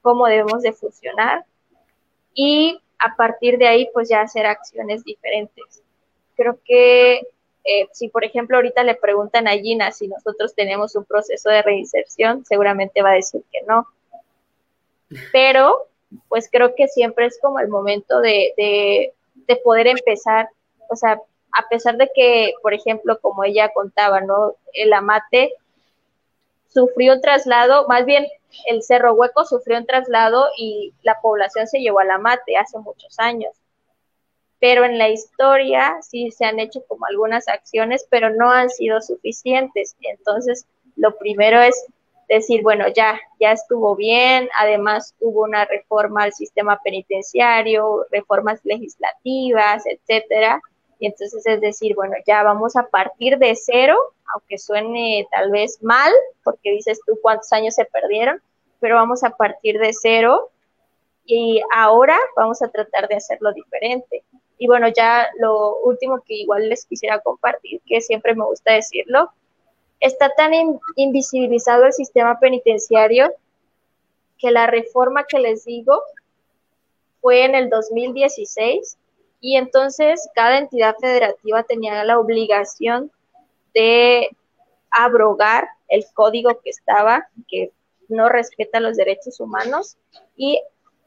cómo 0.01 0.27
debemos 0.27 0.63
de 0.63 0.73
funcionar 0.73 1.45
y 2.35 2.81
a 2.99 3.15
partir 3.15 3.57
de 3.59 3.69
ahí 3.69 3.89
pues 3.95 4.09
ya 4.09 4.21
hacer 4.23 4.47
acciones 4.47 5.05
diferentes. 5.05 5.81
Creo 6.35 6.59
que 6.65 7.21
eh, 7.63 7.89
si 7.93 8.09
por 8.09 8.25
ejemplo 8.25 8.57
ahorita 8.57 8.83
le 8.83 8.97
preguntan 8.97 9.47
a 9.47 9.53
Gina 9.53 9.93
si 9.93 10.09
nosotros 10.09 10.53
tenemos 10.57 10.97
un 10.97 11.05
proceso 11.05 11.51
de 11.51 11.63
reinserción, 11.63 12.45
seguramente 12.45 13.01
va 13.01 13.11
a 13.11 13.15
decir 13.15 13.45
que 13.53 13.61
no. 13.63 13.87
Pero 15.31 15.87
pues 16.29 16.49
creo 16.51 16.75
que 16.75 16.89
siempre 16.89 17.27
es 17.27 17.39
como 17.41 17.61
el 17.61 17.69
momento 17.69 18.19
de, 18.19 18.55
de, 18.57 19.13
de 19.35 19.57
poder 19.57 19.87
empezar, 19.87 20.49
o 20.89 20.97
sea, 20.97 21.21
a 21.53 21.69
pesar 21.69 21.97
de 21.97 22.11
que, 22.15 22.55
por 22.63 22.75
ejemplo, 22.75 23.19
como 23.21 23.45
ella 23.45 23.73
contaba, 23.73 24.21
¿no? 24.21 24.55
El 24.73 24.93
amate 24.93 25.55
sufrió 26.69 27.15
un 27.15 27.21
traslado, 27.21 27.87
más 27.89 28.05
bien 28.05 28.27
el 28.67 28.83
Cerro 28.83 29.15
Hueco 29.15 29.45
sufrió 29.45 29.79
un 29.79 29.87
traslado 29.87 30.49
y 30.57 30.93
la 31.03 31.21
población 31.21 31.67
se 31.67 31.81
llevó 31.81 32.01
al 32.01 32.11
amate 32.11 32.57
hace 32.57 32.79
muchos 32.79 33.19
años. 33.19 33.53
Pero 34.59 34.85
en 34.85 34.97
la 34.97 35.09
historia 35.09 35.99
sí 36.03 36.31
se 36.31 36.45
han 36.45 36.61
hecho 36.61 36.85
como 36.87 37.07
algunas 37.07 37.49
acciones, 37.49 38.07
pero 38.09 38.31
no 38.31 38.51
han 38.51 38.71
sido 38.71 39.01
suficientes. 39.01 39.97
Entonces, 40.03 40.67
lo 40.97 41.17
primero 41.17 41.61
es 41.61 41.75
decir, 42.29 42.63
bueno, 42.63 42.87
ya, 42.89 43.21
ya 43.41 43.53
estuvo 43.53 43.97
bien, 43.97 44.49
además 44.59 45.15
hubo 45.21 45.43
una 45.43 45.65
reforma 45.65 46.23
al 46.23 46.33
sistema 46.33 46.79
penitenciario, 46.83 48.07
reformas 48.11 48.61
legislativas, 48.65 49.85
etcétera, 49.87 50.61
y 51.03 51.07
entonces 51.07 51.45
es 51.45 51.61
decir, 51.61 51.97
bueno, 51.97 52.15
ya 52.25 52.45
vamos 52.45 52.77
a 52.77 52.87
partir 52.87 53.37
de 53.39 53.57
cero, 53.57 53.97
aunque 54.33 54.57
suene 54.57 55.27
tal 55.33 55.51
vez 55.51 55.83
mal, 55.83 56.13
porque 56.45 56.71
dices 56.71 57.01
tú 57.05 57.19
cuántos 57.21 57.53
años 57.53 57.75
se 57.75 57.85
perdieron, 57.87 58.41
pero 58.79 58.95
vamos 58.95 59.25
a 59.25 59.31
partir 59.31 59.81
de 59.81 59.93
cero 60.01 60.53
y 61.27 61.61
ahora 61.75 62.17
vamos 62.37 62.63
a 62.63 62.69
tratar 62.69 63.09
de 63.09 63.17
hacerlo 63.17 63.53
diferente. 63.53 64.23
Y 64.59 64.69
bueno, 64.69 64.87
ya 64.97 65.29
lo 65.41 65.81
último 65.81 66.23
que 66.25 66.35
igual 66.35 66.69
les 66.69 66.87
quisiera 66.87 67.19
compartir, 67.19 67.81
que 67.85 68.01
siempre 68.01 68.37
me 68.37 68.45
gusta 68.45 68.73
decirlo, 68.73 69.29
está 69.99 70.29
tan 70.37 70.53
invisibilizado 70.95 71.85
el 71.87 71.93
sistema 71.93 72.39
penitenciario 72.39 73.35
que 74.39 74.53
la 74.53 74.69
reforma 74.69 75.25
que 75.25 75.41
les 75.41 75.65
digo 75.65 76.01
fue 77.21 77.45
en 77.45 77.57
el 77.57 77.71
2016 77.71 78.99
y 79.43 79.57
entonces 79.57 80.31
cada 80.35 80.57
entidad 80.57 80.95
federativa 81.01 81.65
tenía 81.65 82.05
la 82.05 82.19
obligación 82.19 83.11
de 83.75 84.31
abrogar 84.89 85.69
el 85.89 86.07
código 86.15 86.61
que 86.63 86.71
estaba, 86.71 87.27
que 87.49 87.73
no 88.09 88.29
respeta 88.29 88.79
los 88.79 88.97
derechos 88.97 89.41
humanos, 89.41 89.97
y 90.37 90.63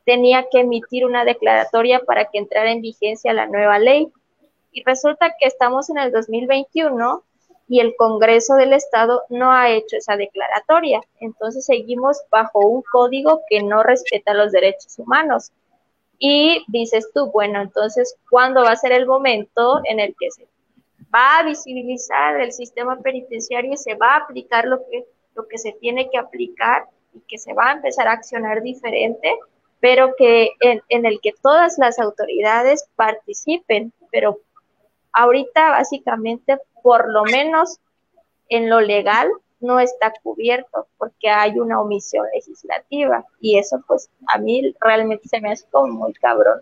tenía 0.05 0.47
que 0.51 0.59
emitir 0.59 1.05
una 1.05 1.23
declaratoria 1.23 2.01
para 2.01 2.25
que 2.25 2.37
entrara 2.37 2.71
en 2.71 2.81
vigencia 2.81 3.33
la 3.33 3.47
nueva 3.47 3.79
ley. 3.79 4.11
Y 4.73 4.83
resulta 4.83 5.33
que 5.39 5.47
estamos 5.47 5.89
en 5.89 5.97
el 5.97 6.11
2021 6.11 7.23
y 7.69 7.79
el 7.79 7.95
Congreso 7.95 8.55
del 8.55 8.73
Estado 8.73 9.23
no 9.29 9.53
ha 9.53 9.69
hecho 9.69 9.95
esa 9.95 10.17
declaratoria. 10.17 11.01
Entonces 11.21 11.65
seguimos 11.65 12.21
bajo 12.29 12.59
un 12.59 12.83
código 12.91 13.43
que 13.49 13.63
no 13.63 13.81
respeta 13.81 14.33
los 14.33 14.51
derechos 14.51 14.99
humanos. 14.99 15.53
Y 16.17 16.63
dices 16.67 17.09
tú, 17.13 17.31
bueno, 17.31 17.61
entonces, 17.61 18.15
¿cuándo 18.29 18.63
va 18.63 18.71
a 18.71 18.75
ser 18.75 18.91
el 18.91 19.05
momento 19.05 19.81
en 19.83 19.99
el 19.99 20.15
que 20.19 20.31
se 20.31 20.47
va 21.13 21.39
a 21.39 21.43
visibilizar 21.43 22.39
el 22.39 22.51
sistema 22.51 22.99
penitenciario 22.99 23.73
y 23.73 23.77
se 23.77 23.95
va 23.95 24.13
a 24.13 24.17
aplicar 24.17 24.65
lo 24.65 24.79
que, 24.89 25.05
lo 25.35 25.47
que 25.47 25.57
se 25.57 25.73
tiene 25.73 26.09
que 26.09 26.17
aplicar 26.17 26.85
y 27.13 27.21
que 27.27 27.37
se 27.37 27.53
va 27.53 27.69
a 27.69 27.73
empezar 27.73 28.07
a 28.07 28.13
accionar 28.13 28.61
diferente, 28.61 29.33
pero 29.79 30.15
que 30.17 30.51
en, 30.61 30.81
en 30.89 31.05
el 31.05 31.19
que 31.21 31.33
todas 31.41 31.77
las 31.77 31.99
autoridades 31.99 32.87
participen, 32.95 33.93
pero 34.11 34.39
ahorita 35.13 35.71
básicamente, 35.71 36.57
por 36.81 37.11
lo 37.11 37.23
menos 37.23 37.79
en 38.49 38.69
lo 38.69 38.81
legal, 38.81 39.29
no 39.59 39.79
está 39.79 40.13
cubierto 40.21 40.87
porque 40.97 41.29
hay 41.29 41.59
una 41.59 41.81
omisión 41.81 42.25
legislativa 42.33 43.25
y 43.39 43.57
eso 43.57 43.83
pues 43.87 44.09
a 44.27 44.37
mí 44.37 44.73
realmente 44.79 45.27
se 45.27 45.41
me 45.41 45.51
hace 45.51 45.65
como 45.71 45.93
muy 45.93 46.13
cabrón. 46.13 46.59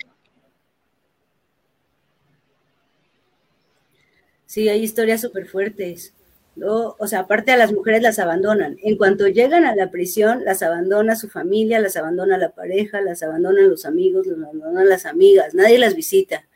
Sí, 4.46 4.70
hay 4.70 4.84
historias 4.84 5.22
súper 5.22 5.48
fuertes. 5.48 6.14
¿no? 6.56 6.96
O 7.00 7.08
sea, 7.08 7.22
aparte 7.22 7.52
a 7.52 7.58
las 7.58 7.74
mujeres 7.74 8.02
las 8.02 8.20
abandonan. 8.20 8.78
En 8.84 8.98
cuanto 8.98 9.28
llegan 9.28 9.66
a 9.66 9.76
la 9.76 9.90
prisión, 9.90 10.44
las 10.46 10.62
abandona 10.62 11.16
su 11.16 11.30
familia, 11.30 11.80
las 11.80 11.98
abandona 11.98 12.38
la 12.38 12.50
pareja, 12.52 13.02
las 13.02 13.24
abandonan 13.24 13.70
los 13.70 13.86
amigos, 13.86 14.28
las 14.28 14.38
abandonan 14.38 14.88
las 14.88 15.06
amigas, 15.06 15.54
nadie 15.54 15.80
las 15.80 15.96
visita, 15.96 16.48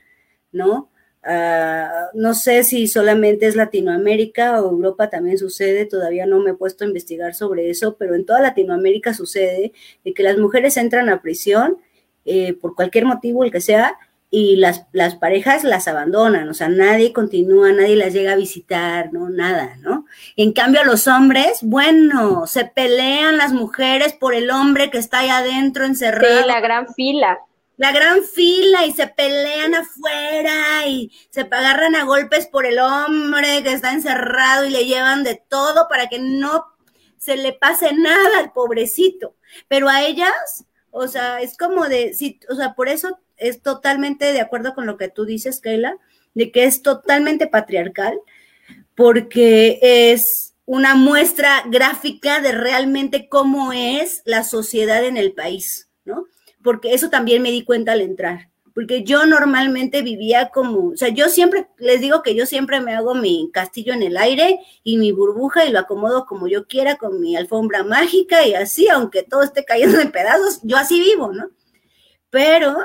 ¿no? 0.51 0.89
Ah, 1.29 2.07
no 2.13 2.33
sé 2.33 2.63
si 2.63 2.87
solamente 2.87 3.47
es 3.47 3.57
Latinoamérica 3.57 4.61
o 4.61 4.69
Europa 4.71 5.09
también 5.09 5.37
sucede, 5.37 5.85
todavía 5.85 6.25
no 6.25 6.39
me 6.39 6.51
he 6.51 6.53
puesto 6.53 6.85
a 6.85 6.87
investigar 6.87 7.35
sobre 7.35 7.69
eso, 7.69 7.97
pero 7.97 8.15
en 8.15 8.25
toda 8.25 8.39
Latinoamérica 8.39 9.13
sucede 9.13 9.73
de 10.05 10.13
que 10.13 10.23
las 10.23 10.37
mujeres 10.37 10.77
entran 10.77 11.09
a 11.09 11.21
prisión 11.21 11.79
eh, 12.23 12.53
por 12.53 12.75
cualquier 12.75 13.03
motivo, 13.03 13.43
el 13.43 13.51
que 13.51 13.59
sea, 13.59 13.97
y 14.29 14.55
las, 14.55 14.85
las 14.93 15.15
parejas 15.15 15.65
las 15.65 15.89
abandonan, 15.89 16.47
o 16.47 16.53
sea, 16.53 16.69
nadie 16.69 17.11
continúa, 17.11 17.73
nadie 17.73 17.97
las 17.97 18.13
llega 18.13 18.31
a 18.31 18.37
visitar, 18.37 19.11
no, 19.11 19.29
nada, 19.29 19.75
¿no? 19.81 20.05
En 20.37 20.53
cambio, 20.53 20.85
los 20.85 21.07
hombres, 21.07 21.59
bueno, 21.61 22.47
se 22.47 22.63
pelean 22.63 23.37
las 23.37 23.51
mujeres 23.51 24.13
por 24.13 24.33
el 24.33 24.49
hombre 24.49 24.89
que 24.91 24.97
está 24.97 25.19
ahí 25.19 25.29
adentro 25.29 25.83
encerrado. 25.83 26.41
Sí, 26.41 26.47
la 26.47 26.61
gran 26.61 26.87
fila 26.93 27.37
la 27.77 27.91
gran 27.91 28.23
fila 28.23 28.85
y 28.85 28.91
se 28.91 29.07
pelean 29.07 29.75
afuera 29.75 30.87
y 30.87 31.11
se 31.29 31.41
agarran 31.41 31.95
a 31.95 32.03
golpes 32.03 32.47
por 32.47 32.65
el 32.65 32.79
hombre 32.79 33.63
que 33.63 33.71
está 33.71 33.93
encerrado 33.93 34.65
y 34.65 34.71
le 34.71 34.85
llevan 34.85 35.23
de 35.23 35.41
todo 35.47 35.87
para 35.87 36.07
que 36.07 36.19
no 36.19 36.65
se 37.17 37.37
le 37.37 37.53
pase 37.53 37.93
nada 37.93 38.39
al 38.39 38.51
pobrecito. 38.51 39.35
Pero 39.67 39.89
a 39.89 40.03
ellas, 40.03 40.65
o 40.91 41.07
sea, 41.07 41.41
es 41.41 41.55
como 41.55 41.87
de, 41.87 42.13
sí, 42.13 42.39
o 42.49 42.55
sea, 42.55 42.73
por 42.73 42.89
eso 42.89 43.19
es 43.37 43.61
totalmente 43.61 44.33
de 44.33 44.41
acuerdo 44.41 44.73
con 44.73 44.87
lo 44.87 44.97
que 44.97 45.09
tú 45.09 45.25
dices, 45.25 45.61
Keila, 45.61 45.97
de 46.33 46.51
que 46.51 46.65
es 46.65 46.81
totalmente 46.81 47.47
patriarcal, 47.47 48.19
porque 48.95 49.79
es 49.81 50.55
una 50.65 50.95
muestra 50.95 51.63
gráfica 51.67 52.41
de 52.41 52.51
realmente 52.51 53.29
cómo 53.29 53.71
es 53.71 54.23
la 54.25 54.43
sociedad 54.43 55.03
en 55.05 55.17
el 55.17 55.33
país, 55.33 55.89
¿no? 56.03 56.25
Porque 56.67 56.93
eso 56.93 57.09
también 57.09 57.41
me 57.41 57.49
di 57.49 57.63
cuenta 57.63 57.93
al 57.93 58.01
entrar, 58.01 58.49
porque 58.75 59.05
yo 59.05 59.25
normalmente 59.25 60.01
vivía 60.01 60.49
como, 60.49 60.89
o 60.89 60.97
sea, 60.97 61.07
yo 61.07 61.29
siempre, 61.29 61.69
les 61.77 62.01
digo 62.01 62.21
que 62.21 62.35
yo 62.35 62.45
siempre 62.45 62.81
me 62.81 62.93
hago 62.93 63.15
mi 63.15 63.49
castillo 63.53 63.93
en 63.93 64.03
el 64.03 64.17
aire 64.17 64.59
y 64.83 64.97
mi 64.97 65.13
burbuja 65.13 65.63
y 65.63 65.71
lo 65.71 65.79
acomodo 65.79 66.25
como 66.25 66.49
yo 66.49 66.67
quiera 66.67 66.97
con 66.97 67.21
mi 67.21 67.37
alfombra 67.37 67.85
mágica 67.85 68.45
y 68.45 68.53
así, 68.53 68.89
aunque 68.89 69.23
todo 69.23 69.43
esté 69.43 69.63
cayendo 69.63 70.01
en 70.01 70.11
pedazos, 70.11 70.59
yo 70.61 70.75
así 70.75 70.99
vivo, 70.99 71.31
¿no? 71.31 71.51
Pero 72.31 72.75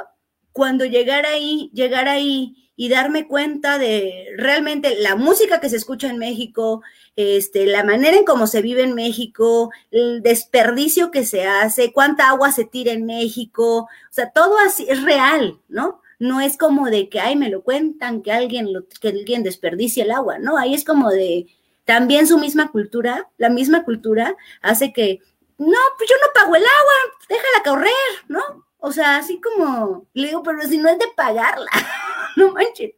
cuando 0.52 0.84
llegar 0.84 1.26
ahí, 1.26 1.68
llegar 1.74 2.06
ahí 2.06 2.61
y 2.76 2.88
darme 2.88 3.26
cuenta 3.26 3.78
de 3.78 4.26
realmente 4.36 4.96
la 5.00 5.14
música 5.16 5.60
que 5.60 5.68
se 5.68 5.76
escucha 5.76 6.08
en 6.08 6.18
México, 6.18 6.82
este, 7.16 7.66
la 7.66 7.84
manera 7.84 8.16
en 8.16 8.24
cómo 8.24 8.46
se 8.46 8.62
vive 8.62 8.82
en 8.82 8.94
México, 8.94 9.70
el 9.90 10.22
desperdicio 10.22 11.10
que 11.10 11.24
se 11.24 11.46
hace, 11.46 11.92
cuánta 11.92 12.28
agua 12.28 12.52
se 12.52 12.64
tira 12.64 12.92
en 12.92 13.04
México, 13.04 13.82
o 13.82 13.88
sea, 14.10 14.30
todo 14.30 14.58
así 14.58 14.86
es 14.88 15.02
real, 15.02 15.58
¿no? 15.68 16.00
No 16.18 16.40
es 16.40 16.56
como 16.56 16.88
de 16.88 17.08
que, 17.08 17.20
ay, 17.20 17.36
me 17.36 17.50
lo 17.50 17.62
cuentan, 17.62 18.22
que 18.22 18.32
alguien, 18.32 18.72
lo, 18.72 18.86
que 19.00 19.08
alguien 19.08 19.42
desperdicie 19.42 20.04
el 20.04 20.12
agua, 20.12 20.38
¿no? 20.38 20.56
Ahí 20.56 20.74
es 20.74 20.84
como 20.84 21.10
de, 21.10 21.46
también 21.84 22.26
su 22.26 22.38
misma 22.38 22.70
cultura, 22.70 23.28
la 23.38 23.50
misma 23.50 23.84
cultura 23.84 24.36
hace 24.62 24.92
que, 24.92 25.20
no, 25.58 25.78
pues 25.98 26.08
yo 26.08 26.16
no 26.20 26.32
pago 26.34 26.56
el 26.56 26.62
agua, 26.62 27.18
déjala 27.28 27.62
correr, 27.64 27.92
¿no? 28.28 28.40
O 28.78 28.90
sea, 28.90 29.16
así 29.16 29.40
como, 29.40 30.06
le 30.12 30.28
digo, 30.28 30.42
pero 30.42 30.60
si 30.62 30.76
no 30.78 30.88
es 30.88 30.98
de 30.98 31.06
pagarla, 31.14 31.70
no 32.36 32.52
manches, 32.52 32.92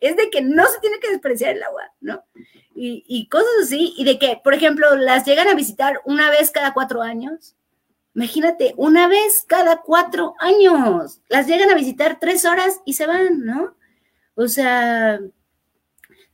es 0.00 0.16
de 0.16 0.30
que 0.30 0.42
no 0.42 0.66
se 0.66 0.80
tiene 0.80 0.98
que 1.00 1.10
despreciar 1.10 1.56
el 1.56 1.62
agua, 1.62 1.92
¿no? 2.00 2.24
y, 2.74 3.28
cosas 3.28 3.50
así, 3.62 3.94
y 3.96 4.04
de 4.04 4.18
que, 4.18 4.40
por 4.42 4.54
ejemplo, 4.54 4.96
las 4.96 5.24
llegan 5.24 5.48
a 5.48 5.54
visitar 5.54 6.00
una 6.04 6.30
vez 6.30 6.50
cada 6.50 6.72
cuatro 6.72 7.02
años. 7.02 7.54
Imagínate, 8.14 8.74
una 8.76 9.08
vez 9.08 9.44
cada 9.46 9.80
cuatro 9.82 10.34
años. 10.38 11.20
Las 11.28 11.46
llegan 11.46 11.70
a 11.70 11.74
visitar 11.74 12.18
tres 12.20 12.44
horas 12.44 12.80
y 12.84 12.94
se 12.94 13.06
van, 13.06 13.44
¿no? 13.44 13.74
O 14.34 14.48
sea, 14.48 15.20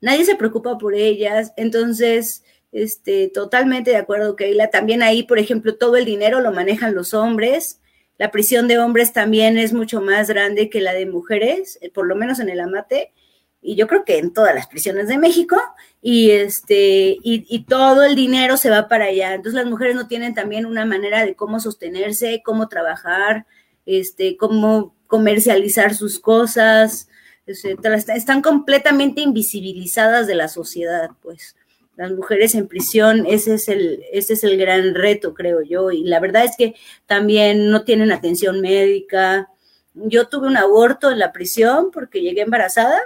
nadie 0.01 0.24
se 0.24 0.36
preocupa 0.36 0.78
por 0.78 0.95
ellas. 0.95 1.53
Entonces, 1.57 2.45
este, 2.72 3.28
totalmente 3.28 3.91
de 3.91 3.97
acuerdo, 3.97 4.36
Keila. 4.36 4.70
También 4.70 5.03
ahí, 5.03 5.22
por 5.24 5.39
ejemplo, 5.39 5.76
todo 5.76 5.97
el 5.97 6.05
dinero 6.05 6.41
lo 6.41 6.53
manejan 6.53 6.95
los 6.95 7.14
hombres. 7.14 7.80
La 8.19 8.31
prisión 8.31 8.69
de 8.69 8.79
hombres 8.79 9.12
también 9.12 9.57
es 9.57 9.73
mucho 9.73 10.01
más 10.01 10.29
grande 10.29 10.69
que 10.69 10.81
la 10.81 10.93
de 10.93 11.07
mujeres, 11.07 11.79
eh, 11.81 11.91
por 11.91 12.07
lo 12.07 12.16
menos 12.16 12.41
en 12.41 12.51
el 12.51 12.61
amate 12.61 13.12
y 13.61 13.75
yo 13.75 13.87
creo 13.87 14.05
que 14.05 14.19
en 14.19 14.33
todas 14.33 14.55
las 14.55 14.66
prisiones 14.66 15.09
de 15.09 15.19
México, 15.19 15.57
y 16.01 16.31
este, 16.31 17.19
y, 17.23 17.64
todo 17.64 18.05
el 18.05 18.14
dinero 18.14 18.57
se 18.57 18.71
va 18.71 18.89
para 18.89 19.07
allá. 19.07 19.35
Entonces 19.35 19.55
las 19.55 19.66
mujeres 19.66 19.97
no 19.97 20.07
tienen 20.07 20.35
también 20.35 20.64
una 20.64 20.85
manera 20.85 21.25
de 21.25 21.35
cómo 21.35 21.59
sostenerse, 21.59 22.43
cómo 22.45 22.69
trabajar, 22.69 23.47
este, 23.85 24.37
cómo 24.37 24.95
comercializar 25.07 25.95
sus 25.95 26.21
cosas, 26.21 27.09
Están 27.47 28.43
completamente 28.43 29.23
invisibilizadas 29.23 30.27
de 30.27 30.35
la 30.35 30.49
sociedad, 30.49 31.11
pues. 31.23 31.57
Las 31.99 32.13
mujeres 32.13 32.55
en 32.55 32.69
prisión, 32.69 33.27
ese 33.27 33.55
es 33.55 33.69
el, 33.69 34.05
ese 34.13 34.35
es 34.35 34.45
el 34.45 34.57
gran 34.57 34.95
reto, 34.95 35.35
creo 35.35 35.63
yo. 35.63 35.91
Y 35.91 36.05
la 36.05 36.21
verdad 36.21 36.45
es 36.45 36.53
que 36.57 36.77
también 37.07 37.73
no 37.73 37.83
tienen 37.83 38.13
atención 38.13 38.61
médica. 38.61 39.51
Yo 39.95 40.29
tuve 40.29 40.47
un 40.47 40.57
aborto 40.57 41.11
en 41.11 41.19
la 41.19 41.33
prisión 41.33 41.91
porque 41.91 42.21
llegué 42.21 42.43
embarazada 42.43 43.01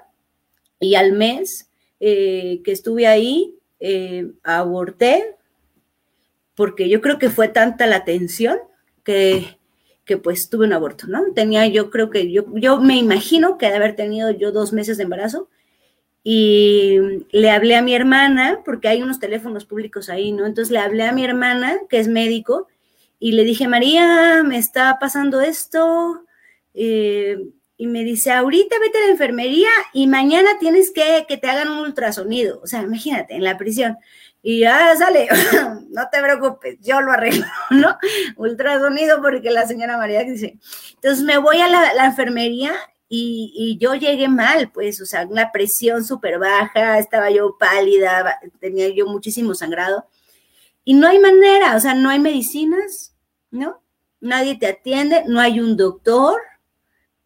y 0.78 0.96
al 0.96 1.12
mes 1.12 1.70
eh, 2.00 2.60
que 2.64 2.72
estuve 2.72 3.06
ahí, 3.06 3.56
eh, 3.80 4.30
aborté, 4.42 5.36
porque 6.54 6.90
yo 6.90 7.00
creo 7.00 7.18
que 7.18 7.30
fue 7.30 7.48
tanta 7.48 7.86
la 7.86 8.04
tensión 8.04 8.58
que, 9.04 9.56
que, 10.04 10.18
pues 10.18 10.50
tuve 10.50 10.66
un 10.66 10.74
aborto, 10.74 11.06
¿no? 11.06 11.32
Tenía 11.34 11.66
yo 11.66 11.88
creo 11.88 12.10
que 12.10 12.30
yo, 12.30 12.44
yo 12.56 12.78
me 12.78 12.98
imagino 12.98 13.56
que 13.56 13.68
de 13.68 13.76
haber 13.76 13.96
tenido 13.96 14.32
yo 14.32 14.52
dos 14.52 14.74
meses 14.74 14.98
de 14.98 15.04
embarazo 15.04 15.48
y 16.24 16.98
le 17.30 17.50
hablé 17.50 17.76
a 17.76 17.82
mi 17.82 17.94
hermana, 17.94 18.60
porque 18.64 18.88
hay 18.88 19.02
unos 19.02 19.18
teléfonos 19.18 19.64
públicos 19.64 20.08
ahí, 20.08 20.32
¿no? 20.32 20.46
Entonces 20.46 20.70
le 20.70 20.78
hablé 20.78 21.04
a 21.04 21.12
mi 21.12 21.24
hermana, 21.24 21.78
que 21.88 21.98
es 21.98 22.08
médico, 22.08 22.68
y 23.18 23.32
le 23.32 23.44
dije, 23.44 23.68
María, 23.68 24.42
me 24.44 24.58
está 24.58 24.98
pasando 25.00 25.40
esto, 25.40 26.24
eh, 26.74 27.38
y 27.76 27.86
me 27.88 28.04
dice, 28.04 28.30
ahorita 28.30 28.76
vete 28.78 28.98
a 28.98 29.06
la 29.06 29.12
enfermería 29.12 29.70
y 29.92 30.06
mañana 30.06 30.50
tienes 30.60 30.92
que 30.92 31.24
que 31.26 31.36
te 31.36 31.50
hagan 31.50 31.68
un 31.68 31.78
ultrasonido. 31.78 32.60
O 32.62 32.66
sea, 32.68 32.82
imagínate, 32.82 33.34
en 33.34 33.42
la 33.42 33.58
prisión. 33.58 33.98
Y 34.40 34.60
ya 34.60 34.94
sale, 34.96 35.28
no 35.90 36.08
te 36.10 36.20
preocupes, 36.20 36.78
yo 36.80 37.00
lo 37.00 37.12
arreglo, 37.12 37.46
¿no? 37.70 37.96
Ultrasonido 38.36 39.20
porque 39.22 39.50
la 39.50 39.66
señora 39.66 39.96
María 39.96 40.24
dice. 40.24 40.58
Entonces 40.94 41.24
me 41.24 41.38
voy 41.38 41.58
a 41.60 41.68
la, 41.68 42.04
enfermería 42.04 42.72
y, 43.14 43.76
yo 43.78 43.94
llegué 43.94 44.26
mal, 44.28 44.70
pues, 44.72 44.98
o 45.02 45.04
sea, 45.04 45.26
una 45.26 45.52
presión 45.52 46.02
súper 46.02 46.38
baja, 46.38 46.98
estaba 46.98 47.30
yo 47.30 47.58
pálida, 47.58 48.40
tenía 48.58 48.88
yo 48.88 49.06
muchísimo 49.06 49.54
sangrado. 49.54 50.06
Y 50.82 50.94
no 50.94 51.06
hay 51.06 51.18
manera, 51.18 51.76
o 51.76 51.80
sea, 51.80 51.94
no 51.94 52.08
hay 52.08 52.18
medicinas, 52.18 53.14
¿no? 53.50 53.82
Nadie 54.20 54.56
te 54.56 54.66
atiende, 54.66 55.24
no 55.26 55.40
hay 55.40 55.60
un 55.60 55.76
doctor, 55.76 56.40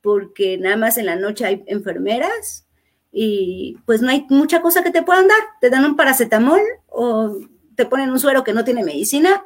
porque 0.01 0.59
nada 0.59 0.76
más 0.76 0.99
en 0.99 1.07
la 1.07 1.14
noche 1.14 1.47
hay 1.47 1.62
enfermeras 1.68 2.66
y 3.12 3.78
pues 3.87 4.03
no 4.03 4.11
hay 4.11 4.26
mucha 4.28 4.62
cosa 4.62 4.82
que 4.82 4.91
te 4.91 5.05
puedan 5.05 5.28
dar. 5.28 5.39
Te 5.61 5.70
dan 5.70 5.84
un 5.84 5.95
paracetamol 5.95 6.61
o 6.89 7.39
te 7.76 7.87
ponen 7.87 8.11
un 8.11 8.18
suero 8.18 8.43
que 8.43 8.53
no 8.53 8.64
tiene 8.64 8.82
medicina 8.82 9.45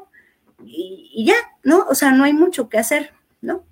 y, 0.64 1.24
ya, 1.26 1.36
¿no? 1.64 1.86
O 1.90 1.94
sea, 1.94 2.12
no 2.12 2.24
hay 2.24 2.32
mucho 2.32 2.70
que 2.70 2.78
hacer, 2.78 3.12
¿no? 3.42 3.64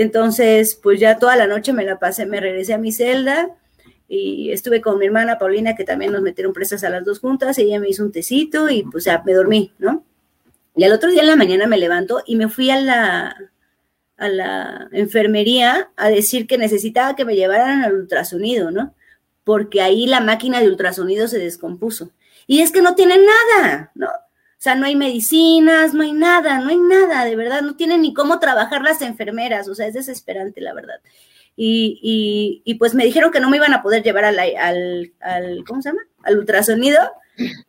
Entonces, 0.00 0.78
pues 0.80 1.00
ya 1.00 1.18
toda 1.18 1.34
la 1.34 1.48
noche 1.48 1.72
me 1.72 1.84
la 1.84 1.98
pasé, 1.98 2.24
me 2.24 2.38
regresé 2.38 2.72
a 2.72 2.78
mi 2.78 2.92
celda 2.92 3.50
y 4.06 4.52
estuve 4.52 4.80
con 4.80 4.96
mi 4.96 5.06
hermana 5.06 5.38
Paulina, 5.40 5.74
que 5.74 5.82
también 5.82 6.12
nos 6.12 6.22
metieron 6.22 6.52
presas 6.52 6.84
a 6.84 6.88
las 6.88 7.04
dos 7.04 7.18
juntas, 7.18 7.58
y 7.58 7.62
ella 7.62 7.80
me 7.80 7.88
hizo 7.88 8.04
un 8.04 8.12
tecito 8.12 8.70
y 8.70 8.84
pues 8.84 9.06
ya 9.06 9.24
me 9.26 9.32
dormí, 9.32 9.72
¿no? 9.80 10.04
Y 10.76 10.84
al 10.84 10.92
otro 10.92 11.10
día 11.10 11.22
en 11.22 11.26
la 11.26 11.34
mañana 11.34 11.66
me 11.66 11.78
levanto 11.78 12.22
y 12.24 12.36
me 12.36 12.48
fui 12.48 12.70
a 12.70 12.80
la, 12.80 13.36
a 14.16 14.28
la 14.28 14.88
enfermería 14.92 15.90
a 15.96 16.10
decir 16.10 16.46
que 16.46 16.58
necesitaba 16.58 17.16
que 17.16 17.24
me 17.24 17.34
llevaran 17.34 17.82
al 17.82 17.94
ultrasonido, 17.94 18.70
¿no? 18.70 18.94
Porque 19.42 19.82
ahí 19.82 20.06
la 20.06 20.20
máquina 20.20 20.60
de 20.60 20.68
ultrasonido 20.68 21.26
se 21.26 21.40
descompuso. 21.40 22.12
Y 22.46 22.60
es 22.60 22.70
que 22.70 22.82
no 22.82 22.94
tienen 22.94 23.22
nada, 23.26 23.90
¿no? 23.96 24.06
O 24.58 24.60
sea, 24.60 24.74
no 24.74 24.86
hay 24.86 24.96
medicinas, 24.96 25.94
no 25.94 26.02
hay 26.02 26.12
nada, 26.12 26.58
no 26.58 26.70
hay 26.70 26.78
nada, 26.78 27.24
de 27.24 27.36
verdad, 27.36 27.62
no 27.62 27.76
tienen 27.76 28.02
ni 28.02 28.12
cómo 28.12 28.40
trabajar 28.40 28.82
las 28.82 29.02
enfermeras, 29.02 29.68
o 29.68 29.74
sea, 29.76 29.86
es 29.86 29.94
desesperante, 29.94 30.60
la 30.60 30.74
verdad. 30.74 31.00
Y, 31.54 32.62
y, 32.64 32.74
pues 32.74 32.94
me 32.94 33.04
dijeron 33.04 33.30
que 33.30 33.40
no 33.40 33.50
me 33.50 33.56
iban 33.56 33.72
a 33.72 33.82
poder 33.82 34.02
llevar 34.02 34.24
al, 34.24 34.38
al, 34.38 35.12
al, 35.20 35.64
¿cómo 35.64 35.80
se 35.80 35.90
llama? 35.90 36.02
Al 36.24 36.38
ultrasonido, 36.38 36.98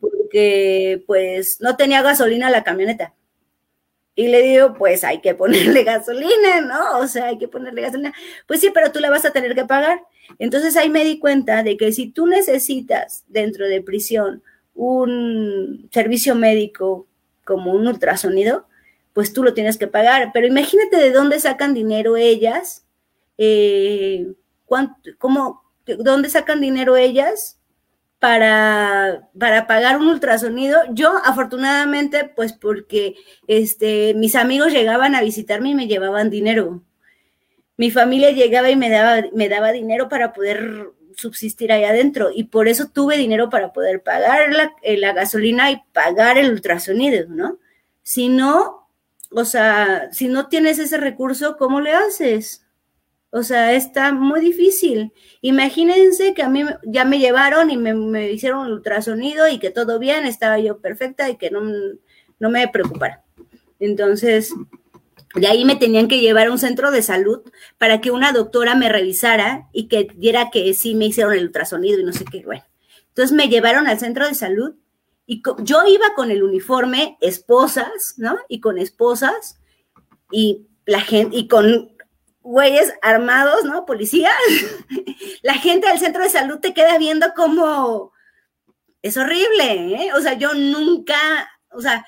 porque 0.00 1.02
pues 1.06 1.58
no 1.60 1.76
tenía 1.76 2.02
gasolina 2.02 2.50
la 2.50 2.64
camioneta. 2.64 3.14
Y 4.16 4.28
le 4.28 4.42
digo, 4.42 4.74
pues 4.74 5.04
hay 5.04 5.20
que 5.20 5.34
ponerle 5.34 5.84
gasolina, 5.84 6.60
¿no? 6.60 6.98
O 6.98 7.06
sea, 7.06 7.26
hay 7.26 7.38
que 7.38 7.48
ponerle 7.48 7.82
gasolina. 7.82 8.12
Pues 8.46 8.60
sí, 8.60 8.70
pero 8.74 8.90
tú 8.92 8.98
la 8.98 9.10
vas 9.10 9.24
a 9.24 9.32
tener 9.32 9.54
que 9.54 9.64
pagar. 9.64 10.02
Entonces 10.38 10.76
ahí 10.76 10.90
me 10.90 11.04
di 11.04 11.18
cuenta 11.18 11.62
de 11.62 11.76
que 11.76 11.92
si 11.92 12.10
tú 12.10 12.26
necesitas 12.26 13.24
dentro 13.28 13.66
de 13.66 13.80
prisión 13.80 14.42
un 14.74 15.88
servicio 15.92 16.34
médico 16.34 17.06
como 17.44 17.72
un 17.72 17.86
ultrasonido, 17.86 18.66
pues 19.12 19.32
tú 19.32 19.42
lo 19.42 19.54
tienes 19.54 19.76
que 19.76 19.88
pagar. 19.88 20.30
Pero 20.32 20.46
imagínate 20.46 20.96
de 20.96 21.10
dónde 21.10 21.40
sacan 21.40 21.74
dinero 21.74 22.16
ellas, 22.16 22.86
eh, 23.38 24.32
cuánto, 24.66 25.10
cómo, 25.18 25.64
dónde 25.98 26.30
sacan 26.30 26.60
dinero 26.60 26.96
ellas 26.96 27.60
para, 28.20 29.28
para 29.38 29.66
pagar 29.66 29.98
un 29.98 30.08
ultrasonido. 30.08 30.78
Yo, 30.90 31.12
afortunadamente, 31.24 32.30
pues 32.36 32.52
porque 32.52 33.16
este, 33.48 34.14
mis 34.14 34.36
amigos 34.36 34.72
llegaban 34.72 35.14
a 35.14 35.22
visitarme 35.22 35.70
y 35.70 35.74
me 35.74 35.88
llevaban 35.88 36.30
dinero. 36.30 36.82
Mi 37.76 37.90
familia 37.90 38.30
llegaba 38.30 38.70
y 38.70 38.76
me 38.76 38.90
daba, 38.90 39.26
me 39.34 39.48
daba 39.48 39.72
dinero 39.72 40.08
para 40.08 40.32
poder 40.34 40.90
subsistir 41.20 41.72
ahí 41.72 41.84
adentro 41.84 42.30
y 42.34 42.44
por 42.44 42.68
eso 42.68 42.88
tuve 42.92 43.16
dinero 43.16 43.50
para 43.50 43.72
poder 43.72 44.02
pagar 44.02 44.52
la, 44.52 44.72
eh, 44.82 44.96
la 44.96 45.12
gasolina 45.12 45.70
y 45.70 45.82
pagar 45.92 46.38
el 46.38 46.50
ultrasonido, 46.50 47.28
¿no? 47.28 47.58
Si 48.02 48.28
no, 48.28 48.88
o 49.30 49.44
sea, 49.44 50.10
si 50.12 50.28
no 50.28 50.48
tienes 50.48 50.78
ese 50.78 50.96
recurso, 50.96 51.56
¿cómo 51.56 51.80
le 51.80 51.92
haces? 51.92 52.64
O 53.32 53.44
sea, 53.44 53.74
está 53.74 54.12
muy 54.12 54.40
difícil. 54.40 55.12
Imagínense 55.40 56.34
que 56.34 56.42
a 56.42 56.48
mí 56.48 56.64
ya 56.84 57.04
me 57.04 57.20
llevaron 57.20 57.70
y 57.70 57.76
me, 57.76 58.32
hicieron 58.32 58.66
un 58.66 58.72
ultrasonido 58.72 59.48
y 59.48 59.60
que 59.60 59.70
todo 59.70 60.00
bien, 60.00 60.26
estaba 60.26 60.58
yo 60.58 60.80
perfecta 60.80 61.30
y 61.30 61.36
que 61.36 61.50
no, 61.50 61.60
no 62.40 62.50
me 62.50 62.66
preocupara. 62.68 63.22
Entonces, 63.78 64.52
de 65.34 65.46
ahí 65.46 65.64
me 65.64 65.76
tenían 65.76 66.08
que 66.08 66.20
llevar 66.20 66.48
a 66.48 66.52
un 66.52 66.58
centro 66.58 66.90
de 66.90 67.02
salud 67.02 67.42
para 67.78 68.00
que 68.00 68.10
una 68.10 68.32
doctora 68.32 68.74
me 68.74 68.88
revisara 68.88 69.68
y 69.72 69.86
que 69.88 70.08
diera 70.16 70.50
que 70.50 70.74
sí 70.74 70.94
me 70.94 71.06
hicieron 71.06 71.34
el 71.34 71.44
ultrasonido 71.44 72.00
y 72.00 72.04
no 72.04 72.12
sé 72.12 72.24
qué, 72.24 72.42
bueno. 72.44 72.64
Entonces 73.08 73.36
me 73.36 73.48
llevaron 73.48 73.86
al 73.86 73.98
centro 73.98 74.26
de 74.26 74.34
salud 74.34 74.74
y 75.26 75.42
yo 75.62 75.84
iba 75.86 76.14
con 76.14 76.30
el 76.30 76.42
uniforme 76.42 77.16
esposas, 77.20 78.14
¿no? 78.16 78.38
Y 78.48 78.60
con 78.60 78.78
esposas 78.78 79.60
y 80.32 80.66
la 80.86 81.00
gente, 81.00 81.36
y 81.36 81.46
con 81.46 81.92
güeyes 82.42 82.92
armados, 83.02 83.64
¿no? 83.64 83.86
Policías. 83.86 84.34
la 85.42 85.54
gente 85.54 85.86
del 85.86 85.98
centro 85.98 86.22
de 86.22 86.30
salud 86.30 86.58
te 86.58 86.74
queda 86.74 86.98
viendo 86.98 87.32
como, 87.34 88.12
es 89.02 89.16
horrible, 89.16 89.94
¿eh? 89.94 90.12
O 90.14 90.20
sea, 90.20 90.34
yo 90.34 90.54
nunca, 90.54 91.16
o 91.70 91.80
sea, 91.80 92.04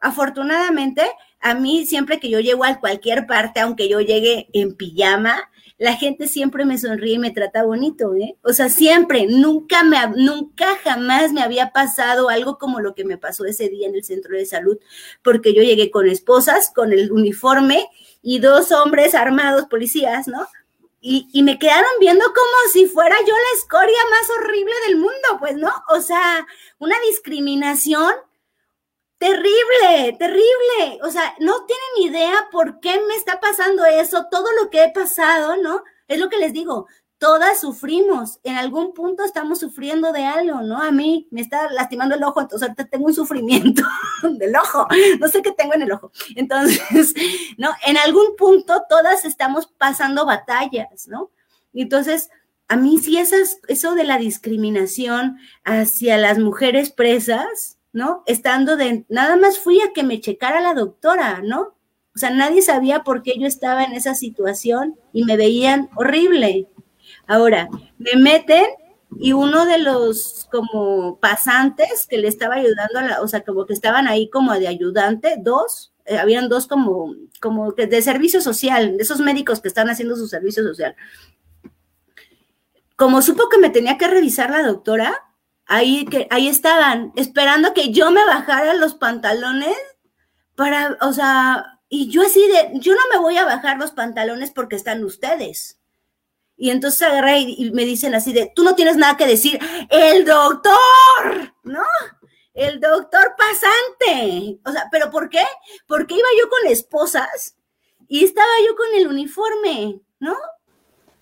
afortunadamente, 0.00 1.06
a 1.46 1.54
mí 1.54 1.86
siempre 1.86 2.18
que 2.18 2.28
yo 2.28 2.40
llego 2.40 2.64
a 2.64 2.80
cualquier 2.80 3.24
parte, 3.24 3.60
aunque 3.60 3.88
yo 3.88 4.00
llegue 4.00 4.48
en 4.52 4.74
pijama, 4.74 5.48
la 5.78 5.94
gente 5.94 6.26
siempre 6.26 6.64
me 6.64 6.76
sonríe 6.76 7.14
y 7.14 7.18
me 7.20 7.30
trata 7.30 7.62
bonito, 7.62 8.16
¿eh? 8.16 8.36
O 8.42 8.52
sea, 8.52 8.68
siempre, 8.68 9.28
nunca 9.28 9.84
me, 9.84 9.96
nunca 10.16 10.76
jamás 10.82 11.32
me 11.32 11.42
había 11.42 11.70
pasado 11.70 12.30
algo 12.30 12.58
como 12.58 12.80
lo 12.80 12.96
que 12.96 13.04
me 13.04 13.16
pasó 13.16 13.44
ese 13.44 13.68
día 13.68 13.86
en 13.86 13.94
el 13.94 14.02
centro 14.02 14.36
de 14.36 14.44
salud, 14.44 14.76
porque 15.22 15.54
yo 15.54 15.62
llegué 15.62 15.92
con 15.92 16.08
esposas, 16.08 16.72
con 16.74 16.92
el 16.92 17.12
uniforme 17.12 17.86
y 18.22 18.40
dos 18.40 18.72
hombres 18.72 19.14
armados, 19.14 19.66
policías, 19.66 20.26
¿no? 20.26 20.48
Y, 21.00 21.28
y, 21.32 21.44
me 21.44 21.60
quedaron 21.60 21.90
viendo 22.00 22.24
como 22.24 22.72
si 22.72 22.86
fuera 22.86 23.14
yo 23.20 23.32
la 23.34 23.58
escoria 23.60 23.98
más 24.10 24.30
horrible 24.36 24.74
del 24.88 24.96
mundo, 24.96 25.36
pues, 25.38 25.54
¿no? 25.54 25.70
O 25.90 26.00
sea, 26.00 26.44
una 26.80 26.96
discriminación 27.06 28.12
Terrible, 29.18 30.16
terrible. 30.18 31.00
O 31.02 31.10
sea, 31.10 31.34
no 31.40 31.64
tienen 31.64 32.14
idea 32.14 32.48
por 32.52 32.80
qué 32.80 33.00
me 33.08 33.14
está 33.14 33.40
pasando 33.40 33.84
eso, 33.86 34.26
todo 34.30 34.46
lo 34.60 34.68
que 34.68 34.84
he 34.84 34.92
pasado, 34.92 35.56
¿no? 35.56 35.82
Es 36.06 36.18
lo 36.18 36.28
que 36.28 36.38
les 36.38 36.52
digo, 36.52 36.86
todas 37.18 37.60
sufrimos, 37.60 38.40
en 38.44 38.56
algún 38.56 38.92
punto 38.92 39.24
estamos 39.24 39.58
sufriendo 39.60 40.12
de 40.12 40.24
algo, 40.24 40.60
¿no? 40.60 40.82
A 40.82 40.90
mí 40.90 41.26
me 41.30 41.40
está 41.40 41.70
lastimando 41.70 42.14
el 42.14 42.24
ojo, 42.24 42.40
entonces 42.40 42.68
ahorita 42.68 42.88
tengo 42.88 43.06
un 43.06 43.14
sufrimiento 43.14 43.82
del 44.22 44.54
ojo, 44.54 44.86
no 45.18 45.28
sé 45.28 45.42
qué 45.42 45.52
tengo 45.52 45.74
en 45.74 45.82
el 45.82 45.92
ojo. 45.92 46.12
Entonces, 46.34 47.14
¿no? 47.58 47.70
En 47.86 47.96
algún 47.96 48.36
punto 48.36 48.82
todas 48.88 49.24
estamos 49.24 49.66
pasando 49.66 50.26
batallas, 50.26 51.08
¿no? 51.08 51.30
Entonces, 51.72 52.30
a 52.68 52.76
mí 52.76 52.98
sí 52.98 53.16
esas, 53.16 53.60
eso 53.68 53.94
de 53.94 54.04
la 54.04 54.18
discriminación 54.18 55.38
hacia 55.64 56.18
las 56.18 56.38
mujeres 56.38 56.90
presas, 56.90 57.75
¿no? 57.96 58.22
Estando 58.26 58.76
de, 58.76 59.06
nada 59.08 59.36
más 59.36 59.58
fui 59.58 59.80
a 59.80 59.94
que 59.94 60.02
me 60.02 60.20
checara 60.20 60.60
la 60.60 60.74
doctora, 60.74 61.40
¿no? 61.42 61.74
O 62.14 62.18
sea, 62.18 62.28
nadie 62.28 62.60
sabía 62.60 63.02
por 63.02 63.22
qué 63.22 63.38
yo 63.38 63.46
estaba 63.46 63.84
en 63.84 63.94
esa 63.94 64.14
situación 64.14 64.96
y 65.14 65.24
me 65.24 65.38
veían 65.38 65.88
horrible. 65.96 66.68
Ahora, 67.26 67.70
me 67.96 68.20
meten 68.20 68.66
y 69.18 69.32
uno 69.32 69.64
de 69.64 69.78
los 69.78 70.46
como 70.52 71.18
pasantes 71.20 72.06
que 72.06 72.18
le 72.18 72.28
estaba 72.28 72.56
ayudando, 72.56 72.98
a 72.98 73.02
la, 73.02 73.22
o 73.22 73.28
sea, 73.28 73.44
como 73.44 73.64
que 73.64 73.72
estaban 73.72 74.08
ahí 74.08 74.28
como 74.28 74.52
de 74.52 74.68
ayudante, 74.68 75.36
dos, 75.38 75.94
eh, 76.04 76.18
habían 76.18 76.50
dos 76.50 76.66
como, 76.66 77.14
como 77.40 77.72
de 77.72 78.02
servicio 78.02 78.42
social, 78.42 78.98
de 78.98 79.04
esos 79.04 79.20
médicos 79.20 79.60
que 79.60 79.68
están 79.68 79.88
haciendo 79.88 80.16
su 80.16 80.28
servicio 80.28 80.62
social. 80.62 80.94
Como 82.94 83.22
supo 83.22 83.48
que 83.48 83.56
me 83.56 83.70
tenía 83.70 83.96
que 83.96 84.06
revisar 84.06 84.50
la 84.50 84.62
doctora, 84.62 85.25
ahí, 85.66 86.04
que, 86.06 86.26
ahí 86.30 86.48
estaban, 86.48 87.12
esperando 87.16 87.74
que 87.74 87.92
yo 87.92 88.10
me 88.10 88.24
bajara 88.24 88.74
los 88.74 88.94
pantalones 88.94 89.76
para, 90.54 90.96
o 91.00 91.12
sea, 91.12 91.80
y 91.88 92.08
yo 92.10 92.22
así 92.22 92.46
de, 92.48 92.70
yo 92.74 92.94
no 92.94 93.00
me 93.12 93.18
voy 93.18 93.36
a 93.36 93.44
bajar 93.44 93.78
los 93.78 93.92
pantalones 93.92 94.50
porque 94.50 94.76
están 94.76 95.04
ustedes. 95.04 95.78
Y 96.56 96.70
entonces 96.70 97.02
agarré 97.02 97.40
y, 97.40 97.70
me 97.72 97.84
dicen 97.84 98.14
así 98.14 98.32
de, 98.32 98.50
tú 98.54 98.64
no 98.64 98.74
tienes 98.74 98.96
nada 98.96 99.16
que 99.16 99.26
decir, 99.26 99.60
el 99.90 100.24
doctor, 100.24 101.54
¿no? 101.64 101.84
El 102.54 102.80
doctor 102.80 103.34
pasante. 103.36 104.58
O 104.64 104.72
sea, 104.72 104.88
¿pero 104.90 105.10
por 105.10 105.28
qué? 105.28 105.44
Porque 105.86 106.14
iba 106.14 106.28
yo 106.40 106.48
con 106.48 106.72
esposas 106.72 107.56
y 108.08 108.24
estaba 108.24 108.48
yo 108.66 108.74
con 108.74 108.86
el 108.94 109.06
uniforme, 109.06 110.00
¿no? 110.18 110.34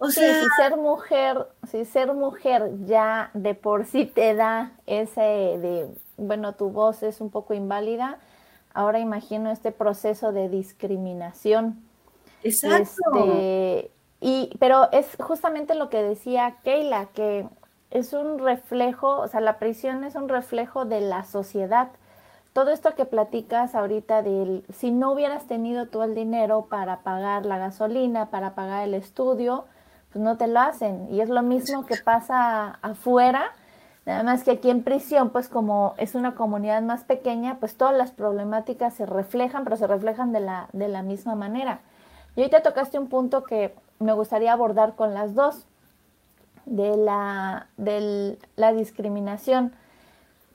O 0.04 0.10
sea, 0.10 0.40
si 0.40 0.46
ser 0.56 0.76
mujer, 0.76 1.46
si 1.68 1.84
ser 1.84 2.12
mujer 2.14 2.70
ya 2.86 3.30
de 3.34 3.54
por 3.54 3.86
sí 3.86 4.06
te 4.06 4.34
da 4.34 4.72
ese 4.86 5.20
de, 5.20 5.88
bueno, 6.16 6.54
tu 6.54 6.70
voz 6.70 7.02
es 7.02 7.20
un 7.20 7.30
poco 7.30 7.54
inválida, 7.54 8.18
ahora 8.72 8.98
imagino 8.98 9.50
este 9.50 9.72
proceso 9.72 10.32
de 10.32 10.48
discriminación. 10.48 11.82
Exacto. 12.42 12.84
Este, 13.14 13.90
y, 14.20 14.56
pero 14.58 14.90
es 14.92 15.06
justamente 15.18 15.74
lo 15.74 15.88
que 15.88 16.02
decía 16.02 16.56
Keila, 16.62 17.06
que 17.14 17.46
es 17.90 18.12
un 18.12 18.38
reflejo, 18.38 19.20
o 19.20 19.28
sea, 19.28 19.40
la 19.40 19.58
prisión 19.58 20.04
es 20.04 20.14
un 20.14 20.28
reflejo 20.28 20.84
de 20.84 21.00
la 21.00 21.24
sociedad. 21.24 21.88
Todo 22.52 22.70
esto 22.70 22.94
que 22.94 23.04
platicas 23.04 23.74
ahorita 23.74 24.22
del, 24.22 24.64
si 24.72 24.90
no 24.90 25.12
hubieras 25.12 25.46
tenido 25.46 25.86
tú 25.86 26.02
el 26.02 26.14
dinero 26.14 26.66
para 26.68 27.00
pagar 27.00 27.46
la 27.46 27.58
gasolina, 27.58 28.30
para 28.30 28.54
pagar 28.54 28.84
el 28.84 28.94
estudio, 28.94 29.64
pues 30.14 30.24
no 30.24 30.36
te 30.36 30.46
lo 30.46 30.60
hacen. 30.60 31.08
Y 31.10 31.20
es 31.20 31.28
lo 31.28 31.42
mismo 31.42 31.84
que 31.84 31.96
pasa 31.96 32.78
afuera, 32.82 33.50
nada 34.06 34.22
más 34.22 34.44
que 34.44 34.52
aquí 34.52 34.70
en 34.70 34.84
prisión, 34.84 35.30
pues 35.30 35.48
como 35.48 35.94
es 35.98 36.14
una 36.14 36.36
comunidad 36.36 36.82
más 36.82 37.02
pequeña, 37.02 37.56
pues 37.58 37.76
todas 37.76 37.96
las 37.96 38.12
problemáticas 38.12 38.94
se 38.94 39.06
reflejan, 39.06 39.64
pero 39.64 39.76
se 39.76 39.88
reflejan 39.88 40.32
de 40.32 40.38
la, 40.38 40.68
de 40.72 40.86
la 40.86 41.02
misma 41.02 41.34
manera. 41.34 41.80
Y 42.36 42.42
hoy 42.42 42.48
te 42.48 42.60
tocaste 42.60 42.96
un 42.96 43.08
punto 43.08 43.42
que 43.42 43.74
me 43.98 44.12
gustaría 44.12 44.52
abordar 44.52 44.94
con 44.94 45.14
las 45.14 45.34
dos, 45.34 45.66
de 46.64 46.96
la, 46.96 47.66
de 47.76 48.38
la 48.54 48.72
discriminación. 48.72 49.74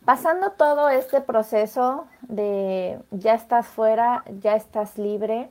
Pasando 0.06 0.52
todo 0.52 0.88
este 0.88 1.20
proceso 1.20 2.08
de 2.22 3.00
ya 3.12 3.34
estás 3.34 3.68
fuera, 3.68 4.24
ya 4.42 4.56
estás 4.56 4.98
libre, 4.98 5.50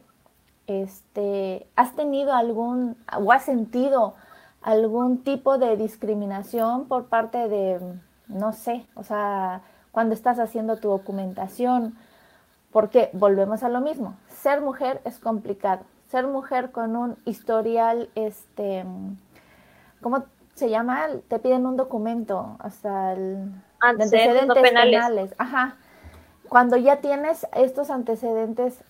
este, 0.69 1.67
¿has 1.75 1.97
tenido 1.97 2.35
algún 2.35 2.97
o 3.19 3.33
has 3.33 3.43
sentido 3.43 4.15
algún 4.63 5.25
tipo 5.25 5.59
de 5.59 5.77
discriminación 5.77 6.87
por 6.87 7.07
parte 7.07 7.49
de, 7.49 7.81
no 8.29 8.53
sé, 8.53 8.87
o 8.95 9.03
sea, 9.03 9.63
cuando 9.91 10.15
estás 10.15 10.39
haciendo 10.39 10.77
tu 10.77 10.89
documentación? 10.89 11.97
Porque 12.71 13.09
volvemos 13.15 13.63
a 13.63 13.71
lo 13.71 13.81
mismo, 13.81 14.15
ser 14.29 14.61
mujer 14.61 15.01
es 15.05 15.19
complicado. 15.19 15.85
Ser 16.11 16.27
mujer 16.27 16.71
con 16.71 16.97
un 16.97 17.17
historial, 17.25 18.09
este, 18.15 18.85
¿cómo 20.01 20.25
se 20.55 20.71
llama? 20.71 21.07
Te 21.29 21.39
piden 21.39 21.67
un 21.67 21.77
documento, 21.77 22.57
hasta 22.61 23.13
el 23.13 23.53
antecedentes, 23.81 24.63
penales. 24.63 25.35
Ajá. 25.39 25.77
Cuando 26.49 26.77
ya 26.77 26.97
tienes 26.97 27.47
estos 27.55 27.91
antecedentes, 27.91 28.83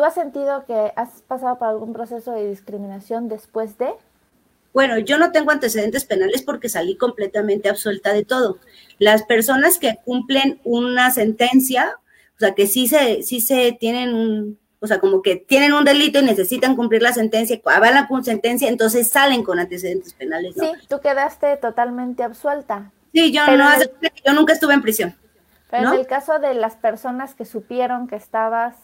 ¿Tú 0.00 0.06
has 0.06 0.14
sentido 0.14 0.64
que 0.64 0.94
has 0.96 1.20
pasado 1.28 1.58
por 1.58 1.68
algún 1.68 1.92
proceso 1.92 2.32
de 2.32 2.48
discriminación 2.48 3.28
después 3.28 3.76
de? 3.76 3.90
Bueno, 4.72 4.96
yo 4.96 5.18
no 5.18 5.30
tengo 5.30 5.50
antecedentes 5.50 6.06
penales 6.06 6.40
porque 6.40 6.70
salí 6.70 6.96
completamente 6.96 7.68
absuelta 7.68 8.14
de 8.14 8.24
todo. 8.24 8.56
Las 8.98 9.24
personas 9.24 9.76
que 9.76 9.98
cumplen 10.02 10.58
una 10.64 11.10
sentencia, 11.10 11.96
o 12.34 12.38
sea, 12.38 12.54
que 12.54 12.66
sí 12.66 12.88
se, 12.88 13.22
sí 13.22 13.42
se 13.42 13.76
tienen 13.78 14.14
un, 14.14 14.58
o 14.80 14.86
sea, 14.86 15.00
como 15.00 15.20
que 15.20 15.36
tienen 15.36 15.74
un 15.74 15.84
delito 15.84 16.18
y 16.18 16.22
necesitan 16.22 16.76
cumplir 16.76 17.02
la 17.02 17.12
sentencia, 17.12 17.60
avalan 17.66 18.06
con 18.06 18.24
sentencia, 18.24 18.70
entonces 18.70 19.10
salen 19.10 19.44
con 19.44 19.58
antecedentes 19.58 20.14
penales. 20.14 20.54
Sí, 20.58 20.72
tú 20.88 20.98
quedaste 21.00 21.58
totalmente 21.58 22.22
absuelta. 22.22 22.90
Sí, 23.12 23.32
yo 23.32 23.46
no, 23.54 23.68
yo 24.24 24.32
nunca 24.32 24.54
estuve 24.54 24.72
en 24.72 24.80
prisión. 24.80 25.14
Pero 25.70 25.92
en 25.92 26.00
el 26.00 26.06
caso 26.06 26.38
de 26.38 26.54
las 26.54 26.76
personas 26.76 27.34
que 27.34 27.44
supieron 27.44 28.08
que 28.08 28.16
estabas 28.16 28.76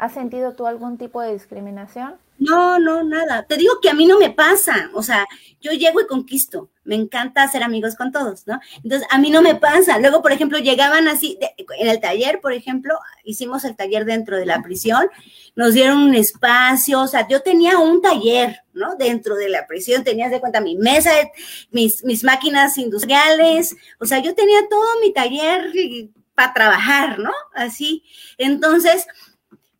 ¿Has 0.00 0.14
sentido 0.14 0.54
tú 0.54 0.66
algún 0.66 0.96
tipo 0.96 1.20
de 1.20 1.34
discriminación? 1.34 2.14
No, 2.38 2.78
no, 2.78 3.02
nada. 3.02 3.42
Te 3.42 3.58
digo 3.58 3.80
que 3.82 3.90
a 3.90 3.92
mí 3.92 4.06
no 4.06 4.18
me 4.18 4.30
pasa. 4.30 4.88
O 4.94 5.02
sea, 5.02 5.26
yo 5.60 5.72
llego 5.72 6.00
y 6.00 6.06
conquisto. 6.06 6.70
Me 6.84 6.94
encanta 6.94 7.42
hacer 7.42 7.62
amigos 7.62 7.96
con 7.96 8.10
todos, 8.10 8.46
¿no? 8.46 8.58
Entonces, 8.82 9.06
a 9.10 9.18
mí 9.18 9.28
no 9.28 9.42
me 9.42 9.56
pasa. 9.56 9.98
Luego, 9.98 10.22
por 10.22 10.32
ejemplo, 10.32 10.56
llegaban 10.56 11.06
así, 11.06 11.38
en 11.78 11.88
el 11.88 12.00
taller, 12.00 12.40
por 12.40 12.54
ejemplo, 12.54 12.98
hicimos 13.24 13.66
el 13.66 13.76
taller 13.76 14.06
dentro 14.06 14.38
de 14.38 14.46
la 14.46 14.62
prisión, 14.62 15.06
nos 15.54 15.74
dieron 15.74 15.98
un 15.98 16.14
espacio, 16.14 17.02
o 17.02 17.06
sea, 17.06 17.28
yo 17.28 17.42
tenía 17.42 17.76
un 17.76 18.00
taller, 18.00 18.62
¿no? 18.72 18.96
Dentro 18.96 19.34
de 19.34 19.50
la 19.50 19.66
prisión, 19.66 20.02
tenías 20.02 20.30
de 20.30 20.40
cuenta 20.40 20.62
mi 20.62 20.76
mesa, 20.76 21.10
mis, 21.72 22.02
mis 22.04 22.24
máquinas 22.24 22.78
industriales, 22.78 23.76
o 23.98 24.06
sea, 24.06 24.20
yo 24.20 24.34
tenía 24.34 24.66
todo 24.70 24.98
mi 25.02 25.12
taller 25.12 25.70
para 26.34 26.54
trabajar, 26.54 27.18
¿no? 27.18 27.32
Así. 27.54 28.02
Entonces, 28.38 29.06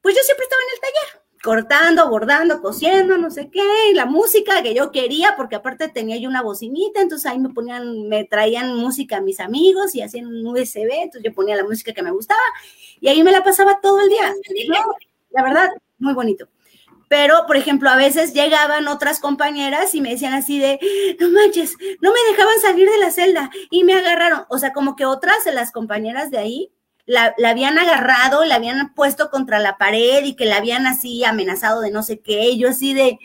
pues 0.02 0.14
yo 0.14 0.22
siempre 0.22 0.44
estaba 0.44 0.62
en 0.62 0.74
el 0.74 0.80
taller, 0.80 1.20
cortando, 1.42 2.10
bordando, 2.10 2.60
cosiendo, 2.60 3.16
no 3.16 3.30
sé 3.30 3.50
qué, 3.50 3.62
la 3.94 4.06
música 4.06 4.62
que 4.62 4.74
yo 4.74 4.90
quería, 4.90 5.34
porque 5.36 5.56
aparte 5.56 5.88
tenía 5.88 6.16
yo 6.16 6.28
una 6.28 6.42
bocinita, 6.42 7.00
entonces 7.00 7.30
ahí 7.30 7.38
me 7.38 7.48
ponían, 7.50 8.08
me 8.08 8.24
traían 8.24 8.76
música 8.76 9.18
a 9.18 9.20
mis 9.20 9.40
amigos 9.40 9.94
y 9.94 10.02
hacían 10.02 10.26
un 10.26 10.46
USB, 10.46 10.90
entonces 10.90 11.22
yo 11.22 11.34
ponía 11.34 11.56
la 11.56 11.64
música 11.64 11.92
que 11.92 12.02
me 12.02 12.10
gustaba 12.10 12.40
y 13.00 13.08
ahí 13.08 13.22
me 13.22 13.32
la 13.32 13.42
pasaba 13.42 13.80
todo 13.80 14.00
el 14.00 14.08
día. 14.08 14.34
La 15.30 15.42
verdad, 15.42 15.70
muy 15.98 16.12
bonito. 16.12 16.48
Pero, 17.08 17.44
por 17.48 17.56
ejemplo, 17.56 17.90
a 17.90 17.96
veces 17.96 18.34
llegaban 18.34 18.86
otras 18.86 19.18
compañeras 19.18 19.96
y 19.96 20.00
me 20.00 20.10
decían 20.10 20.32
así 20.32 20.60
de, 20.60 20.78
no 21.18 21.28
manches, 21.30 21.74
no 22.00 22.12
me 22.12 22.30
dejaban 22.30 22.60
salir 22.60 22.88
de 22.88 22.98
la 22.98 23.10
celda 23.10 23.50
y 23.68 23.82
me 23.82 23.94
agarraron. 23.94 24.44
O 24.48 24.58
sea, 24.58 24.72
como 24.72 24.94
que 24.94 25.06
otras 25.06 25.44
de 25.44 25.50
las 25.50 25.72
compañeras 25.72 26.30
de 26.30 26.38
ahí 26.38 26.72
la, 27.10 27.34
habían 27.44 27.76
agarrado, 27.76 28.44
la 28.44 28.54
habían 28.54 28.94
puesto 28.94 29.30
contra 29.30 29.58
la 29.58 29.78
pared 29.78 30.22
y 30.22 30.36
que 30.36 30.44
la 30.44 30.58
habían 30.58 30.86
así 30.86 31.24
amenazado 31.24 31.80
de 31.80 31.90
no 31.90 32.04
sé 32.04 32.20
qué. 32.20 32.50
Y 32.50 32.60
yo 32.60 32.68
así 32.68 32.94
de, 32.94 33.18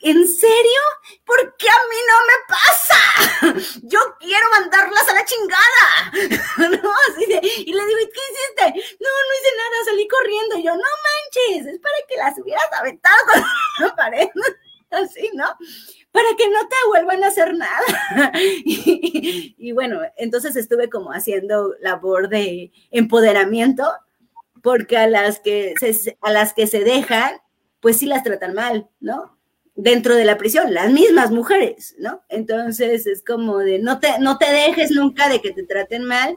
¿en 0.00 0.26
serio? 0.26 0.80
¿Por 1.24 1.56
qué 1.56 1.68
a 1.68 1.80
mí 1.88 1.96
no 2.08 2.16
me 2.26 2.34
pasa? 2.48 3.60
Yo 3.82 4.00
quiero 4.18 4.50
mandarlas 4.50 5.08
a 5.08 5.14
la 5.14 5.24
chingada. 5.24 6.42
¿No? 6.82 6.90
Así 7.10 7.26
de, 7.26 7.40
y 7.42 7.72
le 7.72 7.86
digo, 7.86 8.00
¿y 8.00 8.10
qué 8.10 8.20
hiciste? 8.32 8.96
No, 8.98 9.08
no 9.08 9.34
hice 9.38 9.56
nada, 9.56 9.84
salí 9.84 10.08
corriendo. 10.08 10.58
Y 10.58 10.64
yo, 10.64 10.74
no 10.74 10.80
manches, 10.80 11.74
es 11.74 11.80
para 11.80 11.94
que 12.08 12.16
las 12.16 12.38
hubieras 12.38 12.72
aventado 12.72 13.16
con 13.32 13.86
la 13.86 13.94
pared. 13.94 14.28
Así, 14.90 15.30
¿no? 15.34 15.46
Para 16.12 16.28
que 16.36 16.48
no 16.48 16.60
te 16.68 16.76
vuelvan 16.88 17.22
a 17.24 17.28
hacer 17.28 17.54
nada. 17.54 18.32
Y, 18.64 19.54
y 19.58 19.72
bueno, 19.72 20.00
entonces 20.16 20.56
estuve 20.56 20.88
como 20.88 21.12
haciendo 21.12 21.74
labor 21.80 22.28
de 22.28 22.72
empoderamiento, 22.90 23.84
porque 24.62 24.96
a 24.96 25.06
las 25.06 25.40
que 25.40 25.74
se, 25.78 26.18
a 26.20 26.32
las 26.32 26.54
que 26.54 26.66
se 26.66 26.84
dejan, 26.84 27.36
pues 27.80 27.98
sí 27.98 28.06
las 28.06 28.22
tratan 28.22 28.54
mal, 28.54 28.88
¿no? 29.00 29.38
dentro 29.80 30.16
de 30.16 30.24
la 30.24 30.36
prisión, 30.36 30.74
las 30.74 30.90
mismas 30.90 31.30
mujeres, 31.30 31.94
¿no? 31.98 32.24
Entonces 32.28 33.06
es 33.06 33.22
como 33.22 33.58
de 33.58 33.78
no 33.78 34.00
te, 34.00 34.18
no 34.18 34.36
te 34.36 34.50
dejes 34.50 34.90
nunca 34.90 35.28
de 35.28 35.40
que 35.40 35.52
te 35.52 35.62
traten 35.62 36.02
mal. 36.02 36.36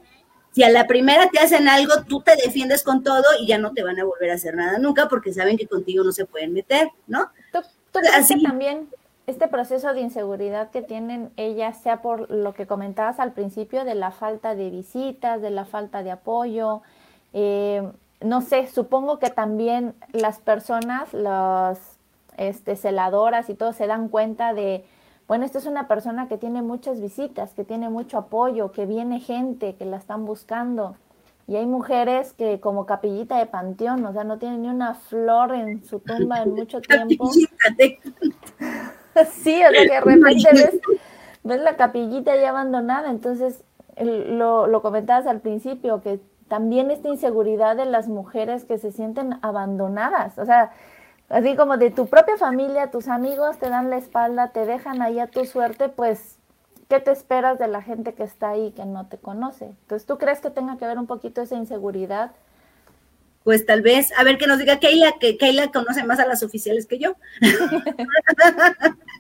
Si 0.52 0.62
a 0.62 0.70
la 0.70 0.86
primera 0.86 1.28
te 1.32 1.40
hacen 1.40 1.68
algo, 1.68 2.04
tú 2.08 2.22
te 2.22 2.36
defiendes 2.36 2.84
con 2.84 3.04
todo 3.04 3.26
y 3.40 3.48
ya 3.48 3.58
no 3.58 3.74
te 3.74 3.82
van 3.82 4.00
a 4.00 4.04
volver 4.04 4.30
a 4.30 4.36
hacer 4.36 4.54
nada 4.54 4.78
nunca 4.78 5.10
porque 5.10 5.34
saben 5.34 5.58
que 5.58 5.66
contigo 5.66 6.04
no 6.04 6.12
se 6.12 6.26
pueden 6.26 6.54
meter, 6.54 6.90
¿no? 7.08 7.32
¿Tú, 7.52 8.00
Así 8.14 8.42
también 8.44 8.88
este 9.32 9.48
proceso 9.48 9.94
de 9.94 10.02
inseguridad 10.02 10.70
que 10.70 10.82
tienen 10.82 11.32
ellas, 11.38 11.78
sea 11.82 12.02
por 12.02 12.30
lo 12.30 12.54
que 12.54 12.68
comentabas 12.68 13.20
al 13.20 13.34
principio 13.34 13.84
de 13.84 13.96
la 13.96 14.12
falta 14.12 14.56
de 14.56 14.70
visitas, 14.70 15.42
de 15.42 15.50
la 15.50 15.66
falta 15.66 16.04
de 16.04 16.12
apoyo, 16.12 16.82
eh, 17.34 17.90
no 18.22 18.42
sé, 18.42 18.68
supongo 18.68 19.20
que 19.20 19.30
también 19.30 19.96
las 20.12 20.40
personas, 20.40 21.14
los 21.14 21.80
este, 22.38 22.76
celadoras 22.76 23.50
y 23.50 23.56
todo 23.56 23.74
se 23.74 23.88
dan 23.88 24.10
cuenta 24.10 24.54
de, 24.54 24.86
bueno, 25.28 25.46
esta 25.46 25.58
es 25.58 25.66
una 25.66 25.88
persona 25.88 26.28
que 26.28 26.38
tiene 26.38 26.62
muchas 26.62 27.02
visitas, 27.02 27.54
que 27.54 27.64
tiene 27.64 27.90
mucho 27.90 28.18
apoyo, 28.18 28.72
que 28.72 28.86
viene 28.86 29.20
gente, 29.20 29.76
que 29.76 29.86
la 29.86 29.98
están 29.98 30.26
buscando. 30.26 30.96
Y 31.48 31.56
hay 31.56 31.66
mujeres 31.66 32.34
que 32.34 32.60
como 32.60 32.86
capillita 32.86 33.38
de 33.38 33.46
panteón, 33.46 34.06
o 34.06 34.14
sea, 34.14 34.24
no 34.24 34.38
tienen 34.38 34.62
ni 34.62 34.70
una 34.70 34.94
flor 34.94 35.54
en 35.54 35.84
su 35.84 36.00
tumba 36.00 36.44
en 36.44 36.54
mucho 36.54 36.80
tiempo. 36.82 37.30
sí, 39.44 39.64
o 39.64 39.70
sea, 39.70 39.72
que 39.72 39.88
de 39.88 40.02
repente 40.02 40.80
ves, 41.44 41.62
la 41.62 41.76
capillita 41.76 42.36
ya 42.36 42.50
abandonada. 42.50 43.10
Entonces, 43.10 43.64
lo, 44.00 44.68
lo 44.68 44.82
comentabas 44.82 45.28
al 45.28 45.42
principio, 45.42 46.02
que 46.02 46.20
también 46.48 46.92
esta 46.92 47.08
inseguridad 47.08 47.78
de 47.78 47.86
las 47.86 48.08
mujeres 48.08 48.66
que 48.66 48.78
se 48.78 48.92
sienten 48.92 49.40
abandonadas. 49.42 50.38
O 50.38 50.46
sea, 50.46 50.72
así 51.30 51.56
como 51.56 51.78
de 51.78 51.92
tu 51.92 52.08
propia 52.08 52.38
familia, 52.38 52.92
tus 52.92 53.08
amigos 53.08 53.58
te 53.58 53.70
dan 53.70 53.90
la 53.90 53.98
espalda, 53.98 54.50
te 54.50 54.66
dejan 54.66 55.02
ahí 55.02 55.20
a 55.20 55.28
tu 55.28 55.46
suerte, 55.46 55.88
pues, 55.88 56.38
¿qué 56.90 57.00
te 57.00 57.12
esperas 57.12 57.58
de 57.58 57.70
la 57.70 57.82
gente 57.82 58.14
que 58.14 58.24
está 58.24 58.50
ahí 58.50 58.72
que 58.72 58.86
no 58.86 59.08
te 59.08 59.18
conoce? 59.18 59.66
Entonces, 59.66 60.06
¿tú 60.06 60.18
crees 60.18 60.42
que 60.42 60.50
tenga 60.50 60.78
que 60.78 60.86
ver 60.86 61.00
un 61.00 61.08
poquito 61.08 61.42
esa 61.42 61.56
inseguridad? 61.56 62.32
Pues 63.44 63.66
tal 63.66 63.82
vez, 63.82 64.12
a 64.18 64.24
ver 64.24 64.38
que 64.38 64.48
nos 64.48 64.60
diga 64.60 64.80
Keila, 64.80 65.16
que 65.20 65.38
Keila 65.38 65.72
conoce 65.72 66.04
más 66.04 66.20
a 66.20 66.28
las 66.28 66.44
oficiales 66.44 66.86
que 66.86 67.00
yo. 67.00 67.16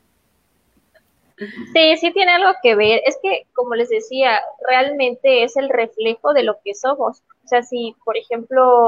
Sí, 1.74 1.98
sí 1.98 2.12
tiene 2.14 2.34
algo 2.34 2.52
que 2.62 2.76
ver. 2.76 3.02
Es 3.06 3.18
que, 3.22 3.48
como 3.54 3.74
les 3.76 3.90
decía, 3.90 4.40
realmente 4.68 5.44
es 5.44 5.58
el 5.58 5.70
reflejo 5.70 6.34
de 6.34 6.44
lo 6.44 6.60
que 6.64 6.76
somos. 6.76 7.24
O 7.44 7.48
sea, 7.48 7.64
si, 7.64 7.96
por 8.06 8.16
ejemplo, 8.18 8.86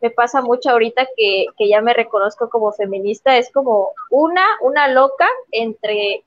me 0.00 0.10
pasa 0.10 0.40
mucho 0.40 0.70
ahorita 0.70 1.06
que, 1.16 1.46
que 1.58 1.68
ya 1.68 1.80
me 1.82 1.92
reconozco 1.92 2.48
como 2.48 2.72
feminista, 2.72 3.36
es 3.36 3.50
como 3.52 3.90
una, 4.10 4.44
una 4.62 4.88
loca 4.88 5.28
entre 5.50 6.24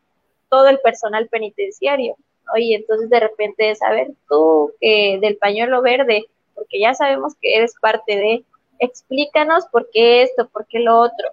todo 0.49 0.69
el 0.69 0.79
personal 0.79 1.27
penitenciario. 1.29 2.15
Y 2.55 2.75
entonces 2.75 3.09
de 3.09 3.19
repente, 3.19 3.75
saber 3.75 4.11
tú 4.29 4.71
que 4.79 5.17
del 5.19 5.37
pañuelo 5.37 5.81
verde, 5.81 6.25
porque 6.55 6.79
ya 6.79 6.93
sabemos 6.93 7.35
que 7.39 7.55
eres 7.55 7.75
parte 7.79 8.15
de, 8.15 8.45
explícanos 8.79 9.65
por 9.67 9.89
qué 9.91 10.23
esto, 10.23 10.47
por 10.49 10.65
qué 10.67 10.79
lo 10.79 10.99
otro. 10.99 11.29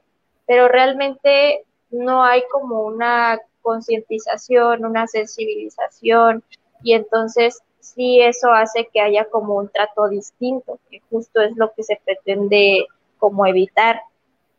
Pero 0.47 0.69
realmente 0.69 1.65
no 1.91 2.23
hay 2.25 2.43
como 2.51 2.83
una 2.83 3.41
concientización, 3.63 4.85
una 4.85 5.07
sensibilización, 5.07 6.43
y 6.83 6.95
entonces 6.95 7.63
sí 7.81 8.21
eso 8.21 8.53
hace 8.53 8.89
que 8.93 9.01
haya 9.01 9.25
como 9.27 9.55
un 9.55 9.69
trato 9.69 10.09
distinto, 10.09 10.79
que 10.91 11.01
justo 11.11 11.41
es 11.41 11.57
lo 11.57 11.73
que 11.73 11.83
se 11.83 12.01
pretende 12.05 12.87
como 13.19 13.47
evitar. 13.47 14.01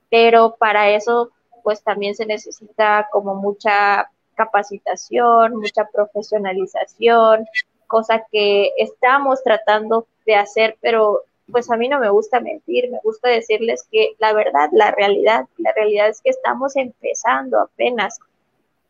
Pero 0.09 0.55
para 0.57 0.89
eso 0.89 1.31
pues 1.63 1.81
también 1.81 2.13
se 2.13 2.25
necesita 2.25 3.07
como 3.11 3.35
mucha 3.35 4.09
capacitación, 4.35 5.55
mucha 5.55 5.87
profesionalización, 5.91 7.45
cosa 7.87 8.25
que 8.31 8.71
estamos 8.77 9.41
tratando 9.43 10.07
de 10.25 10.35
hacer, 10.35 10.77
pero 10.81 11.23
pues 11.51 11.69
a 11.69 11.77
mí 11.77 11.89
no 11.89 11.99
me 11.99 12.09
gusta 12.09 12.39
mentir, 12.39 12.89
me 12.89 12.99
gusta 13.03 13.29
decirles 13.29 13.87
que 13.91 14.15
la 14.19 14.33
verdad, 14.33 14.69
la 14.71 14.91
realidad, 14.91 15.45
la 15.57 15.71
realidad 15.73 16.09
es 16.09 16.21
que 16.21 16.29
estamos 16.29 16.75
empezando 16.75 17.59
apenas. 17.59 18.19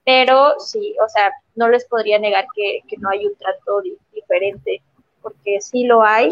Pero 0.06 0.60
sí, 0.60 0.96
o 1.04 1.10
sea, 1.10 1.32
no 1.56 1.70
les 1.70 1.86
podría 1.86 2.20
negar 2.20 2.46
que, 2.54 2.82
no 3.00 3.10
hay 3.10 3.26
un 3.26 3.36
trato 3.36 3.82
diferente, 4.12 4.82
porque 5.22 5.62
sí 5.62 5.86
lo 5.86 6.04
hay, 6.04 6.30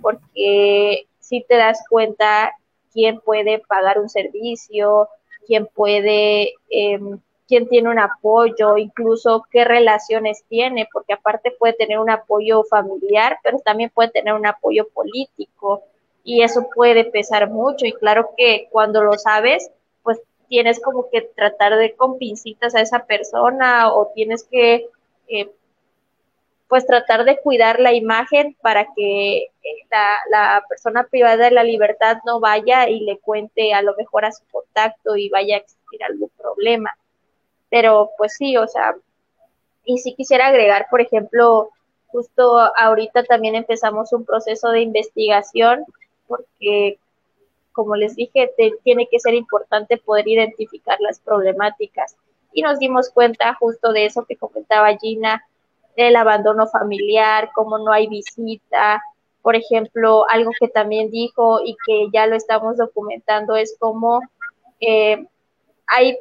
porque 0.00 1.06
sí 1.18 1.44
te 1.48 1.56
das 1.56 1.82
cuenta 1.90 2.52
quién 2.92 3.20
puede 3.20 3.58
pagar 3.58 3.98
un 3.98 4.08
servicio, 4.08 5.08
quién 5.46 5.66
puede, 5.66 6.54
em, 6.70 7.18
quién 7.48 7.68
tiene 7.68 7.88
un 7.88 7.98
apoyo, 7.98 8.76
incluso 8.76 9.44
qué 9.50 9.64
relaciones 9.64 10.44
tiene, 10.48 10.88
porque 10.92 11.14
aparte 11.14 11.50
puede 11.58 11.72
tener 11.72 11.98
un 11.98 12.10
apoyo 12.10 12.62
familiar, 12.64 13.38
pero 13.42 13.58
también 13.58 13.90
puede 13.92 14.10
tener 14.10 14.34
un 14.34 14.46
apoyo 14.46 14.86
político 14.88 15.82
y 16.22 16.42
eso 16.42 16.68
puede 16.74 17.04
pesar 17.04 17.50
mucho 17.50 17.86
y 17.86 17.92
claro 17.92 18.30
que 18.36 18.68
cuando 18.70 19.02
lo 19.02 19.14
sabes, 19.14 19.70
tienes 20.48 20.80
como 20.80 21.08
que 21.10 21.22
tratar 21.22 21.76
de 21.76 21.94
con 21.94 22.18
pincitas 22.18 22.74
a 22.74 22.80
esa 22.80 23.04
persona 23.04 23.92
o 23.92 24.10
tienes 24.14 24.44
que 24.44 24.88
eh, 25.28 25.50
pues 26.68 26.86
tratar 26.86 27.24
de 27.24 27.38
cuidar 27.38 27.80
la 27.80 27.94
imagen 27.94 28.56
para 28.60 28.88
que 28.94 29.36
eh, 29.38 29.50
la, 30.30 30.62
persona 30.68 31.04
privada 31.04 31.44
de 31.44 31.50
la 31.50 31.64
libertad 31.64 32.18
no 32.26 32.40
vaya 32.40 32.88
y 32.88 33.00
le 33.00 33.18
cuente 33.18 33.72
a 33.72 33.82
lo 33.82 33.94
mejor 33.96 34.24
a 34.24 34.32
su 34.32 34.44
contacto 34.50 35.16
y 35.16 35.28
vaya 35.28 35.56
a 35.56 35.58
existir 35.58 36.02
algún 36.04 36.30
problema. 36.36 36.94
Pero 37.70 38.10
pues 38.16 38.34
sí, 38.34 38.56
o 38.56 38.66
sea, 38.66 38.94
y 39.84 39.98
sí 39.98 40.14
quisiera 40.14 40.48
agregar, 40.48 40.86
por 40.90 41.00
ejemplo, 41.00 41.70
justo 42.08 42.58
ahorita 42.76 43.24
también 43.24 43.54
empezamos 43.54 44.12
un 44.12 44.24
proceso 44.24 44.70
de 44.70 44.80
investigación 44.80 45.84
porque 46.26 46.98
como 47.78 47.94
les 47.94 48.16
dije, 48.16 48.50
tiene 48.82 49.06
que 49.08 49.20
ser 49.20 49.34
importante 49.34 49.98
poder 49.98 50.26
identificar 50.26 50.98
las 51.00 51.20
problemáticas. 51.20 52.16
Y 52.52 52.62
nos 52.62 52.80
dimos 52.80 53.08
cuenta 53.08 53.54
justo 53.54 53.92
de 53.92 54.06
eso 54.06 54.24
que 54.24 54.34
comentaba 54.34 54.96
Gina, 54.96 55.44
del 55.96 56.16
abandono 56.16 56.66
familiar, 56.66 57.50
cómo 57.54 57.78
no 57.78 57.92
hay 57.92 58.08
visita. 58.08 59.00
Por 59.42 59.54
ejemplo, 59.54 60.28
algo 60.28 60.50
que 60.58 60.66
también 60.66 61.12
dijo 61.12 61.60
y 61.64 61.76
que 61.86 62.08
ya 62.12 62.26
lo 62.26 62.34
estamos 62.34 62.78
documentando 62.78 63.54
es 63.54 63.76
cómo 63.78 64.22
eh, 64.80 65.24
hay 65.86 66.18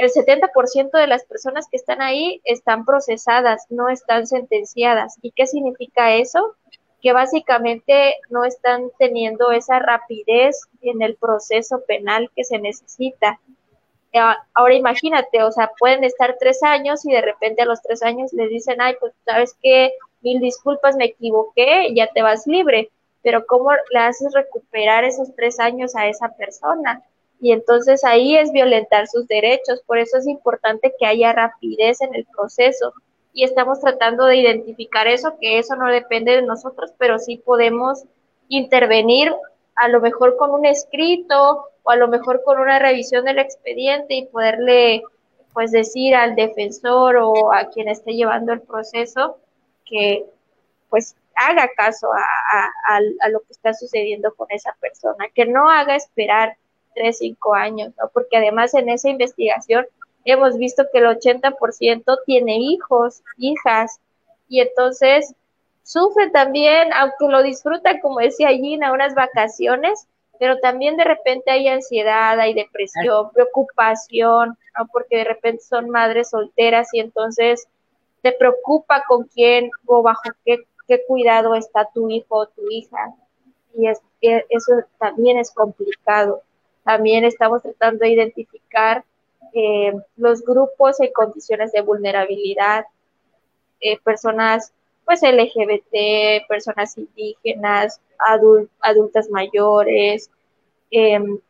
el 0.00 0.10
70% 0.10 0.90
de 0.92 1.06
las 1.06 1.24
personas 1.24 1.66
que 1.70 1.76
están 1.76 2.00
ahí 2.00 2.40
están 2.44 2.84
procesadas, 2.84 3.66
no 3.68 3.88
están 3.88 4.26
sentenciadas. 4.26 5.18
¿Y 5.22 5.32
qué 5.32 5.46
significa 5.46 6.14
eso? 6.14 6.56
que 7.00 7.12
básicamente 7.12 8.16
no 8.28 8.44
están 8.44 8.90
teniendo 8.98 9.50
esa 9.52 9.78
rapidez 9.78 10.68
en 10.82 11.02
el 11.02 11.16
proceso 11.16 11.82
penal 11.86 12.30
que 12.36 12.44
se 12.44 12.58
necesita. 12.58 13.40
Ahora 14.54 14.74
imagínate, 14.74 15.42
o 15.42 15.52
sea, 15.52 15.70
pueden 15.78 16.04
estar 16.04 16.36
tres 16.38 16.62
años 16.62 17.04
y 17.06 17.12
de 17.12 17.22
repente 17.22 17.62
a 17.62 17.66
los 17.66 17.80
tres 17.80 18.02
años 18.02 18.32
les 18.32 18.50
dicen, 18.50 18.80
ay, 18.80 18.96
pues 19.00 19.12
sabes 19.24 19.56
que 19.62 19.92
mil 20.20 20.40
disculpas, 20.40 20.96
me 20.96 21.06
equivoqué, 21.06 21.94
ya 21.94 22.08
te 22.08 22.22
vas 22.22 22.46
libre, 22.46 22.90
pero 23.22 23.46
¿cómo 23.46 23.70
le 23.92 23.98
haces 23.98 24.34
recuperar 24.34 25.04
esos 25.04 25.34
tres 25.36 25.60
años 25.60 25.94
a 25.94 26.08
esa 26.08 26.28
persona? 26.30 27.02
Y 27.40 27.52
entonces 27.52 28.04
ahí 28.04 28.36
es 28.36 28.52
violentar 28.52 29.06
sus 29.06 29.26
derechos. 29.26 29.82
Por 29.86 29.98
eso 29.98 30.18
es 30.18 30.26
importante 30.26 30.94
que 30.98 31.06
haya 31.06 31.32
rapidez 31.32 32.00
en 32.02 32.14
el 32.14 32.26
proceso. 32.26 32.92
Y 33.32 33.44
estamos 33.44 33.80
tratando 33.80 34.26
de 34.26 34.36
identificar 34.36 35.06
eso, 35.06 35.36
que 35.40 35.58
eso 35.58 35.76
no 35.76 35.88
depende 35.88 36.32
de 36.32 36.42
nosotros, 36.42 36.92
pero 36.98 37.18
sí 37.18 37.38
podemos 37.38 38.04
intervenir 38.48 39.32
a 39.76 39.88
lo 39.88 40.00
mejor 40.00 40.36
con 40.36 40.50
un 40.50 40.66
escrito 40.66 41.66
o 41.82 41.90
a 41.90 41.96
lo 41.96 42.08
mejor 42.08 42.42
con 42.44 42.60
una 42.60 42.78
revisión 42.78 43.24
del 43.24 43.38
expediente 43.38 44.14
y 44.14 44.26
poderle 44.26 45.02
pues 45.52 45.72
decir 45.72 46.14
al 46.14 46.34
defensor 46.34 47.16
o 47.16 47.52
a 47.52 47.70
quien 47.70 47.88
esté 47.88 48.12
llevando 48.12 48.52
el 48.52 48.60
proceso 48.60 49.38
que 49.84 50.26
pues 50.88 51.16
haga 51.34 51.68
caso 51.76 52.08
a, 52.12 53.00
lo 53.30 53.40
que 53.40 53.52
está 53.52 53.72
sucediendo 53.72 54.34
con 54.34 54.48
esa 54.50 54.76
persona, 54.80 55.26
que 55.34 55.46
no 55.46 55.70
haga 55.70 55.96
esperar 55.96 56.56
tres, 56.94 57.18
cinco 57.18 57.54
años, 57.54 57.92
¿no? 57.98 58.08
Porque 58.12 58.36
además 58.36 58.74
en 58.74 58.88
esa 58.88 59.08
investigación 59.08 59.86
hemos 60.24 60.56
visto 60.58 60.84
que 60.92 60.98
el 60.98 61.06
80% 61.06 62.18
tiene 62.26 62.58
hijos, 62.58 63.22
hijas, 63.38 64.00
y 64.48 64.60
entonces 64.60 65.34
sufre 65.82 66.30
también, 66.30 66.92
aunque 66.92 67.28
lo 67.28 67.42
disfrutan, 67.42 68.00
como 68.00 68.18
decía 68.18 68.48
Gina, 68.48 68.92
unas 68.92 69.14
vacaciones, 69.14 70.06
pero 70.38 70.58
también 70.58 70.96
de 70.96 71.04
repente 71.04 71.50
hay 71.50 71.68
ansiedad, 71.68 72.38
hay 72.40 72.54
depresión, 72.54 73.30
preocupación, 73.32 74.56
¿no? 74.78 74.86
porque 74.92 75.18
de 75.18 75.24
repente 75.24 75.62
son 75.62 75.90
madres 75.90 76.30
solteras 76.30 76.88
y 76.94 77.00
entonces 77.00 77.68
te 78.22 78.32
preocupa 78.32 79.04
con 79.06 79.24
quién 79.24 79.70
o 79.86 80.02
bajo 80.02 80.22
qué, 80.44 80.58
cuidado 81.06 81.54
está 81.54 81.88
tu 81.94 82.10
hijo 82.10 82.36
o 82.36 82.46
tu 82.46 82.62
hija. 82.70 83.14
Y 83.74 83.86
es, 83.86 84.00
e, 84.20 84.44
eso 84.48 84.72
también 84.98 85.38
es 85.38 85.52
complicado. 85.52 86.42
También 86.84 87.24
estamos 87.24 87.62
tratando 87.62 88.04
de 88.04 88.10
identificar 88.10 89.04
eh, 89.52 89.92
los 90.16 90.42
grupos 90.42 91.00
en 91.00 91.12
condiciones 91.12 91.72
de 91.72 91.82
vulnerabilidad, 91.82 92.84
eh, 93.80 93.98
personas 94.02 94.72
pues 95.04 95.22
LGBT, 95.22 96.46
personas 96.46 96.96
indígenas, 96.96 98.00
adultas 98.78 99.28
mayores, 99.28 100.30
em, 100.92 101.40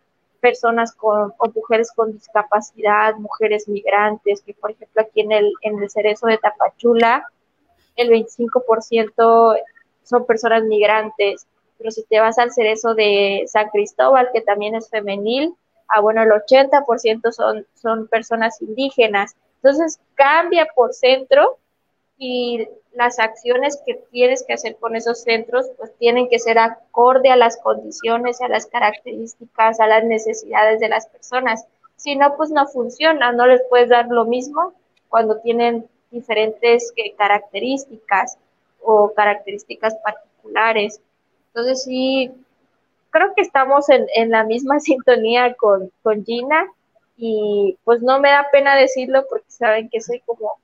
personas 0.40 0.94
con, 0.94 1.34
o 1.36 1.48
mujeres 1.54 1.92
con 1.94 2.12
discapacidad, 2.12 3.16
mujeres 3.16 3.68
migrantes, 3.68 4.40
que 4.40 4.54
por 4.54 4.70
ejemplo 4.70 5.02
aquí 5.02 5.20
en 5.20 5.32
el, 5.32 5.52
en 5.60 5.82
el 5.82 5.90
cerezo 5.90 6.26
de 6.26 6.38
Tapachula, 6.38 7.26
el 7.96 8.08
25% 8.08 9.58
son 10.04 10.24
personas 10.24 10.62
migrantes, 10.64 11.46
pero 11.80 11.90
si 11.90 12.04
te 12.04 12.20
vas 12.20 12.38
al 12.38 12.52
cerezo 12.52 12.94
de 12.94 13.44
San 13.46 13.70
Cristóbal, 13.70 14.28
que 14.34 14.42
también 14.42 14.74
es 14.74 14.90
femenil, 14.90 15.54
ah, 15.88 16.00
bueno, 16.00 16.22
el 16.22 16.30
80% 16.30 17.32
son, 17.32 17.66
son 17.74 18.06
personas 18.06 18.60
indígenas. 18.60 19.34
Entonces 19.56 19.98
cambia 20.14 20.68
por 20.74 20.92
centro 20.92 21.58
y 22.18 22.68
las 22.92 23.18
acciones 23.18 23.82
que 23.86 23.94
tienes 24.10 24.44
que 24.46 24.52
hacer 24.52 24.76
con 24.76 24.94
esos 24.94 25.22
centros 25.22 25.70
pues 25.78 25.96
tienen 25.96 26.28
que 26.28 26.38
ser 26.38 26.58
acorde 26.58 27.30
a 27.30 27.36
las 27.36 27.56
condiciones, 27.56 28.42
a 28.42 28.48
las 28.48 28.66
características, 28.66 29.80
a 29.80 29.86
las 29.86 30.04
necesidades 30.04 30.80
de 30.80 30.88
las 30.90 31.06
personas. 31.06 31.66
Si 31.96 32.14
no, 32.16 32.36
pues 32.36 32.50
no 32.50 32.66
funciona, 32.66 33.32
no 33.32 33.46
les 33.46 33.62
puedes 33.70 33.88
dar 33.88 34.06
lo 34.08 34.26
mismo 34.26 34.74
cuando 35.08 35.38
tienen 35.40 35.88
diferentes 36.10 36.92
eh, 36.96 37.14
características 37.16 38.36
o 38.82 39.14
características 39.14 39.94
particulares. 40.04 41.00
Entonces 41.52 41.84
sí, 41.84 42.32
creo 43.10 43.32
que 43.34 43.42
estamos 43.42 43.88
en, 43.88 44.06
en 44.14 44.30
la 44.30 44.44
misma 44.44 44.80
sintonía 44.80 45.54
con, 45.54 45.90
con 46.02 46.24
Gina 46.24 46.66
y 47.16 47.76
pues 47.84 48.02
no 48.02 48.18
me 48.20 48.30
da 48.30 48.48
pena 48.50 48.76
decirlo 48.76 49.26
porque 49.28 49.50
saben 49.50 49.90
que 49.90 50.00
soy 50.00 50.20
como 50.20 50.54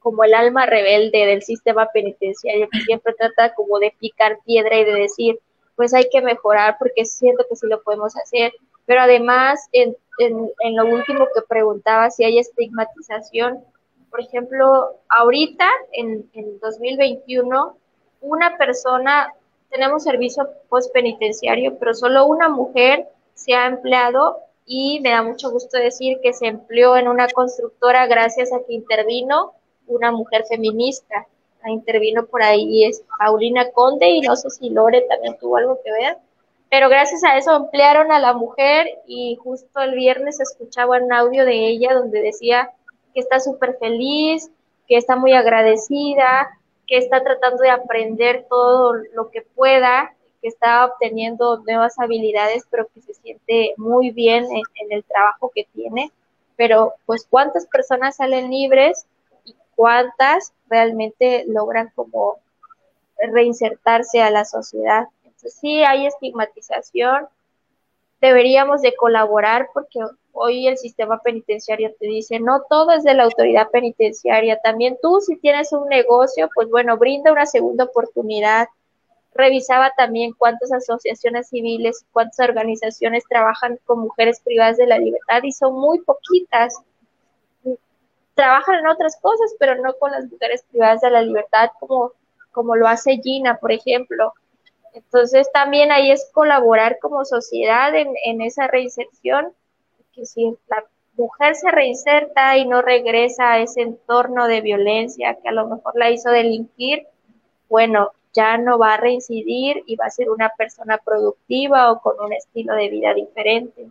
como 0.00 0.24
el 0.24 0.34
alma 0.34 0.66
rebelde 0.66 1.26
del 1.26 1.42
sistema 1.42 1.88
penitenciario 1.92 2.68
que 2.72 2.80
siempre 2.80 3.14
trata 3.14 3.54
como 3.54 3.78
de 3.78 3.94
picar 4.00 4.38
piedra 4.44 4.78
y 4.78 4.84
de 4.84 4.94
decir, 4.94 5.38
pues 5.76 5.94
hay 5.94 6.08
que 6.10 6.22
mejorar 6.22 6.76
porque 6.78 7.04
siento 7.04 7.44
que 7.48 7.56
sí 7.56 7.66
lo 7.68 7.82
podemos 7.82 8.16
hacer. 8.16 8.52
Pero 8.86 9.02
además, 9.02 9.68
en, 9.72 9.94
en, 10.18 10.76
lo 10.76 10.86
último 10.86 11.28
que 11.34 11.42
preguntaba, 11.48 12.10
si 12.10 12.24
hay 12.24 12.38
estigmatización, 12.38 13.62
por 14.10 14.20
ejemplo, 14.20 14.96
ahorita, 15.08 15.68
en, 15.92 16.28
en 16.32 16.58
2021, 16.58 17.76
una 18.22 18.56
persona, 18.56 19.32
tenemos 19.70 20.02
servicio 20.02 20.48
postpenitenciario, 20.68 21.78
pero 21.78 21.94
solo 21.94 22.26
una 22.26 22.48
mujer 22.48 23.08
se 23.34 23.54
ha 23.54 23.66
empleado 23.66 24.38
y 24.66 25.00
me 25.00 25.10
da 25.10 25.22
mucho 25.22 25.50
gusto 25.50 25.78
decir 25.78 26.18
que 26.22 26.32
se 26.32 26.46
empleó 26.46 26.96
en 26.96 27.08
una 27.08 27.28
constructora 27.28 28.06
gracias 28.06 28.52
a 28.52 28.60
que 28.66 28.74
intervino 28.74 29.52
una 29.86 30.12
mujer 30.12 30.44
feminista. 30.48 31.26
Intervino 31.66 32.26
por 32.26 32.42
ahí 32.42 32.84
es 32.84 33.02
Paulina 33.18 33.70
Conde 33.70 34.08
y 34.08 34.20
no 34.20 34.34
sé 34.36 34.48
si 34.50 34.70
Lore 34.70 35.02
también 35.02 35.36
tuvo 35.38 35.56
algo 35.56 35.78
que 35.84 35.90
ver. 35.90 36.18
Pero 36.70 36.88
gracias 36.88 37.24
a 37.24 37.36
eso 37.36 37.54
emplearon 37.54 38.12
a 38.12 38.20
la 38.20 38.32
mujer 38.32 38.86
y 39.06 39.36
justo 39.42 39.80
el 39.80 39.94
viernes 39.94 40.40
escuchaba 40.40 40.98
un 40.98 41.12
audio 41.12 41.44
de 41.44 41.66
ella 41.66 41.94
donde 41.94 42.22
decía 42.22 42.70
que 43.12 43.20
está 43.20 43.40
súper 43.40 43.76
feliz, 43.78 44.50
que 44.86 44.96
está 44.96 45.16
muy 45.16 45.34
agradecida, 45.34 46.48
que 46.90 46.98
está 46.98 47.22
tratando 47.22 47.62
de 47.62 47.70
aprender 47.70 48.46
todo 48.50 48.92
lo 49.14 49.30
que 49.30 49.40
pueda, 49.42 50.14
que 50.42 50.48
está 50.48 50.84
obteniendo 50.84 51.58
nuevas 51.60 51.98
habilidades, 51.98 52.64
pero 52.70 52.86
que 52.92 53.00
se 53.00 53.14
siente 53.14 53.72
muy 53.78 54.10
bien 54.10 54.44
en, 54.50 54.92
el 54.92 55.04
trabajo 55.04 55.50
que 55.54 55.66
tiene. 55.72 56.12
Pero 56.56 56.92
pues 57.06 57.26
cuántas 57.30 57.66
personas 57.66 58.16
salen 58.16 58.50
libres 58.50 59.06
cuántas 59.80 60.52
realmente 60.68 61.46
logran 61.48 61.90
como 61.94 62.36
reinsertarse 63.16 64.20
a 64.20 64.30
la 64.30 64.44
sociedad. 64.44 65.06
Entonces 65.24 65.54
sí 65.58 65.82
hay 65.82 66.06
estigmatización, 66.06 67.28
deberíamos 68.20 68.82
de 68.82 68.94
colaborar 68.94 69.68
porque 69.72 70.00
hoy 70.32 70.66
el 70.66 70.78
sistema 70.78 71.20
penitenciario 71.22 71.94
te 71.98 72.06
dice, 72.06 72.38
no 72.40 72.62
todo 72.68 72.92
es 72.92 73.04
de 73.04 73.14
la 73.14 73.24
autoridad 73.24 73.68
penitenciaria, 73.70 74.60
también 74.62 74.98
tú 75.02 75.20
si 75.20 75.36
tienes 75.36 75.72
un 75.72 75.88
negocio, 75.88 76.48
pues 76.54 76.68
bueno, 76.70 76.96
brinda 76.96 77.32
una 77.32 77.46
segunda 77.46 77.84
oportunidad. 77.84 78.68
Revisaba 79.32 79.92
también 79.96 80.32
cuántas 80.36 80.72
asociaciones 80.72 81.48
civiles, 81.48 82.04
cuántas 82.12 82.40
organizaciones 82.48 83.24
trabajan 83.28 83.78
con 83.84 84.00
mujeres 84.00 84.40
privadas 84.40 84.76
de 84.76 84.86
la 84.86 84.98
libertad 84.98 85.42
y 85.44 85.52
son 85.52 85.74
muy 85.74 86.00
poquitas 86.00 86.82
trabajan 88.40 88.76
en 88.76 88.86
otras 88.86 89.18
cosas, 89.20 89.54
pero 89.58 89.74
no 89.82 89.92
con 90.00 90.12
las 90.12 90.24
mujeres 90.24 90.64
privadas 90.70 91.02
de 91.02 91.10
la 91.10 91.20
libertad 91.20 91.68
como, 91.78 92.12
como 92.52 92.74
lo 92.74 92.88
hace 92.88 93.20
Gina, 93.22 93.58
por 93.58 93.70
ejemplo. 93.70 94.32
Entonces 94.92 95.50
también 95.52 95.92
ahí 95.92 96.10
es 96.10 96.30
colaborar 96.32 96.98
como 97.00 97.24
sociedad 97.24 97.92
en, 97.94 98.40
esa 98.42 98.66
reinserción, 98.66 99.52
que 100.12 100.26
si 100.26 100.56
la 100.68 100.84
mujer 101.16 101.54
se 101.54 101.70
reinserta 101.70 102.56
y 102.56 102.66
no 102.66 102.82
regresa 102.82 103.52
a 103.52 103.58
ese 103.60 103.82
entorno 103.82 104.48
de 104.48 104.60
violencia 104.60 105.38
que 105.40 105.48
a 105.48 105.52
lo 105.52 105.66
mejor 105.66 105.96
la 105.96 106.10
hizo 106.10 106.30
delinquir, 106.30 107.06
bueno, 107.68 108.10
ya 108.32 108.58
no 108.58 108.78
va 108.78 108.94
a 108.94 108.96
reincidir 108.96 109.82
y 109.86 109.96
va 109.96 110.06
a 110.06 110.10
ser 110.10 110.30
una 110.30 110.50
persona 110.56 110.98
productiva 110.98 111.90
o 111.90 112.00
con 112.00 112.20
un 112.20 112.32
estilo 112.32 112.74
de 112.74 112.88
vida 112.88 113.14
diferente. 113.14 113.90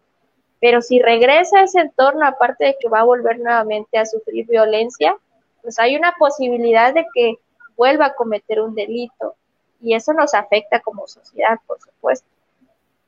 Pero 0.60 0.82
si 0.82 1.00
regresa 1.00 1.60
a 1.60 1.64
ese 1.64 1.80
entorno, 1.80 2.26
aparte 2.26 2.66
de 2.66 2.78
que 2.80 2.90
va 2.90 3.02
a 3.02 3.06
volver 3.06 3.40
nuevamente 3.40 3.98
a 3.98 4.06
sufrir 4.06 4.46
violencia, 4.48 5.16
pues 5.62 5.80
hay 5.80 5.96
una 5.96 6.16
posibilidad 6.18 6.94
de 6.94 7.06
que 7.14 7.36
vuelva 7.78 8.08
a 8.08 8.16
cometer 8.16 8.62
un 8.62 8.76
delito. 8.76 9.36
Y 9.82 9.94
eso 9.94 10.14
nos 10.14 10.34
afecta 10.34 10.80
como 10.82 11.08
sociedad, 11.08 11.60
por 11.66 11.80
supuesto. 11.80 12.28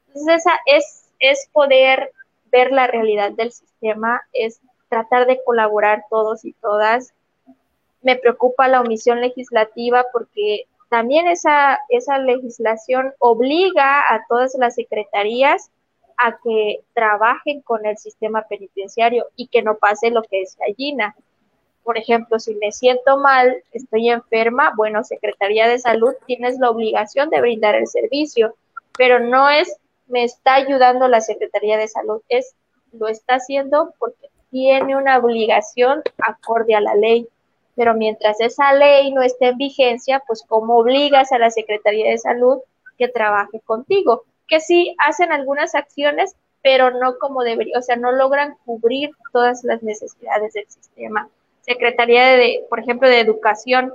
Entonces, 0.08 0.38
esa 0.38 0.60
es, 0.66 1.10
es 1.20 1.50
poder 1.52 2.12
ver 2.46 2.72
la 2.72 2.88
realidad 2.88 3.32
del 3.32 3.52
sistema, 3.52 4.22
es 4.34 4.60
tratar 4.90 5.26
de 5.26 5.42
colaborar 5.44 6.06
todos 6.10 6.44
y 6.46 6.54
todas. 6.54 7.14
Me 8.02 8.18
preocupa 8.18 8.68
la 8.68 8.82
omisión 8.82 9.22
legislativa 9.22 10.06
porque 10.12 10.66
también 10.90 11.28
esa, 11.28 11.80
esa 11.88 12.18
legislación 12.18 13.14
obliga 13.20 14.02
a 14.14 14.26
todas 14.28 14.54
las 14.60 14.76
secretarías 14.76 15.72
a 16.18 16.38
que 16.44 16.82
trabajen 16.94 17.62
con 17.62 17.86
el 17.86 17.98
sistema 17.98 18.46
penitenciario 18.48 19.28
y 19.36 19.48
que 19.48 19.64
no 19.64 19.78
pase 19.78 20.12
lo 20.12 20.22
que 20.24 20.40
decía 20.40 20.66
Gina. 20.76 21.16
Por 21.84 21.98
ejemplo, 21.98 22.40
si 22.40 22.56
me 22.56 22.72
siento 22.72 23.18
mal, 23.18 23.64
estoy 23.72 24.10
enferma, 24.10 24.74
bueno, 24.76 25.04
Secretaría 25.04 25.68
de 25.68 25.80
Salud 25.80 26.14
tienes 26.26 26.60
la 26.60 26.70
obligación 26.70 27.30
de 27.30 27.42
brindar 27.42 27.76
el 27.76 27.88
servicio, 27.88 28.56
pero 28.98 29.20
no 29.20 29.50
es 29.50 29.76
me 30.08 30.24
está 30.24 30.56
ayudando 30.56 31.08
la 31.08 31.22
Secretaría 31.22 31.78
de 31.78 31.88
Salud, 31.88 32.22
es 32.28 32.54
lo 32.92 33.08
está 33.08 33.36
haciendo 33.36 33.94
porque 33.98 34.28
tiene 34.50 34.98
una 34.98 35.18
obligación 35.18 36.04
acorde 36.18 36.76
a 36.76 36.82
la 36.82 36.96
ley. 36.96 37.28
Pero 37.76 37.94
mientras 37.94 38.42
esa 38.42 38.74
ley 38.74 39.14
no 39.14 39.22
esté 39.22 39.48
en 39.48 39.58
vigencia, 39.58 40.22
pues 40.28 40.44
cómo 40.46 40.78
obligas 40.78 41.32
a 41.32 41.40
la 41.40 41.50
Secretaría 41.50 42.10
de 42.10 42.18
Salud 42.18 42.60
que 42.98 43.08
trabaje 43.08 43.62
contigo 43.62 44.26
que 44.52 44.60
sí 44.60 44.94
hacen 45.00 45.32
algunas 45.32 45.74
acciones, 45.76 46.36
pero 46.62 46.92
no 46.92 47.18
como 47.18 47.42
debería, 47.42 47.80
o 47.80 47.82
sea, 47.82 47.96
no 47.96 48.12
logran 48.12 48.58
cubrir 48.66 49.12
todas 49.32 49.64
las 49.64 49.82
necesidades 49.82 50.54
del 50.54 50.70
sistema. 50.70 51.30
Secretaría 51.62 52.26
de, 52.38 52.66
por 52.70 52.80
ejemplo, 52.80 53.08
de 53.08 53.20
Educación. 53.20 53.94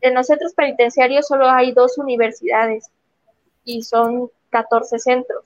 En 0.00 0.14
los 0.14 0.26
centros 0.26 0.54
penitenciarios 0.54 1.26
solo 1.26 1.48
hay 1.48 1.72
dos 1.72 1.98
universidades 1.98 2.90
y 3.64 3.82
son 3.82 4.30
14 4.50 4.98
centros. 4.98 5.44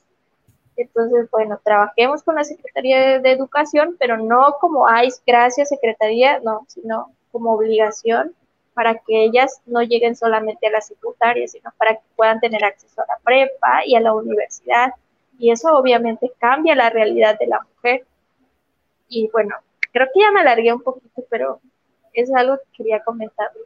Entonces, 0.76 1.30
bueno, 1.30 1.60
trabajemos 1.62 2.22
con 2.22 2.36
la 2.36 2.44
Secretaría 2.44 3.20
de, 3.20 3.30
Educación, 3.32 3.96
pero 3.98 4.16
no 4.16 4.56
como 4.60 4.88
hay, 4.88 5.08
gracias 5.26 5.68
Secretaría, 5.68 6.40
no, 6.40 6.64
sino 6.68 7.12
como 7.30 7.52
obligación 7.52 8.34
para 8.74 8.94
que 8.94 9.24
ellas 9.24 9.60
no 9.66 9.82
lleguen 9.82 10.16
solamente 10.16 10.66
a 10.66 10.70
la 10.70 10.80
secundaria, 10.80 11.46
sino 11.46 11.70
para 11.76 11.96
que 11.96 12.02
puedan 12.16 12.40
tener 12.40 12.64
acceso 12.64 13.02
a 13.02 13.06
la 13.06 13.18
prepa 13.22 13.84
y 13.84 13.96
a 13.96 14.00
la 14.00 14.14
universidad. 14.14 14.94
Y 15.38 15.50
eso 15.50 15.76
obviamente 15.76 16.32
cambia 16.38 16.74
la 16.74 16.88
realidad 16.88 17.38
de 17.38 17.48
la 17.48 17.60
mujer. 17.60 18.06
Y 19.08 19.28
bueno, 19.30 19.56
creo 19.92 20.08
que 20.12 20.20
ya 20.20 20.32
me 20.32 20.40
alargué 20.40 20.72
un 20.72 20.82
poquito, 20.82 21.24
pero 21.30 21.60
es 22.12 22.30
algo 22.34 22.58
que 22.58 22.78
quería 22.78 23.02
comentarles. 23.04 23.64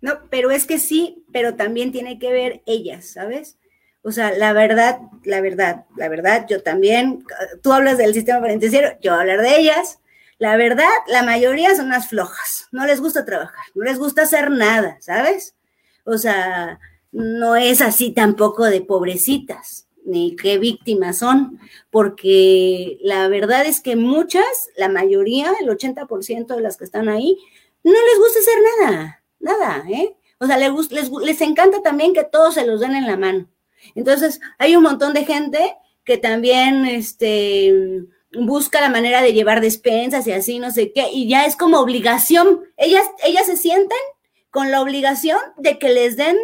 No, 0.00 0.18
pero 0.30 0.50
es 0.50 0.66
que 0.66 0.78
sí, 0.78 1.24
pero 1.32 1.54
también 1.54 1.92
tiene 1.92 2.18
que 2.18 2.32
ver 2.32 2.62
ellas, 2.66 3.06
¿sabes? 3.06 3.56
O 4.02 4.10
sea, 4.10 4.32
la 4.32 4.52
verdad, 4.52 5.00
la 5.24 5.40
verdad, 5.40 5.84
la 5.96 6.08
verdad, 6.08 6.46
yo 6.48 6.62
también, 6.62 7.24
tú 7.62 7.72
hablas 7.72 7.98
del 7.98 8.12
sistema 8.12 8.42
penitenciario, 8.42 8.98
yo 9.00 9.14
hablar 9.14 9.40
de 9.40 9.56
ellas. 9.58 10.00
La 10.38 10.56
verdad, 10.56 10.88
la 11.06 11.22
mayoría 11.22 11.76
son 11.76 11.86
unas 11.86 12.08
flojas, 12.08 12.68
no 12.72 12.84
les 12.84 13.00
gusta 13.00 13.24
trabajar, 13.24 13.64
no 13.76 13.84
les 13.84 13.98
gusta 13.98 14.22
hacer 14.22 14.50
nada, 14.50 14.96
¿sabes? 15.00 15.54
O 16.04 16.18
sea, 16.18 16.80
no 17.12 17.54
es 17.54 17.80
así 17.80 18.10
tampoco 18.10 18.64
de 18.64 18.80
pobrecitas, 18.80 19.86
ni 20.04 20.36
qué 20.36 20.58
víctimas 20.58 21.18
son, 21.18 21.58
porque 21.90 22.98
la 23.02 23.28
verdad 23.28 23.66
es 23.66 23.80
que 23.80 23.96
muchas, 23.96 24.68
la 24.76 24.88
mayoría, 24.88 25.52
el 25.60 25.68
80% 25.68 26.54
de 26.54 26.60
las 26.60 26.76
que 26.76 26.84
están 26.84 27.08
ahí, 27.08 27.38
no 27.84 27.92
les 27.92 28.18
gusta 28.18 28.38
hacer 28.40 28.54
nada, 28.80 29.24
nada, 29.40 29.84
¿eh? 29.90 30.16
O 30.38 30.46
sea, 30.46 30.58
les, 30.58 30.90
les, 30.90 31.10
les 31.10 31.40
encanta 31.40 31.82
también 31.82 32.14
que 32.14 32.24
todos 32.24 32.54
se 32.54 32.66
los 32.66 32.80
den 32.80 32.96
en 32.96 33.06
la 33.06 33.16
mano. 33.16 33.48
Entonces, 33.94 34.40
hay 34.58 34.76
un 34.76 34.82
montón 34.82 35.14
de 35.14 35.24
gente 35.24 35.76
que 36.04 36.18
también 36.18 36.84
este, 36.86 38.02
busca 38.32 38.80
la 38.80 38.88
manera 38.88 39.22
de 39.22 39.32
llevar 39.32 39.60
despensas 39.60 40.26
y 40.26 40.32
así, 40.32 40.58
no 40.58 40.70
sé 40.70 40.92
qué, 40.92 41.08
y 41.12 41.28
ya 41.28 41.46
es 41.46 41.56
como 41.56 41.78
obligación. 41.78 42.62
Ellas, 42.76 43.06
ellas 43.24 43.46
se 43.46 43.56
sienten 43.56 43.98
con 44.50 44.70
la 44.70 44.80
obligación 44.80 45.38
de 45.56 45.78
que 45.78 45.90
les 45.90 46.16
den 46.16 46.36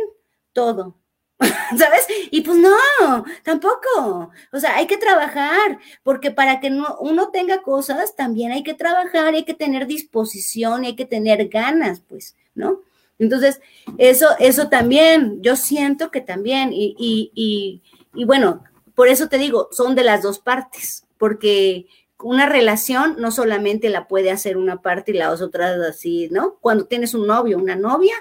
todo. 0.53 0.98
¿Sabes? 1.79 2.07
Y 2.31 2.41
pues 2.41 2.59
no, 2.59 3.25
tampoco. 3.45 4.31
O 4.53 4.59
sea, 4.59 4.77
hay 4.77 4.87
que 4.87 4.97
trabajar, 4.97 5.79
porque 6.03 6.31
para 6.31 6.61
que 6.61 6.77
uno 7.01 7.31
tenga 7.31 7.63
cosas, 7.63 8.17
también 8.17 8.53
hay 8.53 8.63
que 8.63 8.75
trabajar, 8.75 9.35
hay 9.35 9.45
que 9.45 9.55
tener 9.55 9.87
disposición, 9.87 10.85
hay 10.85 10.97
que 10.97 11.05
tener 11.05 11.49
ganas, 11.49 12.01
pues, 12.01 12.37
¿no? 12.55 12.81
Entonces, 13.19 13.61
eso, 13.99 14.29
eso 14.39 14.69
también, 14.69 15.43
yo 15.43 15.57
siento 15.57 16.11
que 16.11 16.21
también, 16.21 16.73
y, 16.73 16.95
y, 16.99 17.83
y, 18.15 18.25
bueno, 18.25 18.65
por 18.95 19.09
eso 19.09 19.29
te 19.29 19.39
digo, 19.39 19.69
son 19.73 19.95
de 19.95 20.05
las 20.05 20.23
dos 20.23 20.39
partes, 20.39 21.05
porque 21.19 21.87
una 22.21 22.47
relación 22.47 23.17
no 23.19 23.31
solamente 23.31 23.89
la 23.91 24.09
puede 24.09 24.31
hacer 24.31 24.57
una 24.57 24.83
parte 24.83 25.13
y 25.13 25.15
la 25.15 25.31
otra 25.33 25.77
así, 25.89 26.29
¿no? 26.31 26.57
Cuando 26.61 26.87
tienes 26.87 27.15
un 27.15 27.27
novio, 27.27 27.59
una 27.59 27.77
novia, 27.77 28.15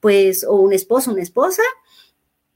pues, 0.00 0.44
o 0.44 0.56
un 0.56 0.72
esposo, 0.72 1.12
una 1.12 1.22
esposa, 1.22 1.62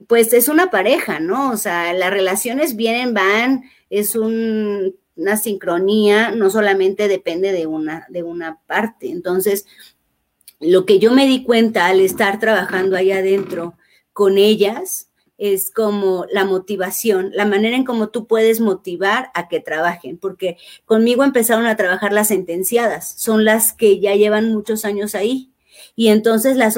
pues 0.06 0.32
es 0.32 0.48
una 0.48 0.70
pareja, 0.70 1.20
¿no? 1.20 1.50
O 1.50 1.56
sea, 1.56 1.92
las 1.92 2.10
relaciones 2.10 2.76
vienen, 2.76 3.14
van, 3.14 3.64
es 3.90 4.14
una 4.14 5.36
sincronía, 5.36 6.30
no 6.30 6.50
solamente 6.50 7.08
depende 7.08 7.52
de 7.52 7.66
una, 7.66 8.06
de 8.08 8.22
una 8.22 8.60
parte. 8.66 9.10
Entonces, 9.10 9.66
lo 10.60 10.86
que 10.86 10.98
yo 10.98 11.12
me 11.12 11.26
di 11.26 11.42
cuenta 11.42 11.86
al 11.86 12.00
estar 12.00 12.38
trabajando 12.38 12.96
ahí 12.96 13.12
adentro 13.12 13.76
con 14.12 14.38
ellas 14.38 15.08
es 15.38 15.70
como 15.70 16.26
la 16.32 16.44
motivación, 16.44 17.30
la 17.32 17.46
manera 17.46 17.76
en 17.76 17.84
cómo 17.84 18.08
tú 18.08 18.26
puedes 18.26 18.60
motivar 18.60 19.30
a 19.34 19.46
que 19.46 19.60
trabajen, 19.60 20.18
porque 20.18 20.56
conmigo 20.84 21.22
empezaron 21.22 21.66
a 21.66 21.76
trabajar 21.76 22.12
las 22.12 22.28
sentenciadas, 22.28 23.14
son 23.16 23.44
las 23.44 23.72
que 23.72 24.00
ya 24.00 24.16
llevan 24.16 24.52
muchos 24.52 24.84
años 24.84 25.14
ahí. 25.14 25.52
Y 25.96 26.08
entonces 26.08 26.56
las, 26.56 26.76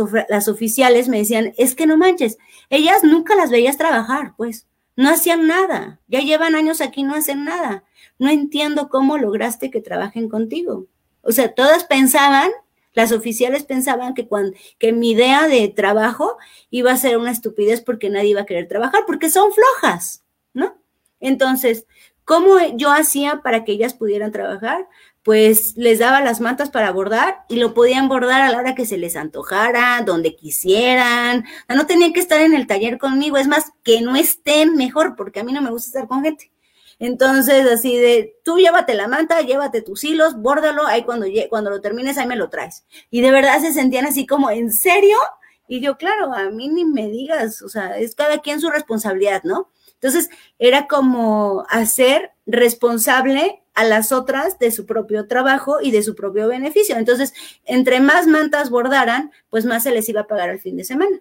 oficiales 0.48 1.08
me 1.08 1.18
decían, 1.18 1.52
es 1.56 1.74
que 1.74 1.86
no 1.86 1.96
manches, 1.96 2.38
ellas 2.68 3.04
nunca 3.04 3.34
las 3.34 3.50
veías 3.50 3.76
trabajar, 3.76 4.34
pues, 4.36 4.66
no 4.96 5.08
hacían 5.08 5.46
nada, 5.46 6.00
ya 6.08 6.20
llevan 6.20 6.54
años 6.54 6.80
aquí, 6.80 7.02
no 7.02 7.14
hacen 7.14 7.44
nada. 7.44 7.84
No 8.18 8.28
entiendo 8.28 8.90
cómo 8.90 9.16
lograste 9.16 9.70
que 9.70 9.80
trabajen 9.80 10.28
contigo. 10.28 10.86
O 11.22 11.32
sea, 11.32 11.54
todas 11.54 11.84
pensaban 11.84 12.50
las 12.92 13.12
oficiales 13.12 13.64
pensaban 13.64 14.14
que, 14.14 14.26
cuando, 14.26 14.56
que 14.78 14.92
mi 14.92 15.12
idea 15.12 15.46
de 15.48 15.68
trabajo 15.68 16.36
iba 16.70 16.92
a 16.92 16.96
ser 16.96 17.18
una 17.18 17.30
estupidez 17.30 17.80
porque 17.80 18.10
nadie 18.10 18.30
iba 18.30 18.42
a 18.42 18.46
querer 18.46 18.68
trabajar, 18.68 19.04
porque 19.06 19.30
son 19.30 19.52
flojas, 19.52 20.24
¿no? 20.52 20.76
Entonces, 21.20 21.86
¿cómo 22.30 22.60
yo 22.76 22.92
hacía 22.92 23.40
para 23.42 23.64
que 23.64 23.72
ellas 23.72 23.92
pudieran 23.92 24.30
trabajar? 24.30 24.86
Pues 25.24 25.76
les 25.76 25.98
daba 25.98 26.20
las 26.20 26.40
mantas 26.40 26.70
para 26.70 26.92
bordar 26.92 27.38
y 27.48 27.56
lo 27.56 27.74
podían 27.74 28.08
bordar 28.08 28.40
a 28.40 28.52
la 28.52 28.58
hora 28.58 28.76
que 28.76 28.86
se 28.86 28.98
les 28.98 29.16
antojara, 29.16 30.00
donde 30.06 30.36
quisieran. 30.36 31.44
No 31.68 31.86
tenían 31.86 32.12
que 32.12 32.20
estar 32.20 32.40
en 32.40 32.54
el 32.54 32.68
taller 32.68 32.98
conmigo, 32.98 33.36
es 33.36 33.48
más, 33.48 33.72
que 33.82 34.00
no 34.00 34.14
estén 34.14 34.76
mejor, 34.76 35.16
porque 35.16 35.40
a 35.40 35.44
mí 35.44 35.52
no 35.52 35.60
me 35.60 35.72
gusta 35.72 35.88
estar 35.88 36.06
con 36.06 36.22
gente. 36.22 36.52
Entonces, 37.00 37.68
así 37.68 37.96
de, 37.96 38.36
tú 38.44 38.58
llévate 38.58 38.94
la 38.94 39.08
manta, 39.08 39.40
llévate 39.40 39.82
tus 39.82 40.04
hilos, 40.04 40.36
bórdalo, 40.36 40.86
ahí 40.86 41.02
cuando, 41.02 41.26
cuando 41.48 41.70
lo 41.70 41.80
termines, 41.80 42.16
ahí 42.16 42.28
me 42.28 42.36
lo 42.36 42.48
traes. 42.48 42.84
Y 43.10 43.22
de 43.22 43.32
verdad 43.32 43.60
se 43.60 43.72
sentían 43.72 44.06
así 44.06 44.24
como, 44.24 44.52
¿en 44.52 44.72
serio? 44.72 45.18
Y 45.66 45.80
yo, 45.80 45.96
claro, 45.96 46.32
a 46.32 46.48
mí 46.50 46.68
ni 46.68 46.84
me 46.84 47.08
digas, 47.08 47.60
o 47.62 47.68
sea, 47.68 47.98
es 47.98 48.14
cada 48.14 48.38
quien 48.38 48.60
su 48.60 48.70
responsabilidad, 48.70 49.42
¿no? 49.42 49.68
Entonces, 50.00 50.30
era 50.58 50.86
como 50.86 51.64
hacer 51.68 52.32
responsable 52.46 53.62
a 53.74 53.84
las 53.84 54.12
otras 54.12 54.58
de 54.58 54.70
su 54.70 54.86
propio 54.86 55.26
trabajo 55.26 55.80
y 55.82 55.90
de 55.90 56.02
su 56.02 56.14
propio 56.14 56.48
beneficio. 56.48 56.96
Entonces, 56.96 57.34
entre 57.64 58.00
más 58.00 58.26
mantas 58.26 58.70
bordaran, 58.70 59.30
pues 59.50 59.64
más 59.64 59.82
se 59.82 59.90
les 59.90 60.08
iba 60.08 60.22
a 60.22 60.26
pagar 60.26 60.48
al 60.48 60.58
fin 60.58 60.76
de 60.76 60.84
semana. 60.84 61.20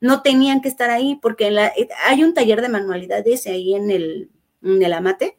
No 0.00 0.22
tenían 0.22 0.60
que 0.60 0.68
estar 0.68 0.90
ahí 0.90 1.18
porque 1.20 1.50
la, 1.50 1.72
hay 2.06 2.24
un 2.24 2.34
taller 2.34 2.62
de 2.62 2.68
manualidades 2.68 3.46
ahí 3.46 3.74
en 3.74 3.90
el 3.90 4.30
el 4.62 4.92
amate, 4.92 5.38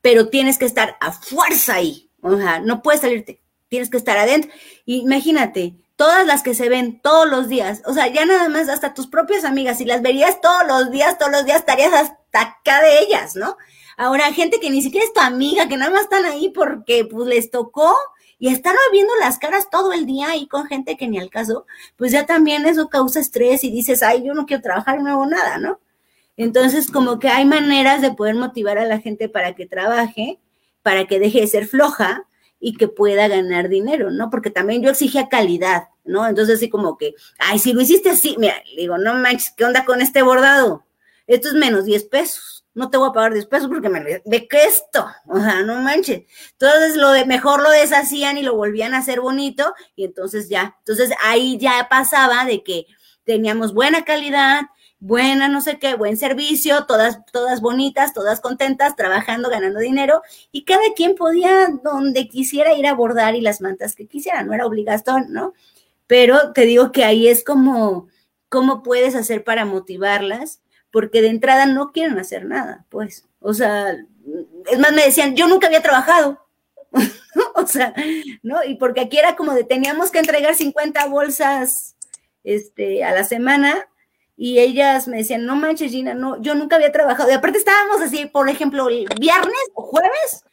pero 0.00 0.28
tienes 0.28 0.58
que 0.58 0.66
estar 0.66 0.96
a 1.00 1.12
fuerza 1.12 1.74
ahí, 1.74 2.10
o 2.20 2.36
sea, 2.36 2.60
no 2.60 2.82
puedes 2.82 3.00
salirte, 3.00 3.42
tienes 3.68 3.90
que 3.90 3.96
estar 3.96 4.18
adentro. 4.18 4.50
Imagínate, 4.84 5.76
todas 5.96 6.26
las 6.26 6.42
que 6.42 6.54
se 6.54 6.68
ven 6.68 7.00
todos 7.00 7.28
los 7.28 7.48
días, 7.48 7.82
o 7.86 7.94
sea, 7.94 8.06
ya 8.08 8.26
nada 8.26 8.48
más 8.48 8.68
hasta 8.68 8.94
tus 8.94 9.06
propias 9.06 9.44
amigas, 9.44 9.78
si 9.78 9.84
las 9.84 10.02
verías 10.02 10.40
todos 10.40 10.66
los 10.68 10.90
días, 10.90 11.18
todos 11.18 11.32
los 11.32 11.44
días 11.44 11.60
estarías 11.60 11.92
hasta 11.92 12.40
acá 12.40 12.82
de 12.82 13.00
ellas, 13.00 13.34
¿no? 13.34 13.56
Ahora, 13.96 14.32
gente 14.34 14.60
que 14.60 14.68
ni 14.68 14.82
siquiera 14.82 15.06
es 15.06 15.14
tu 15.14 15.20
amiga, 15.20 15.68
que 15.68 15.78
nada 15.78 15.90
más 15.90 16.02
están 16.02 16.26
ahí 16.26 16.50
porque 16.50 17.06
pues 17.10 17.26
les 17.26 17.50
tocó 17.50 17.96
y 18.38 18.48
estar 18.48 18.74
viendo 18.92 19.14
las 19.18 19.38
caras 19.38 19.70
todo 19.70 19.94
el 19.94 20.04
día 20.04 20.28
ahí 20.28 20.46
con 20.46 20.66
gente 20.66 20.98
que 20.98 21.08
ni 21.08 21.18
al 21.18 21.30
caso, 21.30 21.66
pues 21.96 22.12
ya 22.12 22.26
también 22.26 22.66
eso 22.66 22.90
causa 22.90 23.20
estrés 23.20 23.64
y 23.64 23.70
dices, 23.70 24.02
ay, 24.02 24.22
yo 24.22 24.34
no 24.34 24.44
quiero 24.44 24.62
trabajar, 24.62 25.00
no 25.02 25.10
hago 25.10 25.26
nada, 25.26 25.56
¿no? 25.56 25.80
Entonces, 26.36 26.90
como 26.90 27.18
que 27.18 27.30
hay 27.30 27.46
maneras 27.46 28.02
de 28.02 28.12
poder 28.12 28.34
motivar 28.34 28.76
a 28.76 28.84
la 28.84 29.00
gente 29.00 29.30
para 29.30 29.54
que 29.54 29.64
trabaje, 29.64 30.38
para 30.82 31.06
que 31.06 31.18
deje 31.18 31.40
de 31.40 31.46
ser 31.46 31.66
floja 31.66 32.26
y 32.60 32.76
que 32.76 32.88
pueda 32.88 33.28
ganar 33.28 33.68
dinero, 33.68 34.10
¿no? 34.10 34.30
Porque 34.30 34.50
también 34.50 34.82
yo 34.82 34.90
exigía 34.90 35.28
calidad, 35.28 35.88
¿no? 36.04 36.26
Entonces, 36.26 36.56
así 36.56 36.68
como 36.68 36.96
que, 36.96 37.14
ay, 37.38 37.58
si 37.58 37.72
lo 37.72 37.80
hiciste 37.80 38.10
así, 38.10 38.36
mira, 38.38 38.54
digo, 38.76 38.98
no 38.98 39.14
manches, 39.14 39.52
¿qué 39.56 39.64
onda 39.64 39.84
con 39.84 40.00
este 40.00 40.22
bordado? 40.22 40.86
Esto 41.26 41.48
es 41.48 41.54
menos 41.54 41.84
10 41.84 42.04
pesos. 42.04 42.64
No 42.74 42.90
te 42.90 42.98
voy 42.98 43.08
a 43.08 43.12
pagar 43.12 43.32
10 43.32 43.46
pesos 43.46 43.68
porque 43.68 43.88
me 43.88 44.22
de 44.22 44.48
qué 44.48 44.64
esto, 44.64 45.06
o 45.26 45.40
sea, 45.40 45.62
no 45.62 45.76
manches. 45.80 46.24
Entonces 46.52 46.96
lo 46.96 47.10
de 47.12 47.24
mejor 47.24 47.62
lo 47.62 47.70
deshacían 47.70 48.36
y 48.36 48.42
lo 48.42 48.54
volvían 48.54 48.92
a 48.92 48.98
hacer 48.98 49.20
bonito 49.20 49.72
y 49.94 50.04
entonces 50.04 50.50
ya, 50.50 50.76
entonces 50.80 51.10
ahí 51.24 51.56
ya 51.58 51.88
pasaba 51.88 52.44
de 52.44 52.62
que 52.62 52.86
teníamos 53.24 53.72
buena 53.72 54.04
calidad, 54.04 54.66
buena, 54.98 55.48
no 55.48 55.60
sé 55.60 55.78
qué, 55.78 55.94
buen 55.94 56.16
servicio, 56.16 56.86
todas, 56.86 57.24
todas 57.26 57.60
bonitas, 57.60 58.12
todas 58.14 58.40
contentas, 58.40 58.96
trabajando, 58.96 59.50
ganando 59.50 59.80
dinero, 59.80 60.22
y 60.52 60.64
cada 60.64 60.92
quien 60.94 61.14
podía 61.14 61.68
donde 61.82 62.28
quisiera 62.28 62.74
ir 62.74 62.86
a 62.86 62.94
bordar 62.94 63.34
y 63.34 63.40
las 63.40 63.60
mantas 63.60 63.94
que 63.94 64.06
quisiera, 64.06 64.42
no 64.42 64.54
era 64.54 64.66
obligación, 64.66 65.32
¿no? 65.32 65.52
Pero 66.06 66.52
te 66.52 66.62
digo 66.62 66.92
que 66.92 67.04
ahí 67.04 67.28
es 67.28 67.44
como, 67.44 68.08
¿cómo 68.48 68.82
puedes 68.82 69.14
hacer 69.14 69.44
para 69.44 69.64
motivarlas? 69.64 70.60
Porque 70.90 71.20
de 71.20 71.28
entrada 71.28 71.66
no 71.66 71.92
quieren 71.92 72.18
hacer 72.18 72.46
nada, 72.46 72.86
pues. 72.88 73.26
O 73.40 73.54
sea, 73.54 73.90
es 74.70 74.78
más, 74.78 74.92
me 74.92 75.04
decían, 75.04 75.34
yo 75.36 75.48
nunca 75.48 75.66
había 75.66 75.82
trabajado. 75.82 76.46
o 77.54 77.66
sea, 77.66 77.92
¿no? 78.42 78.64
Y 78.64 78.76
porque 78.76 79.00
aquí 79.00 79.18
era 79.18 79.36
como 79.36 79.52
de 79.52 79.64
teníamos 79.64 80.10
que 80.10 80.20
entregar 80.20 80.54
50 80.54 81.06
bolsas 81.08 81.96
este, 82.44 83.04
a 83.04 83.12
la 83.12 83.24
semana 83.24 83.88
y 84.36 84.58
ellas 84.58 85.08
me 85.08 85.18
decían, 85.18 85.46
no 85.46 85.56
manches, 85.56 85.90
Gina, 85.90 86.14
no, 86.14 86.40
yo 86.42 86.54
nunca 86.54 86.76
había 86.76 86.92
trabajado. 86.92 87.30
Y 87.30 87.32
aparte 87.32 87.58
estábamos 87.58 88.00
así, 88.02 88.26
por 88.26 88.48
ejemplo, 88.48 88.88
el 88.88 89.06
viernes 89.18 89.70
o 89.74 89.82
jueves, 89.82 90.44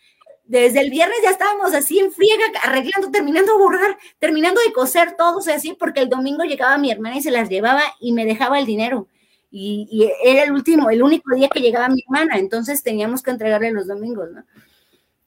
desde 0.45 0.81
el 0.81 0.89
viernes 0.89 1.17
ya 1.23 1.31
estábamos 1.31 1.73
así 1.73 1.99
en 1.99 2.11
friega, 2.11 2.45
arreglando, 2.63 3.11
terminando 3.11 3.53
de 3.53 3.57
borrar, 3.57 3.97
terminando 4.19 4.61
de 4.61 4.71
coser 4.71 5.15
todos 5.17 5.47
así, 5.49 5.75
porque 5.77 6.01
el 6.01 6.09
domingo 6.09 6.43
llegaba 6.43 6.77
mi 6.77 6.91
hermana 6.91 7.17
y 7.17 7.21
se 7.21 7.31
las 7.31 7.49
llevaba 7.49 7.81
y 7.99 8.13
me 8.13 8.25
dejaba 8.25 8.59
el 8.59 8.65
dinero. 8.65 9.07
Y, 9.51 9.87
y 9.91 10.11
era 10.29 10.43
el 10.43 10.51
último, 10.51 10.89
el 10.89 11.03
único 11.03 11.35
día 11.35 11.49
que 11.49 11.59
llegaba 11.59 11.89
mi 11.89 12.03
hermana, 12.07 12.37
entonces 12.39 12.83
teníamos 12.83 13.21
que 13.21 13.31
entregarle 13.31 13.71
los 13.71 13.87
domingos, 13.87 14.31
¿no? 14.31 14.45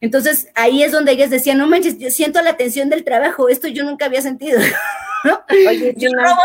Entonces 0.01 0.49
ahí 0.55 0.83
es 0.83 0.93
donde 0.93 1.13
ellas 1.13 1.31
decían, 1.31 1.59
no 1.59 1.67
manches, 1.67 1.99
yo 1.99 2.11
siento 2.11 2.43
la 2.43 2.57
tensión 2.57 2.91
del 2.91 3.05
trabajo, 3.05 3.49
esto 3.49 3.69
yo 3.69 3.85
nunca 3.85 4.07
había 4.07 4.23
sentido. 4.23 4.61
¿no? 5.25 5.41
Oye, 5.69 5.95
yo, 5.97 6.09
Gina, 6.09 6.23
robo, 6.23 6.43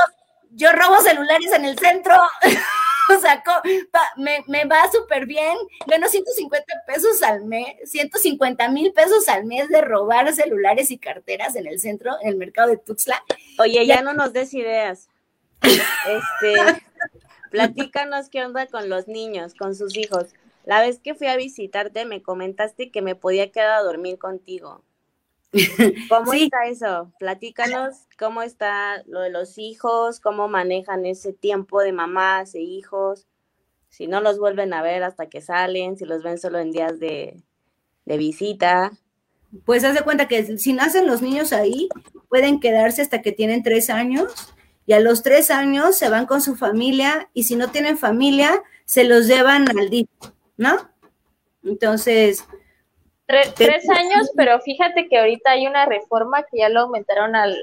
yo 0.52 0.72
robo 0.72 1.00
celulares 1.02 1.52
en 1.54 1.66
el 1.66 1.78
centro, 1.80 2.16
o 3.16 3.20
sea, 3.20 3.44
me 4.48 4.66
va 4.66 4.90
súper 4.92 5.26
bien, 5.26 5.56
gano 5.88 6.08
150 6.08 6.66
pesos 6.88 7.22
al 7.24 7.46
mes, 7.46 7.76
150 7.90 8.70
mil 8.70 8.94
pesos 8.94 9.28
al 9.30 9.46
mes 9.46 9.68
de 9.70 9.82
robar 9.82 10.32
celulares 10.34 10.92
y 10.92 10.98
carteras 10.98 11.56
en 11.56 11.68
el 11.68 11.80
centro, 11.80 12.12
en 12.22 12.30
el 12.30 12.36
mercado 12.38 12.70
de 12.70 12.78
Tuxtla. 12.78 13.24
oye, 13.60 13.86
Ya- 13.86 13.96
ya 13.96 14.02
no 14.02 14.14
nos 14.14 14.34
des 14.34 14.54
ideas. 14.54 15.10
Este, 15.62 16.82
platícanos 17.52 18.30
qué 18.30 18.44
onda 18.46 18.66
con 18.68 18.90
los 18.90 19.08
niños, 19.08 19.54
con 19.54 19.76
sus 19.76 19.96
hijos. 19.98 20.28
La 20.66 20.80
vez 20.82 21.00
que 21.00 21.16
fui 21.16 21.28
a 21.28 21.36
visitarte 21.36 22.06
me 22.06 22.22
comentaste 22.22 22.92
que 22.92 23.02
me 23.02 23.16
podía 23.16 23.52
quedar 23.52 23.72
a 23.72 23.82
dormir 23.84 24.18
contigo. 24.20 24.84
¿Cómo 26.10 26.32
Sí. 26.32 26.44
está 26.44 26.66
eso? 26.68 27.12
Platícanos 27.20 28.08
cómo 28.18 28.42
está 28.42 29.04
lo 29.08 29.20
de 29.22 29.30
los 29.30 29.58
hijos, 29.58 30.20
cómo 30.20 30.48
manejan 30.48 31.06
ese 31.06 31.34
tiempo 31.34 31.82
de 31.82 31.92
mamás 31.92 32.56
e 32.56 32.62
hijos, 32.62 33.28
si 33.90 34.08
no 34.08 34.22
los 34.22 34.40
vuelven 34.40 34.74
a 34.74 34.82
ver 34.82 35.04
hasta 35.04 35.28
que 35.28 35.42
salen, 35.42 35.98
si 35.98 36.06
los 36.06 36.24
ven 36.24 36.38
solo 36.38 36.60
en 36.60 36.72
días 36.72 37.00
de, 37.00 37.42
de 38.06 38.18
visita. 38.18 38.92
Pues 39.66 39.84
haz 39.84 39.96
de 39.96 40.04
cuenta 40.04 40.28
que 40.30 40.58
si 40.58 40.72
nacen 40.74 41.08
los 41.08 41.22
niños 41.22 41.52
ahí, 41.52 41.90
pueden 42.30 42.62
quedarse 42.62 43.02
hasta 43.02 43.22
que 43.22 43.34
tienen 43.34 43.64
tres 43.64 43.90
años 43.90 44.54
y 44.86 44.94
a 44.94 45.02
los 45.02 45.24
tres 45.24 45.52
años 45.52 45.98
se 45.98 46.10
van 46.10 46.26
con 46.26 46.42
su 46.42 46.56
familia 46.56 47.30
y 47.34 47.44
si 47.44 47.58
no 47.58 47.70
tienen 47.70 47.98
familia, 47.98 48.64
se 48.86 49.04
los 49.04 49.28
llevan 49.28 49.68
al 49.78 49.90
DIF, 49.90 50.08
¿no? 50.56 50.78
Entonces, 51.64 52.46
Tres 53.56 53.90
años, 53.90 54.32
pero 54.36 54.60
fíjate 54.62 55.08
que 55.08 55.18
ahorita 55.20 55.52
hay 55.52 55.68
una 55.68 55.86
reforma 55.86 56.44
que 56.44 56.60
ya 56.60 56.70
lo 56.70 56.82
aumentaron 56.82 57.36
al 57.36 57.58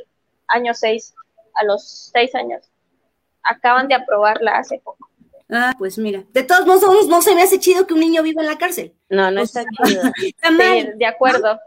año 0.49 0.75
seis, 0.75 1.15
a 1.55 1.65
los 1.65 2.11
seis 2.13 2.35
años. 2.35 2.63
Acaban 3.43 3.89
de 3.89 3.95
aprobarla 3.95 4.59
hace 4.59 4.79
poco. 4.81 5.09
ah, 5.51 5.75
pues 5.79 5.97
mira, 5.99 6.25
de 6.33 6.43
todos 6.43 6.67
modos 6.67 7.09
no 7.09 7.23
se 7.23 7.35
me 7.35 7.43
hace 7.43 7.59
chido 7.59 7.87
que 7.87 7.95
un 7.95 8.01
niño 8.01 8.23
viva 8.23 8.43
en 8.43 8.49
la 8.49 8.59
cárcel. 8.59 8.95
No, 9.09 9.31
no 9.31 9.41
O 9.41 9.45
está 9.45 9.63
sea, 9.63 9.71
chido. 9.87 10.03
Está 10.27 10.49
Sí, 10.49 10.55
mal. 10.55 10.99
de 10.99 11.07
acuerdo. 11.07 11.59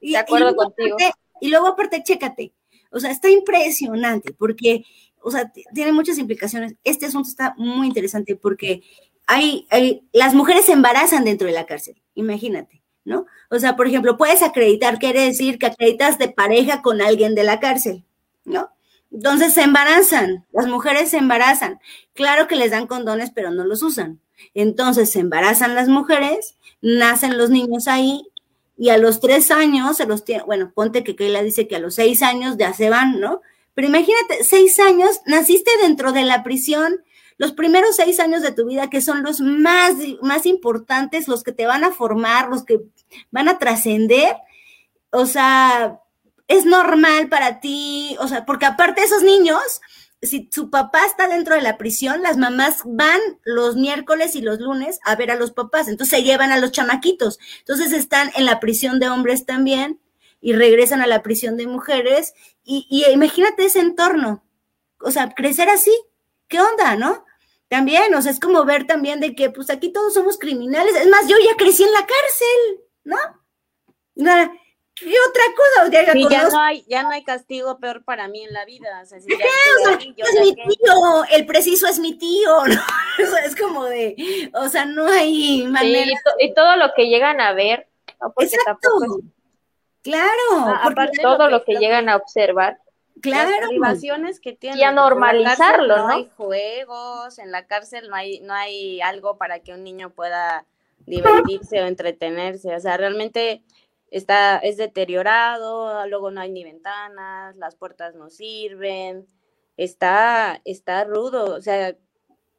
Y- 0.00 0.12
De 0.12 0.18
acuerdo 0.18 0.50
y 0.50 0.54
contigo. 0.56 0.96
aparte- 0.98 1.18
y 1.40 1.48
luego 1.48 1.68
aparte, 1.68 2.02
chécate. 2.02 2.52
O 2.90 3.00
sea, 3.00 3.10
está 3.10 3.30
impresionante 3.30 4.32
porque, 4.32 4.84
o 5.22 5.30
sea, 5.30 5.50
tiene 5.72 5.92
muchas 5.92 6.18
implicaciones. 6.18 6.74
Este 6.84 7.06
asunto 7.06 7.28
está 7.30 7.54
muy 7.56 7.86
interesante 7.86 8.36
porque 8.36 8.82
hay, 9.26 9.66
hay- 9.70 10.02
las 10.12 10.34
mujeres 10.34 10.66
se 10.66 10.72
embarazan 10.72 11.24
dentro 11.24 11.46
de 11.46 11.54
la 11.54 11.64
cárcel, 11.66 12.02
imagínate, 12.14 12.79
¿no? 13.04 13.26
O 13.50 13.58
sea, 13.58 13.76
por 13.76 13.86
ejemplo, 13.86 14.16
puedes 14.16 14.42
acreditar, 14.42 14.98
quiere 14.98 15.22
decir 15.22 15.58
que 15.58 15.66
acreditas 15.66 16.18
de 16.18 16.28
pareja 16.28 16.82
con 16.82 17.00
alguien 17.00 17.34
de 17.34 17.44
la 17.44 17.60
cárcel, 17.60 18.04
¿no? 18.44 18.70
Entonces 19.12 19.54
se 19.54 19.62
embarazan, 19.62 20.46
las 20.52 20.66
mujeres 20.68 21.10
se 21.10 21.18
embarazan. 21.18 21.80
Claro 22.14 22.46
que 22.46 22.56
les 22.56 22.70
dan 22.70 22.86
condones, 22.86 23.30
pero 23.34 23.50
no 23.50 23.64
los 23.64 23.82
usan. 23.82 24.20
Entonces 24.54 25.10
se 25.10 25.20
embarazan 25.20 25.74
las 25.74 25.88
mujeres, 25.88 26.56
nacen 26.80 27.36
los 27.36 27.50
niños 27.50 27.88
ahí 27.88 28.22
y 28.76 28.90
a 28.90 28.98
los 28.98 29.20
tres 29.20 29.50
años 29.50 29.96
se 29.98 30.06
los 30.06 30.24
tiene, 30.24 30.42
bueno, 30.44 30.72
ponte 30.74 31.04
que 31.04 31.16
Keila 31.16 31.42
dice 31.42 31.68
que 31.68 31.76
a 31.76 31.80
los 31.80 31.96
seis 31.96 32.22
años 32.22 32.56
ya 32.58 32.72
se 32.72 32.88
van, 32.88 33.20
¿no? 33.20 33.42
Pero 33.74 33.88
imagínate, 33.88 34.42
seis 34.42 34.78
años, 34.80 35.20
naciste 35.26 35.70
dentro 35.82 36.12
de 36.12 36.24
la 36.24 36.42
prisión, 36.42 37.02
los 37.40 37.52
primeros 37.52 37.96
seis 37.96 38.20
años 38.20 38.42
de 38.42 38.52
tu 38.52 38.66
vida, 38.66 38.90
que 38.90 39.00
son 39.00 39.22
los 39.22 39.40
más, 39.40 39.94
más 40.20 40.44
importantes, 40.44 41.26
los 41.26 41.42
que 41.42 41.52
te 41.52 41.64
van 41.64 41.84
a 41.84 41.90
formar, 41.90 42.50
los 42.50 42.66
que 42.66 42.82
van 43.30 43.48
a 43.48 43.58
trascender, 43.58 44.36
o 45.08 45.24
sea, 45.24 46.00
es 46.48 46.66
normal 46.66 47.30
para 47.30 47.58
ti, 47.60 48.14
o 48.20 48.28
sea, 48.28 48.44
porque 48.44 48.66
aparte 48.66 49.02
esos 49.02 49.22
niños, 49.22 49.62
si 50.20 50.50
su 50.52 50.68
papá 50.68 51.06
está 51.06 51.28
dentro 51.28 51.54
de 51.54 51.62
la 51.62 51.78
prisión, 51.78 52.20
las 52.20 52.36
mamás 52.36 52.82
van 52.84 53.18
los 53.42 53.74
miércoles 53.74 54.36
y 54.36 54.42
los 54.42 54.60
lunes 54.60 55.00
a 55.02 55.16
ver 55.16 55.30
a 55.30 55.36
los 55.36 55.52
papás, 55.52 55.88
entonces 55.88 56.18
se 56.18 56.22
llevan 56.22 56.52
a 56.52 56.58
los 56.58 56.72
chamaquitos, 56.72 57.38
entonces 57.60 57.94
están 57.94 58.30
en 58.36 58.44
la 58.44 58.60
prisión 58.60 59.00
de 59.00 59.08
hombres 59.08 59.46
también 59.46 59.98
y 60.42 60.52
regresan 60.52 61.00
a 61.00 61.06
la 61.06 61.22
prisión 61.22 61.56
de 61.56 61.66
mujeres 61.66 62.34
y, 62.64 62.86
y 62.90 63.10
imagínate 63.10 63.64
ese 63.64 63.80
entorno, 63.80 64.44
o 64.98 65.10
sea, 65.10 65.32
crecer 65.34 65.70
así, 65.70 65.92
¿qué 66.46 66.60
onda, 66.60 66.96
no? 66.96 67.24
También, 67.70 68.12
o 68.14 68.20
sea, 68.20 68.32
es 68.32 68.40
como 68.40 68.64
ver 68.66 68.86
también 68.86 69.20
de 69.20 69.34
que 69.34 69.48
pues 69.48 69.70
aquí 69.70 69.90
todos 69.92 70.12
somos 70.12 70.38
criminales, 70.38 70.94
es 70.96 71.08
más, 71.08 71.26
yo 71.28 71.36
ya 71.42 71.56
crecí 71.56 71.82
en 71.84 71.92
la 71.92 72.00
cárcel, 72.00 72.80
¿no? 73.04 73.16
Nada, 74.16 74.52
¿Qué 74.96 75.06
otra 75.30 75.42
cosa? 75.56 75.88
O 75.88 75.90
sea, 75.90 76.04
ya 76.04 76.12
Sí, 76.12 76.26
ya 76.28 76.48
no 76.50 76.60
hay, 76.60 76.84
ya 76.86 77.02
no 77.02 77.08
hay 77.10 77.24
castigo 77.24 77.78
peor 77.78 78.04
para 78.04 78.28
mí 78.28 78.44
en 78.44 78.52
la 78.52 78.66
vida. 78.66 79.00
O 79.02 79.06
sea, 79.06 79.18
si 79.18 79.28
ya 79.30 79.36
o 79.36 79.38
sea, 79.38 79.92
estoy 79.94 80.08
ahí, 80.08 80.14
yo 80.14 80.24
es 80.26 80.40
mi 80.42 80.54
tío, 80.54 81.24
el 81.30 81.46
preciso 81.46 81.86
es 81.86 81.98
mi 82.00 82.18
tío, 82.18 82.50
¿no? 82.66 82.74
O 83.24 83.26
sea, 83.30 83.44
es 83.46 83.56
como 83.56 83.84
de, 83.86 84.50
o 84.52 84.68
sea, 84.68 84.84
no 84.84 85.06
hay 85.06 85.60
Sí, 85.60 85.66
manera. 85.68 86.04
y, 86.10 86.14
to- 86.16 86.36
y 86.40 86.52
todo 86.54 86.76
lo 86.76 86.92
que 86.94 87.06
llegan 87.08 87.40
a 87.40 87.54
ver, 87.54 87.88
¿no? 88.20 88.30
porque 88.32 88.54
Exacto. 88.56 88.88
tampoco 88.90 89.20
es 89.20 89.24
Claro, 90.02 90.66
Ah, 90.66 90.80
aparte 90.84 91.18
todo 91.22 91.48
lo 91.48 91.64
que 91.64 91.76
llegan 91.76 92.08
a 92.10 92.16
observar. 92.16 92.78
Las 93.24 93.46
claro. 93.46 93.68
privaciones 93.68 94.40
que 94.40 94.52
tienen. 94.52 94.78
Y 94.78 94.82
a 94.82 94.92
normalizarlo, 94.92 95.94
cárcel 95.94 96.06
¿no? 96.06 96.08
hay 96.08 96.30
juegos, 96.36 97.38
en 97.38 97.50
la 97.50 97.66
cárcel 97.66 98.08
no 98.08 98.16
hay, 98.16 98.40
no 98.40 98.52
hay 98.54 99.00
algo 99.00 99.36
para 99.38 99.60
que 99.60 99.72
un 99.72 99.84
niño 99.84 100.10
pueda 100.10 100.66
divertirse 101.06 101.82
o 101.82 101.86
entretenerse. 101.86 102.74
O 102.74 102.80
sea, 102.80 102.96
realmente 102.96 103.62
está, 104.10 104.58
es 104.58 104.76
deteriorado, 104.76 106.06
luego 106.06 106.30
no 106.30 106.40
hay 106.40 106.50
ni 106.50 106.64
ventanas, 106.64 107.56
las 107.56 107.76
puertas 107.76 108.14
no 108.14 108.30
sirven, 108.30 109.26
está, 109.76 110.60
está 110.64 111.04
rudo, 111.04 111.54
o 111.56 111.60
sea, 111.60 111.96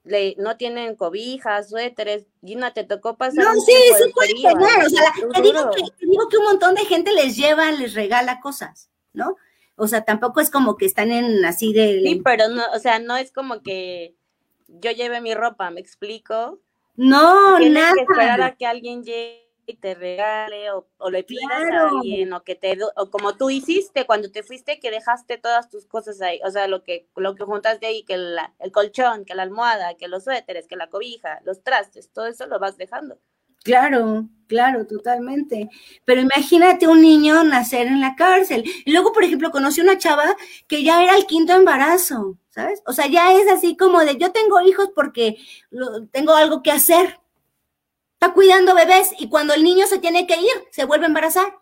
le, 0.03 0.35
no 0.39 0.57
tienen 0.57 0.95
cobijas, 0.95 1.69
suéteres. 1.69 2.25
Gina, 2.43 2.73
te 2.73 2.83
tocó 2.83 3.17
pasar 3.17 3.43
No, 3.43 3.51
un 3.53 3.61
sí, 3.61 3.71
sí 3.71 4.11
puede 4.13 4.29
frío, 4.31 4.49
tener, 4.49 4.69
¿eh? 4.69 4.85
o 4.85 4.89
sea, 4.89 5.13
Muy 5.23 5.31
te 5.33 5.41
digo, 5.41 5.59
duro. 5.59 5.71
que, 5.71 5.83
te 5.83 6.05
digo 6.07 6.27
que 6.27 6.37
un 6.37 6.45
montón 6.45 6.75
de 6.75 6.85
gente 6.85 7.11
les 7.11 7.35
lleva, 7.37 7.71
les 7.71 7.93
regala 7.93 8.39
cosas, 8.41 8.89
¿no? 9.13 9.37
O 9.81 9.87
sea, 9.87 10.03
tampoco 10.05 10.41
es 10.41 10.49
como 10.51 10.77
que 10.77 10.85
están 10.85 11.11
en 11.11 11.43
así 11.45 11.73
de... 11.73 12.01
Sí, 12.03 12.21
pero 12.23 12.49
no, 12.49 12.63
o 12.73 12.79
sea, 12.79 12.99
no 12.99 13.17
es 13.17 13.31
como 13.31 13.61
que 13.63 14.15
yo 14.67 14.91
lleve 14.91 15.21
mi 15.21 15.33
ropa, 15.33 15.69
¿me 15.71 15.79
explico? 15.81 16.61
no, 16.95 17.57
Tienes 17.57 17.73
nada. 17.83 17.93
que 17.93 18.01
esperar 18.01 18.41
a 18.41 18.55
que 18.55 18.65
alguien 18.65 19.03
llegue 19.03 19.47
y 19.67 19.75
te 19.77 19.93
regale 19.95 20.71
o, 20.71 20.87
o 20.97 21.09
le 21.11 21.23
pidas 21.23 21.47
Claro. 21.67 21.85
a 21.85 21.89
alguien 21.89 22.33
o 22.33 22.43
que 22.43 22.55
te 22.55 22.77
o 22.95 23.09
como 23.11 23.37
tú 23.37 23.49
hiciste 23.49 24.05
cuando 24.05 24.31
te 24.31 24.43
fuiste 24.43 24.79
que 24.79 24.91
dejaste 24.91 25.37
todas 25.37 25.69
tus 25.69 25.85
cosas 25.85 26.21
ahí, 26.21 26.39
o 26.43 26.49
sea, 26.51 26.67
lo 26.67 26.83
que 26.83 27.07
lo 27.15 27.35
que 27.35 27.43
juntaste 27.45 27.85
ahí, 27.85 28.03
que 28.03 28.17
la- 28.17 28.53
el 28.59 28.71
colchón, 28.71 29.23
que 29.25 29.35
la 29.35 29.43
almohada, 29.43 29.95
que 29.95 30.07
los 30.07 30.23
suéteres, 30.25 30.67
que 30.67 30.75
la 30.75 30.89
cobija, 30.89 31.39
los 31.45 31.63
trastes, 31.63 32.11
todo 32.11 32.25
eso 32.27 32.47
lo 32.47 32.59
vas 32.59 32.77
dejando. 32.77 33.19
Claro, 33.63 34.27
claro, 34.47 34.87
totalmente. 34.87 35.69
Pero 36.05 36.21
imagínate 36.21 36.87
un 36.87 37.01
niño 37.01 37.43
nacer 37.43 37.87
en 37.87 38.01
la 38.01 38.15
cárcel. 38.15 38.63
Y 38.85 38.91
luego, 38.91 39.13
por 39.13 39.23
ejemplo, 39.23 39.51
conocí 39.51 39.81
una 39.81 39.97
chava 39.97 40.35
que 40.67 40.83
ya 40.83 41.03
era 41.03 41.15
el 41.15 41.27
quinto 41.27 41.53
embarazo, 41.53 42.37
¿sabes? 42.49 42.81
O 42.87 42.93
sea, 42.93 43.07
ya 43.07 43.33
es 43.33 43.47
así 43.51 43.77
como 43.77 43.99
de 44.01 44.17
yo 44.17 44.31
tengo 44.31 44.59
hijos 44.61 44.89
porque 44.95 45.37
lo- 45.69 46.07
tengo 46.07 46.33
algo 46.33 46.63
que 46.63 46.71
hacer. 46.71 47.19
Está 48.19 48.33
cuidando 48.33 48.75
bebés 48.75 49.11
y 49.19 49.29
cuando 49.29 49.53
el 49.53 49.63
niño 49.63 49.87
se 49.87 49.99
tiene 49.99 50.27
que 50.27 50.39
ir, 50.39 50.51
se 50.71 50.85
vuelve 50.85 51.05
a 51.05 51.07
embarazar. 51.09 51.59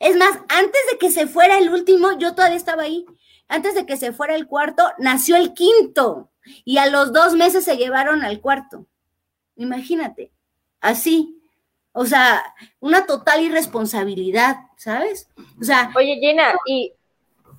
Es 0.00 0.16
más, 0.16 0.32
antes 0.48 0.80
de 0.92 0.98
que 0.98 1.10
se 1.10 1.26
fuera 1.26 1.58
el 1.58 1.70
último, 1.70 2.18
yo 2.18 2.34
todavía 2.34 2.56
estaba 2.58 2.84
ahí. 2.84 3.06
Antes 3.48 3.74
de 3.74 3.86
que 3.86 3.96
se 3.98 4.12
fuera 4.12 4.34
el 4.36 4.46
cuarto, 4.48 4.84
nació 4.98 5.36
el 5.36 5.54
quinto. 5.54 6.30
Y 6.64 6.78
a 6.78 6.86
los 6.90 7.12
dos 7.12 7.34
meses 7.34 7.64
se 7.64 7.76
llevaron 7.76 8.22
al 8.24 8.40
cuarto. 8.40 8.86
Imagínate 9.56 10.32
así. 10.80 11.32
O 11.92 12.04
sea, 12.04 12.42
una 12.80 13.06
total 13.06 13.42
irresponsabilidad, 13.42 14.56
¿sabes? 14.76 15.28
O 15.60 15.64
sea, 15.64 15.90
Oye, 15.96 16.16
Gina, 16.16 16.54
y, 16.66 16.92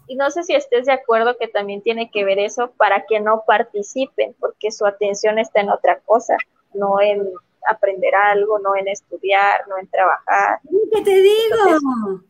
y 0.08 0.16
no 0.16 0.30
sé 0.30 0.44
si 0.44 0.54
estés 0.54 0.86
de 0.86 0.94
acuerdo 0.94 1.38
que 1.38 1.48
también 1.48 1.82
tiene 1.82 2.12
que 2.12 2.24
ver 2.24 2.38
eso 2.38 2.72
para 2.78 3.06
que 3.08 3.20
no 3.20 3.44
participen, 3.48 4.36
porque 4.40 4.72
su 4.72 4.86
atención 4.86 5.40
está 5.40 5.62
en 5.62 5.70
otra 5.70 6.00
cosa, 6.02 6.38
no 6.74 7.02
en 7.02 7.28
aprender 7.68 8.14
algo, 8.16 8.60
no 8.60 8.76
en 8.76 8.88
estudiar, 8.88 9.68
no 9.68 9.78
en 9.78 9.88
trabajar. 9.88 10.60
¿qué 10.94 11.02
te 11.02 11.22
digo? 11.22 12.22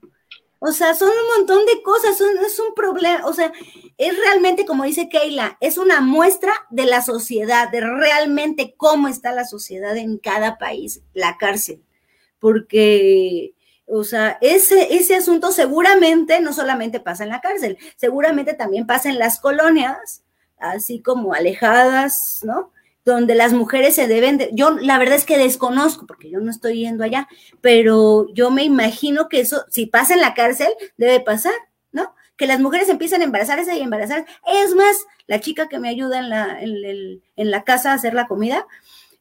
O 0.59 0.71
sea, 0.71 0.95
son 0.95 1.09
un 1.09 1.37
montón 1.37 1.65
de 1.65 1.81
cosas, 1.83 2.19
es 2.19 2.59
un 2.59 2.73
problema, 2.73 3.25
o 3.25 3.33
sea, 3.33 3.51
es 3.97 4.17
realmente, 4.17 4.65
como 4.65 4.85
dice 4.85 5.07
Keila, 5.07 5.57
es 5.61 5.77
una 5.77 6.01
muestra 6.01 6.51
de 6.71 6.85
la 6.85 7.01
sociedad, 7.01 7.69
de 7.69 7.81
realmente 7.81 8.73
cómo 8.75 9.07
está 9.07 9.31
la 9.31 9.45
sociedad 9.45 9.95
en 9.97 10.17
cada 10.17 10.57
país, 10.57 11.01
la 11.13 11.37
cárcel, 11.37 11.83
porque, 12.39 13.53
o 13.85 14.03
sea, 14.03 14.39
ese, 14.41 14.95
ese 14.95 15.15
asunto 15.15 15.51
seguramente 15.51 16.39
no 16.41 16.53
solamente 16.53 16.99
pasa 16.99 17.23
en 17.23 17.29
la 17.29 17.41
cárcel, 17.41 17.77
seguramente 17.95 18.55
también 18.55 18.87
pasa 18.87 19.09
en 19.09 19.19
las 19.19 19.39
colonias, 19.39 20.23
así 20.57 21.01
como 21.01 21.33
alejadas, 21.33 22.41
¿no? 22.43 22.71
Donde 23.11 23.35
las 23.35 23.53
mujeres 23.53 23.95
se 23.95 24.07
deben 24.07 24.37
de, 24.37 24.49
yo 24.53 24.71
la 24.71 24.99
verdad 24.99 25.15
es 25.15 25.25
que 25.25 25.37
desconozco, 25.37 26.05
porque 26.05 26.29
yo 26.29 26.39
no 26.39 26.51
estoy 26.51 26.81
yendo 26.81 27.03
allá, 27.03 27.27
pero 27.61 28.27
yo 28.33 28.51
me 28.51 28.63
imagino 28.63 29.29
que 29.29 29.39
eso, 29.39 29.63
si 29.69 29.85
pasa 29.85 30.13
en 30.13 30.21
la 30.21 30.33
cárcel, 30.33 30.67
debe 30.97 31.21
pasar, 31.21 31.53
¿no? 31.91 32.13
Que 32.35 32.47
las 32.47 32.59
mujeres 32.59 32.89
empiezan 32.89 33.21
a 33.21 33.23
embarazarse 33.23 33.77
y 33.77 33.81
embarazar. 33.81 34.25
Es 34.45 34.75
más, 34.75 34.97
la 35.25 35.39
chica 35.39 35.69
que 35.69 35.79
me 35.79 35.89
ayuda 35.89 36.19
en 36.19 36.29
la, 36.29 36.61
en, 36.61 37.23
en 37.35 37.51
la 37.51 37.63
casa 37.63 37.91
a 37.91 37.95
hacer 37.95 38.13
la 38.13 38.27
comida, 38.27 38.67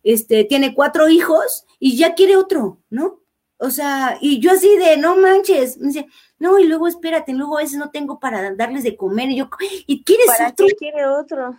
este, 0.02 0.44
tiene 0.44 0.74
cuatro 0.74 1.08
hijos 1.08 1.64
y 1.78 1.96
ya 1.96 2.14
quiere 2.14 2.36
otro, 2.36 2.80
¿no? 2.90 3.20
O 3.58 3.70
sea, 3.70 4.18
y 4.20 4.40
yo 4.40 4.50
así 4.50 4.76
de, 4.76 4.96
no 4.96 5.16
manches, 5.16 5.78
me 5.78 5.88
dice, 5.88 6.06
no, 6.38 6.58
y 6.58 6.64
luego 6.64 6.88
espérate, 6.88 7.32
luego 7.32 7.56
a 7.56 7.62
veces 7.62 7.78
no 7.78 7.90
tengo 7.90 8.18
para 8.18 8.54
darles 8.54 8.82
de 8.82 8.96
comer, 8.96 9.30
y 9.30 9.36
yo, 9.36 9.48
¿y 9.86 10.04
quieres 10.04 10.26
¿Para 10.26 10.50
otro? 10.50 10.66
Qué 10.66 10.74
quiere 10.74 11.06
otro? 11.06 11.56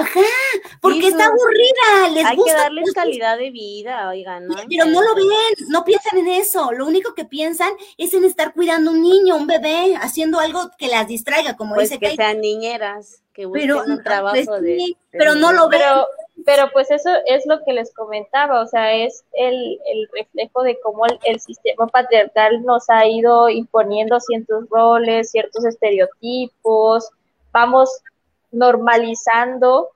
Ajá, 0.00 0.20
porque 0.80 1.08
está 1.08 1.26
aburrida, 1.26 2.08
les 2.14 2.24
Hay 2.24 2.36
gusta. 2.36 2.52
que 2.52 2.58
darles 2.58 2.92
calidad 2.92 3.38
de 3.38 3.50
vida, 3.50 4.08
oigan, 4.08 4.46
¿no? 4.46 4.54
Pero 4.68 4.86
no 4.86 5.02
lo 5.02 5.14
ven, 5.14 5.28
no 5.68 5.84
piensan 5.84 6.18
en 6.18 6.28
eso. 6.28 6.72
Lo 6.72 6.86
único 6.86 7.14
que 7.14 7.24
piensan 7.24 7.72
es 7.98 8.14
en 8.14 8.24
estar 8.24 8.52
cuidando 8.54 8.90
un 8.92 9.02
niño, 9.02 9.36
un 9.36 9.46
bebé, 9.46 9.96
haciendo 10.00 10.38
algo 10.40 10.70
que 10.78 10.88
las 10.88 11.06
distraiga, 11.06 11.56
como 11.56 11.74
pues 11.74 11.90
dice 11.90 12.00
que 12.00 12.06
Kate. 12.06 12.16
sean 12.16 12.40
niñeras, 12.40 13.22
que 13.32 13.46
busquen 13.46 13.68
Pero, 13.68 13.82
un 13.84 14.02
trabajo 14.02 14.36
pues, 14.44 14.62
de, 14.62 14.76
sí, 14.76 14.96
de 15.12 15.18
pero 15.18 15.34
no 15.34 15.52
lo 15.52 15.68
ven. 15.68 15.80
Pero, 15.80 16.06
pero 16.46 16.70
pues 16.72 16.90
eso 16.90 17.10
es 17.26 17.44
lo 17.46 17.62
que 17.64 17.72
les 17.74 17.92
comentaba, 17.94 18.62
o 18.62 18.66
sea, 18.66 18.94
es 18.94 19.24
el, 19.34 19.78
el 19.92 20.08
reflejo 20.12 20.62
de 20.62 20.78
cómo 20.80 21.04
el, 21.06 21.18
el 21.24 21.38
sistema 21.40 21.86
patriarcal 21.86 22.62
nos 22.64 22.88
ha 22.88 23.06
ido 23.06 23.48
imponiendo 23.50 24.18
ciertos 24.20 24.64
roles, 24.70 25.30
ciertos 25.30 25.64
estereotipos, 25.66 27.10
vamos 27.52 27.90
normalizando 28.50 29.90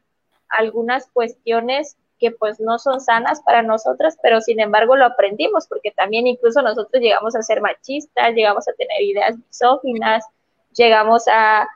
algunas 0.49 1.09
cuestiones 1.09 1.97
que 2.19 2.31
pues 2.31 2.61
no 2.61 2.79
son 2.79 3.01
sanas 3.01 3.43
para 3.43 3.63
nosotras, 3.63 4.17
pero 4.23 4.41
sin 4.41 4.61
embargo 4.61 4.97
lo 4.97 5.05
aprendimos, 5.05 5.67
porque 5.67 5.91
también 5.91 6.27
incluso 6.27 6.63
nosotros 6.63 7.03
llegamos 7.03 7.35
a 7.35 7.43
ser 7.43 7.61
machistas, 7.61 8.33
llegamos 8.35 8.67
a 8.69 8.73
tener 8.73 9.03
ideas 9.03 9.37
misóginas, 9.37 10.25
llegamos 10.73 11.25
a, 11.29 11.69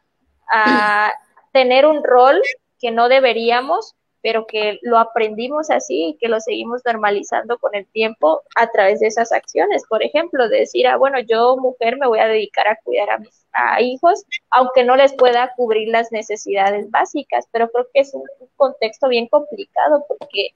a 0.50 1.12
tener 1.52 1.86
un 1.86 2.02
rol 2.04 2.40
que 2.78 2.90
no 2.90 3.08
deberíamos, 3.08 3.94
pero 4.28 4.46
que 4.46 4.78
lo 4.82 4.98
aprendimos 4.98 5.70
así 5.70 6.08
y 6.08 6.14
que 6.18 6.28
lo 6.28 6.38
seguimos 6.38 6.82
normalizando 6.84 7.56
con 7.56 7.74
el 7.74 7.86
tiempo 7.86 8.42
a 8.56 8.66
través 8.66 9.00
de 9.00 9.06
esas 9.06 9.32
acciones. 9.32 9.84
Por 9.88 10.02
ejemplo, 10.02 10.50
decir, 10.50 10.86
ah, 10.86 10.98
bueno, 10.98 11.18
yo 11.20 11.56
mujer 11.56 11.96
me 11.96 12.06
voy 12.06 12.18
a 12.18 12.28
dedicar 12.28 12.68
a 12.68 12.76
cuidar 12.76 13.08
a 13.08 13.16
mis 13.16 13.46
hijos, 13.80 14.26
aunque 14.50 14.84
no 14.84 14.96
les 14.96 15.14
pueda 15.14 15.54
cubrir 15.56 15.88
las 15.88 16.12
necesidades 16.12 16.90
básicas, 16.90 17.46
pero 17.50 17.70
creo 17.70 17.86
que 17.94 18.00
es 18.00 18.12
un, 18.12 18.20
un 18.38 18.48
contexto 18.56 19.08
bien 19.08 19.28
complicado 19.28 20.04
porque 20.06 20.50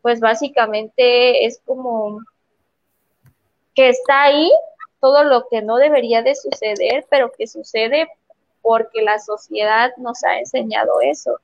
pues 0.00 0.20
básicamente 0.20 1.44
es 1.46 1.60
como 1.66 2.20
que 3.74 3.88
está 3.88 4.22
ahí 4.22 4.48
todo 5.00 5.24
lo 5.24 5.48
que 5.48 5.60
no 5.60 5.76
debería 5.76 6.22
de 6.22 6.36
suceder, 6.36 7.04
pero 7.10 7.32
que 7.32 7.48
sucede 7.48 8.06
porque 8.62 9.02
la 9.02 9.18
sociedad 9.18 9.90
nos 9.96 10.22
ha 10.22 10.38
enseñado 10.38 11.00
eso. 11.02 11.40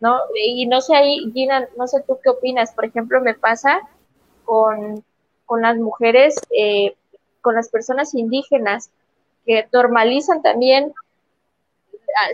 ¿No? 0.00 0.20
Y 0.34 0.66
no 0.66 0.80
sé 0.80 0.94
ahí, 0.94 1.30
Gina, 1.32 1.68
no 1.76 1.86
sé 1.86 2.02
tú 2.06 2.18
qué 2.22 2.30
opinas. 2.30 2.72
Por 2.72 2.84
ejemplo, 2.84 3.20
me 3.20 3.34
pasa 3.34 3.80
con, 4.44 5.04
con 5.44 5.62
las 5.62 5.76
mujeres, 5.76 6.34
eh, 6.56 6.94
con 7.40 7.54
las 7.54 7.68
personas 7.68 8.14
indígenas, 8.14 8.90
que 9.44 9.68
normalizan 9.72 10.42
también 10.42 10.92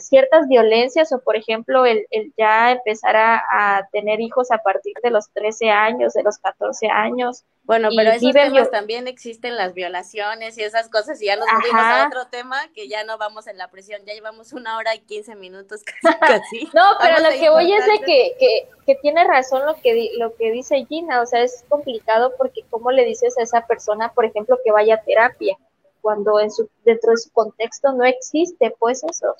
ciertas 0.00 0.48
violencias 0.48 1.12
o, 1.12 1.20
por 1.20 1.36
ejemplo, 1.36 1.86
el, 1.86 2.06
el 2.10 2.32
ya 2.36 2.72
empezar 2.72 3.16
a, 3.16 3.42
a, 3.50 3.88
tener 3.92 4.20
hijos 4.20 4.50
a 4.50 4.58
partir 4.58 4.94
de 5.02 5.10
los 5.10 5.30
13 5.30 5.70
años, 5.70 6.12
de 6.14 6.22
los 6.22 6.38
14 6.38 6.88
años. 6.88 7.44
Bueno, 7.64 7.90
pero 7.96 8.10
esos 8.10 8.32
temas 8.32 8.70
también 8.70 9.06
existen 9.06 9.56
las 9.56 9.72
violaciones 9.72 10.58
y 10.58 10.64
esas 10.64 10.88
cosas 10.88 11.22
y 11.22 11.26
ya 11.26 11.36
nos 11.36 11.46
movimos 11.46 11.82
a 11.82 12.06
otro 12.08 12.26
tema 12.26 12.56
que 12.74 12.88
ya 12.88 13.04
no 13.04 13.18
vamos 13.18 13.46
en 13.46 13.56
la 13.56 13.70
presión, 13.70 14.02
ya 14.04 14.14
llevamos 14.14 14.52
una 14.52 14.76
hora 14.76 14.94
y 14.96 14.98
15 15.00 15.36
minutos 15.36 15.82
casi. 16.02 16.18
casi. 16.18 16.64
no, 16.74 16.82
pero 17.00 17.20
lo 17.20 17.30
que 17.30 17.50
voy 17.50 17.72
es 17.72 17.86
de 17.86 18.00
que, 18.00 18.32
que, 18.38 18.68
que, 18.84 18.94
tiene 18.96 19.24
razón 19.24 19.64
lo 19.64 19.76
que, 19.76 20.10
lo 20.18 20.34
que 20.34 20.50
dice 20.50 20.84
Gina, 20.86 21.22
o 21.22 21.26
sea, 21.26 21.42
es 21.42 21.64
complicado 21.68 22.32
porque 22.36 22.64
cómo 22.68 22.90
le 22.90 23.04
dices 23.04 23.38
a 23.38 23.42
esa 23.42 23.64
persona, 23.66 24.12
por 24.12 24.24
ejemplo, 24.24 24.58
que 24.64 24.72
vaya 24.72 24.96
a 24.96 25.02
terapia, 25.02 25.56
cuando 26.02 26.40
en 26.40 26.50
su, 26.50 26.68
dentro 26.84 27.12
de 27.12 27.16
su 27.16 27.30
contexto 27.30 27.92
no 27.92 28.04
existe 28.04 28.74
pues 28.78 29.02
eso. 29.04 29.34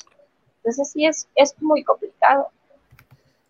Entonces 0.65 0.91
sí 0.93 1.07
es, 1.07 1.29
es 1.35 1.55
muy 1.61 1.83
complicado. 1.83 2.49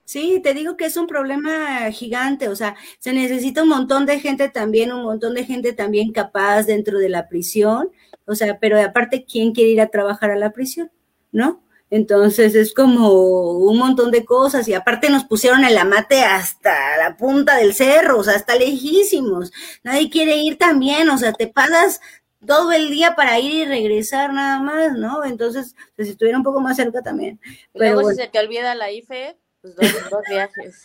Sí, 0.04 0.40
te 0.42 0.52
digo 0.52 0.76
que 0.76 0.86
es 0.86 0.96
un 0.96 1.06
problema 1.06 1.90
gigante, 1.90 2.48
o 2.48 2.56
sea, 2.56 2.76
se 2.98 3.12
necesita 3.12 3.62
un 3.62 3.68
montón 3.68 4.04
de 4.04 4.20
gente 4.20 4.48
también, 4.48 4.92
un 4.92 5.04
montón 5.04 5.34
de 5.34 5.44
gente 5.44 5.72
también 5.72 6.12
capaz 6.12 6.64
dentro 6.64 6.98
de 6.98 7.08
la 7.08 7.28
prisión, 7.28 7.90
o 8.26 8.34
sea, 8.34 8.58
pero 8.58 8.80
aparte, 8.80 9.24
¿quién 9.24 9.52
quiere 9.52 9.70
ir 9.70 9.80
a 9.80 9.88
trabajar 9.88 10.30
a 10.30 10.36
la 10.36 10.50
prisión? 10.50 10.90
¿No? 11.30 11.62
Entonces 11.92 12.54
es 12.54 12.72
como 12.72 13.52
un 13.52 13.78
montón 13.78 14.10
de 14.10 14.24
cosas 14.24 14.66
y 14.66 14.72
aparte 14.74 15.10
nos 15.10 15.24
pusieron 15.24 15.64
el 15.64 15.76
amate 15.76 16.22
hasta 16.22 16.96
la 16.96 17.18
punta 17.18 17.56
del 17.56 17.74
cerro, 17.74 18.18
o 18.18 18.24
sea, 18.24 18.34
hasta 18.34 18.56
lejísimos. 18.56 19.52
Nadie 19.82 20.08
quiere 20.08 20.36
ir 20.36 20.56
también, 20.56 21.10
o 21.10 21.18
sea, 21.18 21.34
te 21.34 21.48
pagas 21.48 22.00
todo 22.46 22.72
el 22.72 22.90
día 22.90 23.14
para 23.14 23.38
ir 23.38 23.52
y 23.52 23.64
regresar 23.64 24.32
nada 24.32 24.60
más, 24.60 24.92
¿no? 24.92 25.24
Entonces, 25.24 25.74
pues, 25.96 26.08
si 26.08 26.12
estuviera 26.12 26.38
un 26.38 26.44
poco 26.44 26.60
más 26.60 26.76
cerca 26.76 27.02
también. 27.02 27.40
Pero 27.72 27.84
Luego, 27.84 28.02
bueno. 28.02 28.16
si 28.16 28.22
se 28.22 28.28
te 28.28 28.38
olvida 28.38 28.74
la 28.74 28.90
IFE, 28.90 29.36
pues 29.60 29.76
dos, 29.76 29.86
dos 30.10 30.22
viajes. 30.28 30.84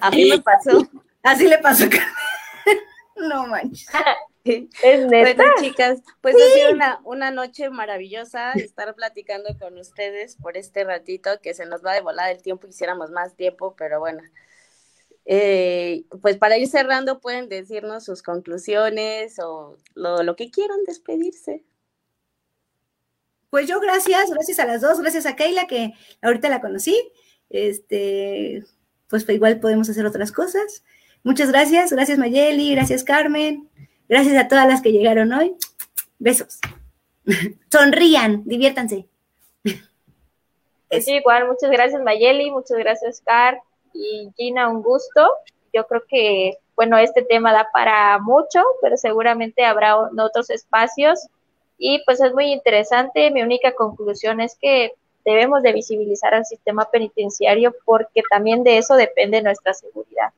A 0.00 0.10
mí 0.10 0.30
me 0.30 0.40
pasó. 0.40 0.88
Así 1.22 1.46
le 1.46 1.58
pasó 1.58 1.84
a 1.84 1.88
No 3.16 3.46
manches. 3.46 3.86
Es 4.44 5.06
neta. 5.06 5.34
Bueno, 5.42 5.52
chicas, 5.60 6.00
pues 6.22 6.34
sí. 6.34 6.42
ha 6.42 6.54
sido 6.54 6.72
una, 6.72 7.00
una 7.04 7.30
noche 7.30 7.68
maravillosa 7.68 8.52
estar 8.52 8.94
platicando 8.94 9.50
con 9.58 9.76
ustedes 9.76 10.36
por 10.36 10.56
este 10.56 10.84
ratito 10.84 11.38
que 11.42 11.52
se 11.52 11.66
nos 11.66 11.84
va 11.84 11.92
de 11.92 12.00
volar 12.00 12.30
el 12.30 12.40
tiempo, 12.40 12.66
quisiéramos 12.66 13.10
más 13.10 13.34
tiempo, 13.34 13.74
pero 13.76 14.00
bueno. 14.00 14.22
Eh, 15.30 16.04
pues 16.22 16.38
para 16.38 16.56
ir 16.56 16.68
cerrando, 16.68 17.20
pueden 17.20 17.50
decirnos 17.50 18.06
sus 18.06 18.22
conclusiones 18.22 19.38
o 19.38 19.76
lo, 19.94 20.22
lo 20.22 20.36
que 20.36 20.50
quieran 20.50 20.78
despedirse. 20.86 21.64
Pues 23.50 23.68
yo 23.68 23.78
gracias, 23.78 24.30
gracias 24.30 24.58
a 24.58 24.64
las 24.64 24.80
dos, 24.80 24.98
gracias 25.00 25.26
a 25.26 25.36
Keila 25.36 25.66
que 25.66 25.92
ahorita 26.22 26.48
la 26.48 26.62
conocí. 26.62 26.96
Este, 27.50 28.64
pues 29.08 29.28
igual 29.28 29.60
podemos 29.60 29.90
hacer 29.90 30.06
otras 30.06 30.32
cosas. 30.32 30.82
Muchas 31.22 31.50
gracias, 31.50 31.92
gracias 31.92 32.18
Mayeli, 32.18 32.74
gracias 32.74 33.04
Carmen, 33.04 33.68
gracias 34.08 34.34
a 34.42 34.48
todas 34.48 34.66
las 34.66 34.80
que 34.80 34.92
llegaron 34.92 35.30
hoy. 35.34 35.54
Besos. 36.18 36.58
Sonrían, 37.70 38.44
diviértanse. 38.46 39.06
Sí, 41.02 41.12
igual, 41.12 41.46
muchas 41.48 41.70
gracias 41.70 42.02
Mayeli, 42.02 42.50
muchas 42.50 42.78
gracias 42.78 43.20
Car 43.20 43.60
y 43.98 44.30
Gina, 44.36 44.68
un 44.68 44.82
gusto. 44.82 45.28
Yo 45.72 45.86
creo 45.86 46.02
que, 46.08 46.58
bueno, 46.76 46.96
este 46.98 47.22
tema 47.22 47.52
da 47.52 47.68
para 47.72 48.18
mucho, 48.18 48.62
pero 48.80 48.96
seguramente 48.96 49.64
habrá 49.64 49.96
otros 49.98 50.50
espacios 50.50 51.26
y 51.76 52.02
pues 52.04 52.20
es 52.20 52.32
muy 52.32 52.52
interesante. 52.52 53.30
Mi 53.30 53.42
única 53.42 53.72
conclusión 53.72 54.40
es 54.40 54.56
que 54.60 54.92
debemos 55.24 55.62
de 55.62 55.72
visibilizar 55.72 56.34
al 56.34 56.46
sistema 56.46 56.88
penitenciario 56.90 57.74
porque 57.84 58.22
también 58.30 58.62
de 58.62 58.78
eso 58.78 58.94
depende 58.94 59.42
nuestra 59.42 59.74
seguridad. 59.74 60.32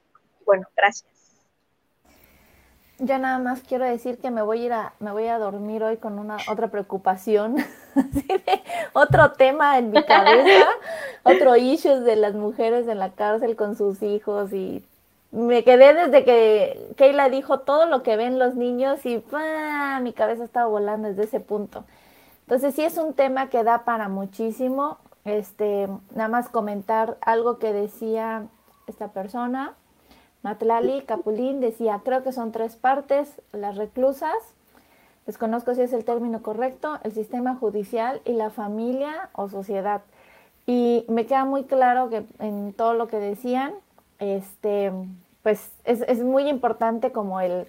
Bueno, 0.44 0.66
gracias. 0.76 1.19
Yo 3.02 3.18
nada 3.18 3.38
más 3.38 3.62
quiero 3.62 3.86
decir 3.86 4.18
que 4.18 4.30
me 4.30 4.42
voy 4.42 4.60
a 4.60 4.64
ir 4.66 4.72
a, 4.74 4.92
me 5.00 5.10
voy 5.10 5.26
a 5.26 5.38
dormir 5.38 5.82
hoy 5.82 5.96
con 5.96 6.18
una 6.18 6.36
otra 6.50 6.68
preocupación, 6.68 7.56
otro 8.92 9.32
tema 9.32 9.78
en 9.78 9.90
mi 9.90 10.04
cabeza, 10.04 10.66
otro 11.22 11.56
issue 11.56 12.00
de 12.00 12.16
las 12.16 12.34
mujeres 12.34 12.86
en 12.88 12.98
la 12.98 13.12
cárcel 13.12 13.56
con 13.56 13.74
sus 13.74 14.02
hijos 14.02 14.52
y 14.52 14.84
me 15.32 15.64
quedé 15.64 15.94
desde 15.94 16.26
que 16.26 16.92
Keila 16.98 17.30
dijo 17.30 17.60
todo 17.60 17.86
lo 17.86 18.02
que 18.02 18.16
ven 18.16 18.38
los 18.38 18.54
niños 18.54 19.06
y 19.06 19.16
¡pah! 19.18 20.00
mi 20.00 20.12
cabeza 20.12 20.44
estaba 20.44 20.66
volando 20.66 21.08
desde 21.08 21.24
ese 21.24 21.40
punto. 21.40 21.84
Entonces 22.42 22.74
sí 22.74 22.82
es 22.82 22.98
un 22.98 23.14
tema 23.14 23.48
que 23.48 23.64
da 23.64 23.84
para 23.84 24.10
muchísimo. 24.10 24.98
Este, 25.24 25.88
nada 26.14 26.28
más 26.28 26.50
comentar 26.50 27.16
algo 27.22 27.58
que 27.58 27.72
decía 27.72 28.46
esta 28.86 29.08
persona, 29.08 29.74
Matlali 30.42 31.02
Capulín, 31.02 31.60
decía, 31.60 32.00
creo 32.04 32.22
que 32.22 32.32
son 32.32 32.52
tres 32.52 32.76
partes, 32.76 33.40
las 33.52 33.76
reclusas, 33.76 34.34
desconozco 35.26 35.74
si 35.74 35.82
es 35.82 35.92
el 35.92 36.04
término 36.04 36.42
correcto, 36.42 36.98
el 37.02 37.12
sistema 37.12 37.54
judicial 37.56 38.20
y 38.24 38.32
la 38.32 38.50
familia 38.50 39.28
o 39.32 39.48
sociedad. 39.48 40.02
Y 40.66 41.04
me 41.08 41.26
queda 41.26 41.44
muy 41.44 41.64
claro 41.64 42.08
que 42.08 42.24
en 42.38 42.72
todo 42.72 42.94
lo 42.94 43.08
que 43.08 43.18
decían, 43.18 43.72
este, 44.18 44.92
pues 45.42 45.70
es, 45.84 46.02
es 46.02 46.22
muy 46.22 46.48
importante 46.48 47.12
como 47.12 47.40
el, 47.40 47.66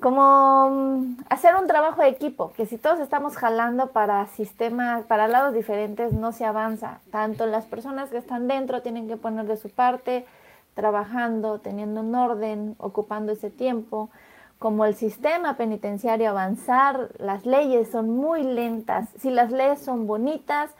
como 0.00 0.68
mm, 0.70 1.16
hacer 1.30 1.54
un 1.56 1.66
trabajo 1.66 2.02
de 2.02 2.08
equipo, 2.08 2.52
que 2.56 2.66
si 2.66 2.76
todos 2.76 3.00
estamos 3.00 3.36
jalando 3.36 3.88
para 3.88 4.26
sistemas, 4.26 5.04
para 5.06 5.28
lados 5.28 5.54
diferentes, 5.54 6.12
no 6.12 6.32
se 6.32 6.44
avanza. 6.44 7.00
Tanto 7.10 7.46
las 7.46 7.64
personas 7.64 8.10
que 8.10 8.18
están 8.18 8.46
dentro 8.46 8.82
tienen 8.82 9.08
que 9.08 9.16
poner 9.16 9.46
de 9.46 9.56
su 9.56 9.70
parte, 9.70 10.26
trabajando, 10.74 11.60
teniendo 11.60 12.00
un 12.00 12.14
orden, 12.14 12.74
ocupando 12.78 13.32
ese 13.32 13.50
tiempo, 13.50 14.10
como 14.58 14.84
el 14.84 14.94
sistema 14.94 15.56
penitenciario 15.56 16.30
avanzar, 16.30 17.10
las 17.18 17.44
leyes 17.44 17.90
son 17.90 18.10
muy 18.10 18.42
lentas. 18.42 19.08
Si 19.18 19.30
las 19.30 19.50
leyes 19.50 19.80
son 19.80 20.06
bonitas, 20.06 20.70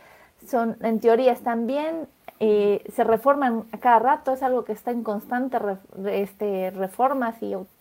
son 0.47 0.77
en 0.81 1.01
teoría 1.01 1.33
están 1.33 1.67
bien, 1.67 2.09
eh, 2.41 2.83
se 2.93 3.05
reforman 3.05 3.65
a 3.73 3.79
cada 3.79 3.99
rato, 3.99 4.33
es 4.33 4.43
algo 4.43 4.65
que 4.65 4.73
está 4.73 4.91
en 4.91 5.05
constante 5.05 5.59
este, 6.07 6.71
reformas 6.73 7.37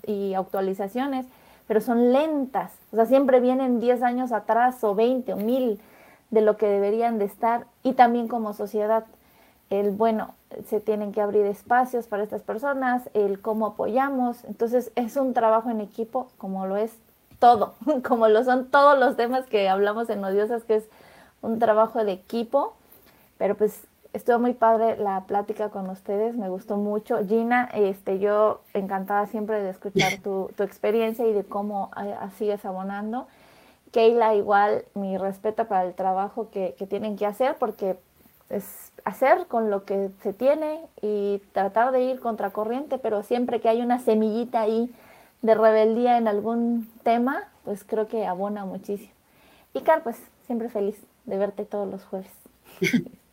y, 0.06 0.34
actualizaciones, 0.34 1.26
pero 1.68 1.82
son 1.82 2.12
lentas, 2.12 2.72
o 2.92 2.98
sea, 2.98 3.06
siempre 3.06 3.40
vienen 3.40 3.80
10 3.80 4.04
años 4.04 4.32
atrás 4.32 4.84
o 4.84 4.94
20 4.96 5.34
o 5.34 5.38
1000 5.38 5.80
de 6.30 6.42
lo 6.42 6.58
que 6.58 6.68
deberían 6.68 7.18
de 7.18 7.26
estar 7.26 7.66
y 7.82 7.94
también 7.94 8.28
como 8.28 8.54
sociedad, 8.54 9.06
el 9.80 9.92
bueno, 9.92 10.36
se 10.68 10.80
tienen 10.80 11.12
que 11.12 11.22
abrir 11.22 11.46
espacios 11.46 12.08
para 12.08 12.24
estas 12.24 12.42
personas, 12.42 13.10
el 13.14 13.42
cómo 13.42 13.68
apoyamos, 13.68 14.44
entonces 14.46 14.92
es 14.96 15.18
un 15.18 15.34
trabajo 15.34 15.70
en 15.70 15.82
equipo 15.82 16.30
como 16.38 16.66
lo 16.68 16.78
es 16.78 16.94
todo, 17.40 17.74
como 18.08 18.28
lo 18.28 18.44
son 18.44 18.70
todos 18.70 18.98
los 18.98 19.18
temas 19.18 19.46
que 19.46 19.70
hablamos 19.70 20.10
en 20.10 20.24
Odiosas, 20.24 20.64
que 20.64 20.76
es 20.76 20.86
un 21.42 21.60
trabajo 21.60 22.04
de 22.04 22.14
equipo, 22.14 22.74
pero 23.38 23.56
pues 23.56 23.86
estuvo 24.14 24.40
muy 24.40 24.54
padre 24.54 24.96
la 24.98 25.22
plática 25.26 25.70
con 25.70 25.90
ustedes, 25.90 26.36
me 26.36 26.48
gustó 26.48 26.78
mucho. 26.78 27.20
Gina, 27.28 27.70
este, 27.74 28.20
yo 28.20 28.62
encantada 28.74 29.26
siempre 29.26 29.62
de 29.62 29.72
escuchar 29.72 30.20
tu, 30.24 30.52
tu 30.56 30.64
experiencia 30.64 31.26
y 31.28 31.34
de 31.34 31.44
cómo 31.44 31.92
sigues 32.38 32.64
abonando. 32.64 33.28
Keila, 33.92 34.36
igual 34.36 34.86
mi 34.94 35.18
respeto 35.18 35.66
para 35.66 35.86
el 35.86 35.94
trabajo 35.96 36.50
que, 36.52 36.76
que 36.78 36.88
tienen 36.88 37.18
que 37.18 37.26
hacer, 37.26 37.58
porque 37.60 37.98
es 38.50 38.93
hacer 39.06 39.48
con 39.48 39.70
lo 39.70 39.86
que 39.86 40.10
se 40.22 40.34
tiene 40.34 40.82
y 41.02 41.42
tratar 41.52 41.92
de 41.92 42.02
ir 42.04 42.20
contracorriente, 42.20 42.98
pero 42.98 43.24
siempre 43.24 43.60
que 43.62 43.70
hay 43.70 43.82
una 43.82 44.00
semillita 44.00 44.62
ahí 44.62 44.94
de 45.42 45.56
rebeldía 45.56 46.18
en 46.18 46.28
algún 46.28 46.90
tema, 47.04 47.50
pues 47.66 47.84
creo 47.84 48.08
que 48.08 48.26
abona 48.26 48.66
muchísimo. 48.66 49.12
Y 49.74 49.82
Car, 49.82 50.04
pues 50.04 50.18
siempre 50.46 50.70
feliz 50.70 50.98
de 51.26 51.38
verte 51.38 51.66
todos 51.66 51.90
los 51.90 52.04
jueves. 52.06 52.32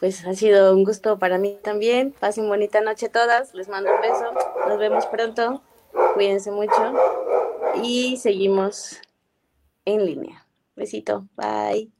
Pues 0.00 0.26
ha 0.26 0.32
sido 0.32 0.74
un 0.74 0.82
gusto 0.82 1.18
para 1.18 1.36
mí 1.36 1.58
también. 1.62 2.12
Pasen 2.18 2.48
bonita 2.48 2.80
noche 2.80 3.10
todas. 3.10 3.52
Les 3.52 3.68
mando 3.68 3.94
un 3.94 4.00
beso. 4.00 4.32
Nos 4.66 4.78
vemos 4.78 5.04
pronto. 5.04 5.62
Cuídense 6.14 6.50
mucho. 6.50 6.94
Y 7.82 8.16
seguimos 8.16 8.98
en 9.84 10.06
línea. 10.06 10.46
Besito. 10.74 11.26
Bye. 11.36 11.99